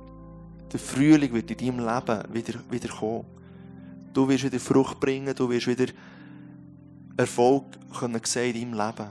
der 0.72 0.80
Frühling 0.80 1.32
wird 1.32 1.50
in 1.50 1.56
deinem 1.56 1.86
Leben 1.86 2.34
wieder, 2.34 2.60
wieder 2.70 2.88
kommen. 2.88 3.24
Du 4.12 4.28
wirst 4.28 4.44
wieder 4.44 4.60
Frucht 4.60 5.00
bringen, 5.00 5.34
du 5.34 5.48
wirst 5.48 5.66
wieder 5.66 5.86
Erfolg 7.18 7.64
können 7.98 8.20
sehen 8.24 8.54
in 8.54 8.72
deinem 8.72 8.86
Leben. 8.86 9.08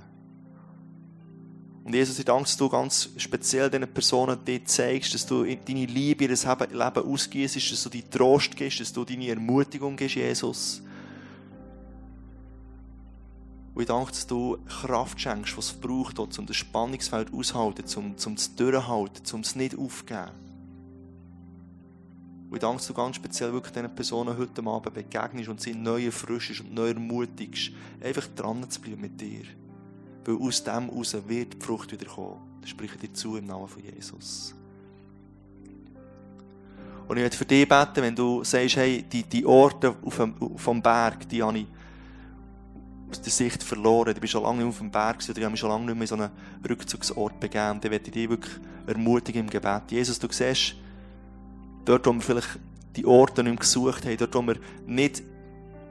Und 1.83 1.93
Jesus, 1.93 2.19
ich 2.19 2.25
danke, 2.25 2.43
dass 2.43 2.57
du 2.57 2.67
ganz 2.67 3.09
speziell 3.17 3.69
diesen 3.69 3.87
Personen 3.93 4.43
dir 4.43 4.63
zeigst, 4.65 5.13
dass 5.13 5.25
du 5.25 5.43
deine 5.43 5.85
Liebe 5.85 6.25
in 6.25 6.31
ihr 6.31 6.35
Leben 6.35 6.79
ausgießt, 6.79 7.55
dass 7.55 7.83
du 7.83 7.89
deinen 7.89 8.09
Trost 8.09 8.55
gibst, 8.55 8.79
dass 8.79 8.91
du 8.91 9.05
deine 9.05 9.29
Ermutigung 9.29 9.95
gibst, 9.95 10.15
Jesus. 10.15 10.81
Und 13.73 13.81
ich 13.81 13.87
danke, 13.87 14.11
dass 14.11 14.25
du 14.25 14.57
Kraft 14.67 15.21
schenkst, 15.21 15.57
was 15.57 15.67
es 15.67 15.73
braucht, 15.73 16.19
um 16.19 16.45
das 16.45 16.55
Spannungsfeld 16.55 17.33
auszuhalten, 17.33 17.85
um, 17.95 18.15
um 18.25 18.33
es 18.33 18.55
durchzuhalten, 18.55 19.23
um 19.33 19.41
es 19.41 19.55
nicht 19.55 19.77
aufzugeben. 19.77 20.46
Und 22.49 22.55
ich 22.55 22.61
danke 22.61 22.81
du 22.85 22.93
ganz 22.93 23.17
speziell 23.17 23.51
wirklich 23.51 23.73
diesen 23.73 23.93
Personen 23.93 24.37
heute 24.37 24.63
Abend 24.65 24.93
begegnest 24.93 25.49
und 25.49 25.59
sie 25.59 25.73
neu 25.73 26.05
erfrischst 26.05 26.61
und 26.61 26.73
neu 26.73 26.89
ermutigst, 26.89 27.71
einfach 28.01 28.27
dran 28.35 28.69
zu 28.69 28.79
bleiben 28.79 29.01
mit 29.01 29.19
dir. 29.19 29.43
Weil 30.23 30.37
aus 30.37 30.63
dem 30.63 30.89
heraus 30.89 31.13
wird 31.27 31.55
die 31.55 31.65
Frucht 31.65 31.91
wieder 31.91 32.05
kommen. 32.05 32.39
Das 32.61 32.69
spreche 32.69 32.95
ich 32.95 33.01
dir 33.01 33.13
zu 33.13 33.35
im 33.35 33.47
Namen 33.47 33.67
von 33.67 33.83
Jesus. 33.83 34.55
Und 37.07 37.17
ich 37.17 37.23
werde 37.23 37.35
für 37.35 37.45
dich 37.45 37.67
beten, 37.67 38.01
wenn 38.01 38.15
du 38.15 38.43
sagst, 38.43 38.75
hey, 38.77 39.03
die, 39.03 39.23
die 39.23 39.45
Orte 39.45 39.95
auf 40.03 40.17
dem, 40.17 40.33
auf 40.41 40.65
dem 40.65 40.81
Berg, 40.81 41.27
die 41.29 41.41
habe 41.41 41.59
ich 41.59 41.67
aus 43.09 43.21
der 43.21 43.31
Sicht 43.31 43.63
verloren. 43.63 44.13
Ich 44.13 44.19
bin 44.19 44.27
schon 44.27 44.43
lange 44.43 44.59
nicht 44.59 44.67
auf 44.67 44.77
dem 44.79 44.91
Berg 44.91 45.23
oder 45.29 45.37
ich 45.37 45.43
habe 45.43 45.51
mich 45.51 45.59
schon 45.59 45.69
lange 45.69 45.85
nicht 45.85 45.95
mehr 45.95 46.01
in 46.01 46.07
so 46.07 46.15
einen 46.15 46.31
Rückzugsort 46.67 47.39
begeben. 47.39 47.79
Dann 47.79 47.91
werde 47.91 48.05
ich 48.05 48.11
dich 48.11 48.29
wirklich 48.29 48.55
ermutigen 48.85 49.41
im 49.41 49.49
Gebet. 49.49 49.83
Jesus, 49.89 50.19
du 50.19 50.27
siehst, 50.29 50.75
Dort, 51.87 52.05
wo 52.05 52.11
wir 52.11 52.21
vielleicht 52.21 52.59
die 52.97 53.05
Orte 53.05 53.43
nicht 53.43 53.53
mehr 53.53 53.59
gesucht 53.59 54.05
haben, 54.05 54.17
dort, 54.17 54.35
wo 54.35 54.41
wir 54.41 54.57
nicht 54.85 55.23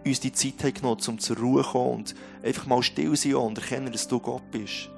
uns 0.05 0.21
die 0.21 0.31
Zeit 0.31 0.63
haben 0.63 0.75
genommen, 0.75 1.01
um 1.09 1.19
zur 1.19 1.39
Ruhe 1.39 1.63
zu 1.63 1.71
kommen 1.71 1.95
und 1.95 2.15
einfach 2.43 2.67
mal 2.67 2.83
still 2.83 3.17
sein 3.17 3.35
und 3.37 3.57
erkennen, 3.57 3.91
dass 3.91 4.07
du 4.07 4.21
Gott 4.21 4.43
bist. 4.51 4.91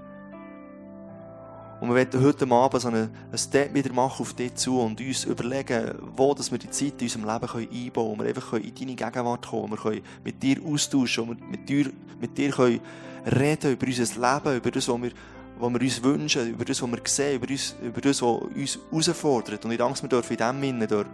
Und 1.81 1.89
wir 1.89 1.95
werden 1.95 2.21
heute 2.21 2.51
Abend 2.51 2.83
so 2.83 2.89
einen, 2.89 3.11
Step 3.37 3.73
wieder 3.73 3.93
machen 3.93 4.23
auf 4.23 4.35
dich 4.35 4.57
zu 4.57 4.81
und 4.81 5.01
uns 5.01 5.25
überlegen, 5.25 5.95
wo 6.17 6.35
dass 6.35 6.51
wir 6.51 6.59
die 6.59 6.71
Zeit 6.71 6.95
in 7.01 7.07
unserem 7.07 7.27
Leben 7.27 7.49
einbauen 7.49 7.93
können, 7.93 7.93
wo 7.95 8.19
wir 8.19 8.29
einfach 8.29 8.53
in 8.55 8.75
deine 8.75 8.95
Gegenwart 8.97 9.47
kommen, 9.47 9.71
wir 9.71 9.77
können 9.77 10.03
mit 10.25 10.43
dir 10.43 10.57
austauschen, 10.67 11.29
und 11.29 11.49
mit 11.49 11.69
dir, 11.69 11.93
mit 12.21 12.37
dir 12.37 12.51
können 12.51 12.81
reden 13.25 13.73
über 13.73 13.87
unser 13.87 14.03
Leben, 14.03 14.57
über 14.57 14.71
das, 14.73 14.89
was 14.89 15.03
wir 15.03 15.13
was 15.59 15.73
wir 15.73 15.81
uns 15.81 16.03
wünschen, 16.03 16.51
über 16.51 16.65
das, 16.65 16.83
was 16.83 16.91
wir 16.91 16.99
sehen, 17.05 17.37
über, 17.37 17.51
uns, 17.51 17.75
über 17.83 18.01
das, 18.01 18.23
was 18.23 18.43
uns 18.55 18.79
herausfordert. 18.91 19.65
Und 19.65 19.73
ich 19.73 19.79
danke, 19.79 20.03
wir 20.03 20.09
dürfen 20.09 20.33
in 20.33 20.37
diesem 20.37 20.61
Sinne 20.61 21.07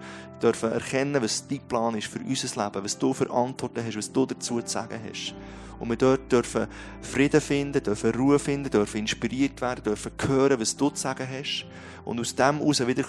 dürfen 0.43 0.73
erkennen, 0.73 1.23
was 1.23 1.49
dein 1.49 1.61
Plan 1.61 1.95
ist 1.97 2.09
für 2.09 2.19
unser 2.19 2.65
Leben, 2.65 2.85
was 2.85 2.99
du 2.99 3.15
für 3.15 3.31
Antworten 3.31 3.85
hast, 3.85 3.97
was 3.97 4.13
du 4.13 4.27
dazu 4.27 4.61
zu 4.61 4.67
sagen 4.71 5.01
hast. 5.09 5.35
Und 5.79 5.89
wir 5.89 5.97
dort 5.97 6.31
dürfen 6.31 6.67
Frieden 7.03 7.41
finden, 7.41 7.83
dürfen 7.83 8.15
Ruhe 8.15 8.39
finden, 8.39 8.71
dürfen 8.71 8.99
inspiriert 8.99 9.61
werden, 9.61 9.83
dürfen 9.83 10.13
hören, 10.27 10.61
was 10.61 10.77
du 10.77 10.91
zu 10.91 10.97
sagen 10.97 11.27
hast. 11.31 11.67
Und 12.05 12.21
aus 12.21 12.35
dem 12.35 12.59
heraus 12.59 12.87
wieder 12.87 13.05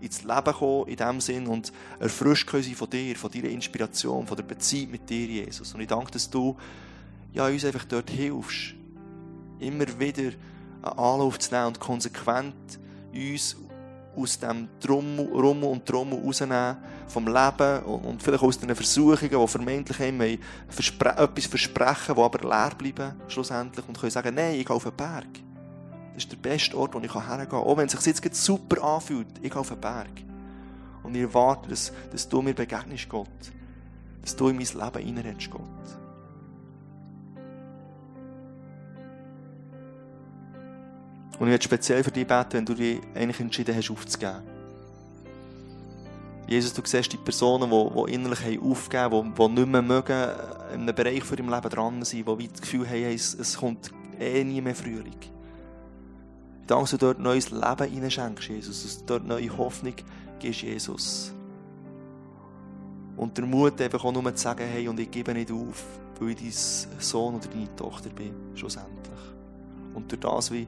ins 0.00 0.22
Leben 0.22 0.52
kommen, 0.52 0.88
in 0.88 0.96
dem 0.96 1.20
Sinn, 1.20 1.46
und 1.46 1.72
erfrischt 1.98 2.48
können 2.48 2.74
von 2.74 2.88
dir, 2.88 3.16
von 3.16 3.30
deiner 3.30 3.48
Inspiration, 3.48 4.26
von 4.26 4.36
der 4.36 4.44
Beziehung 4.44 4.92
mit 4.92 5.10
dir, 5.10 5.26
Jesus. 5.26 5.74
Und 5.74 5.80
ich 5.80 5.88
danke, 5.88 6.12
dass 6.12 6.30
du 6.30 6.56
ja, 7.32 7.46
uns 7.46 7.64
einfach 7.64 7.84
dort 7.84 8.10
hilfst, 8.10 8.74
immer 9.58 9.86
wieder 9.98 10.32
einen 10.82 10.98
Anlauf 10.98 11.38
zu 11.38 11.54
nehmen 11.54 11.68
und 11.68 11.80
konsequent 11.80 12.54
uns 13.12 13.56
aus 14.16 14.38
dem 14.38 14.68
Drummel, 14.80 15.26
Rummel 15.26 15.68
und 15.68 15.86
Trommel 15.86 16.18
rausnehmen 16.18 16.76
vom 17.06 17.26
Leben 17.26 17.82
und, 17.84 18.22
vielleicht 18.22 18.42
aus 18.42 18.58
den 18.58 18.74
Versuchungen, 18.74 19.30
die 19.30 19.48
vermeintlich 19.48 20.00
immer 20.00 20.26
verspre 20.68 21.16
etwas 21.16 21.46
versprechen, 21.46 22.14
die 22.14 22.20
aber 22.20 22.48
leer 22.48 22.72
bleiben 22.76 23.14
schlussendlich 23.28 23.86
und 23.86 23.98
können 23.98 24.10
sagen, 24.10 24.34
nein, 24.34 24.54
ich 24.54 24.66
gehe 24.66 24.74
auf 24.74 24.82
den 24.82 24.92
Berg. 24.92 25.28
Das 26.14 26.24
ist 26.24 26.32
der 26.32 26.36
beste 26.36 26.76
Ort, 26.76 26.94
wo 26.94 26.98
ich 26.98 27.14
hergehen 27.14 27.48
kann. 27.48 27.60
Auch 27.60 27.76
wenn 27.76 27.86
es 27.86 27.92
sich 27.92 28.24
jetzt 28.24 28.44
super 28.44 28.82
anfühlt, 28.82 29.28
ich 29.40 29.50
gehe 29.50 29.60
auf 29.60 29.68
den 29.68 29.80
Berg. 29.80 30.10
Und 31.04 31.14
ich 31.14 31.22
erwarte, 31.22 31.68
dass, 31.68 31.92
dass 32.10 32.28
du 32.28 32.42
mir 32.42 32.54
begegnest, 32.54 33.08
Gott. 33.08 33.28
Dass 34.22 34.34
du 34.34 34.48
in 34.48 34.56
mein 34.56 34.66
Leben 34.66 35.06
hineinredest, 35.06 35.50
Gott. 35.50 35.62
Und 41.38 41.46
ich 41.46 41.52
werde 41.52 41.64
speziell 41.64 42.02
für 42.02 42.10
dich 42.10 42.26
beten, 42.26 42.52
wenn 42.52 42.66
du 42.66 42.74
dich 42.74 43.00
eigentlich 43.14 43.40
entschieden 43.40 43.74
hast, 43.76 43.90
aufzugeben. 43.90 44.42
Jesus, 46.48 46.72
du 46.72 46.82
siehst 46.84 47.12
die 47.12 47.18
Personen, 47.18 47.70
die, 47.70 48.06
die 48.06 48.14
innerlich 48.14 48.42
haben 48.42 48.70
aufgegeben 48.70 49.34
die, 49.36 49.42
die 49.42 49.48
nicht 49.52 49.68
mehr 49.68 49.82
mögen, 49.82 50.30
in 50.72 50.80
einem 50.80 50.94
Bereich 50.94 51.22
von 51.22 51.36
ihrem 51.36 51.50
Leben 51.50 51.68
dran 51.68 52.04
sind, 52.04 52.26
die 52.26 52.48
das 52.48 52.60
Gefühl 52.62 52.88
haben, 52.88 53.14
es, 53.14 53.34
es 53.34 53.58
kommt 53.58 53.90
eh 54.18 54.42
nie 54.42 54.60
mehr 54.62 54.74
Frühling. 54.74 55.12
Ich 55.20 56.66
danke, 56.66 56.84
dass 56.84 56.90
du 56.92 56.96
dort 56.96 57.18
neues 57.18 57.50
Leben 57.50 57.90
hineinschenkst, 57.90 58.48
Jesus, 58.48 58.82
dass 58.82 58.98
du 58.98 59.04
dort 59.06 59.26
neue 59.26 59.56
Hoffnung 59.56 59.94
gibst, 60.38 60.62
Jesus. 60.62 61.34
Und 63.16 63.36
der 63.36 63.44
Mut, 63.44 63.80
einfach 63.80 64.04
auch 64.04 64.12
nur 64.12 64.34
zu 64.34 64.42
sagen, 64.42 64.64
hey, 64.72 64.88
und 64.88 64.98
ich 65.00 65.10
gebe 65.10 65.34
nicht 65.34 65.50
auf, 65.52 65.84
weil 66.18 66.30
ich 66.30 66.36
dein 66.36 67.00
Sohn 67.00 67.34
oder 67.34 67.48
deine 67.48 67.74
Tochter 67.76 68.08
bin, 68.10 68.32
schlussendlich. 68.54 69.20
Und 69.92 70.10
durch 70.10 70.20
das, 70.20 70.50
wie 70.50 70.66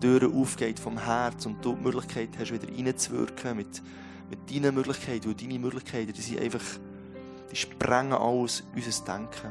Türen 0.00 0.34
aufgeht 0.34 0.78
vom 0.78 0.98
Herz 0.98 1.46
und 1.46 1.64
du 1.64 1.74
die 1.74 1.82
Möglichkeit 1.82 2.30
hast, 2.38 2.52
wieder 2.52 2.68
reinzuwirken 2.68 3.56
mit, 3.56 3.82
mit 4.30 4.50
deinen 4.50 4.74
Möglichkeiten. 4.74 5.28
Und 5.28 5.40
deine 5.40 5.58
Möglichkeiten, 5.58 6.12
die 6.12 6.20
sind 6.20 6.40
einfach, 6.40 6.64
die 7.50 7.56
sprengen 7.56 8.12
alles 8.12 8.62
unser 8.74 9.04
Denken. 9.04 9.50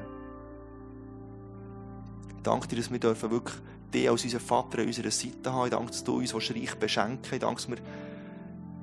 Ich 2.36 2.43
danke 2.43 2.68
dir, 2.68 2.76
dass 2.78 2.91
wir 2.91 3.00
dürfen 3.00 3.32
wirklich 3.32 3.58
dich 3.93 4.10
als 4.10 4.24
unseren 4.24 4.41
Vater 4.41 4.80
an 4.80 4.88
unserer 4.88 5.12
Seite 5.12 5.52
haben. 5.52 5.66
Ich 5.66 5.72
danke, 5.72 5.91
dass 5.91 6.04
du 6.04 6.18
uns 6.18 6.34
reich 6.34 6.76
beschenken 6.76 7.34
Ich 7.34 7.39
danke, 7.39 7.56
dass 7.56 7.70
wir 7.70 7.78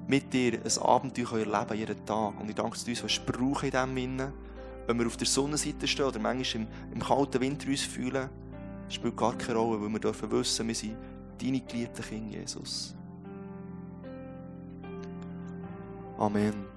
mit 0.09 0.33
dir 0.33 0.55
ein 0.55 0.83
Abenteuer 0.83 1.39
erleben 1.39 1.79
jeden 1.79 2.07
Tag. 2.07 2.41
Und 2.41 2.49
ich 2.49 2.55
danke, 2.55 2.73
dass 2.73 2.85
du 2.85 2.91
uns 2.91 3.19
brauchen 3.21 3.67
in 3.67 3.71
diesem 3.71 3.97
Sinne. 3.97 4.33
Wenn 4.87 4.99
wir 4.99 5.07
auf 5.07 5.17
der 5.17 5.29
Sonnenseite 5.29 5.87
stehen 5.87 6.07
oder 6.07 6.19
manchmal 6.19 6.65
im, 6.65 6.69
im 6.95 7.01
kalten 7.01 7.41
Winter 7.41 7.69
uns 7.69 7.83
fühlen, 7.83 8.29
spielt 8.89 9.17
gar 9.17 9.39
keine 9.39 9.59
Rolle, 9.59 9.81
weil 9.81 9.89
wir 9.91 10.01
dürfen 10.01 10.31
wissen, 10.33 10.67
wir 10.67 10.75
sind 10.75 10.97
deine 11.43 11.61
geliebten 11.61 12.05
Kinder, 12.05 12.39
Jesus. 12.39 12.95
Amen. 16.19 16.72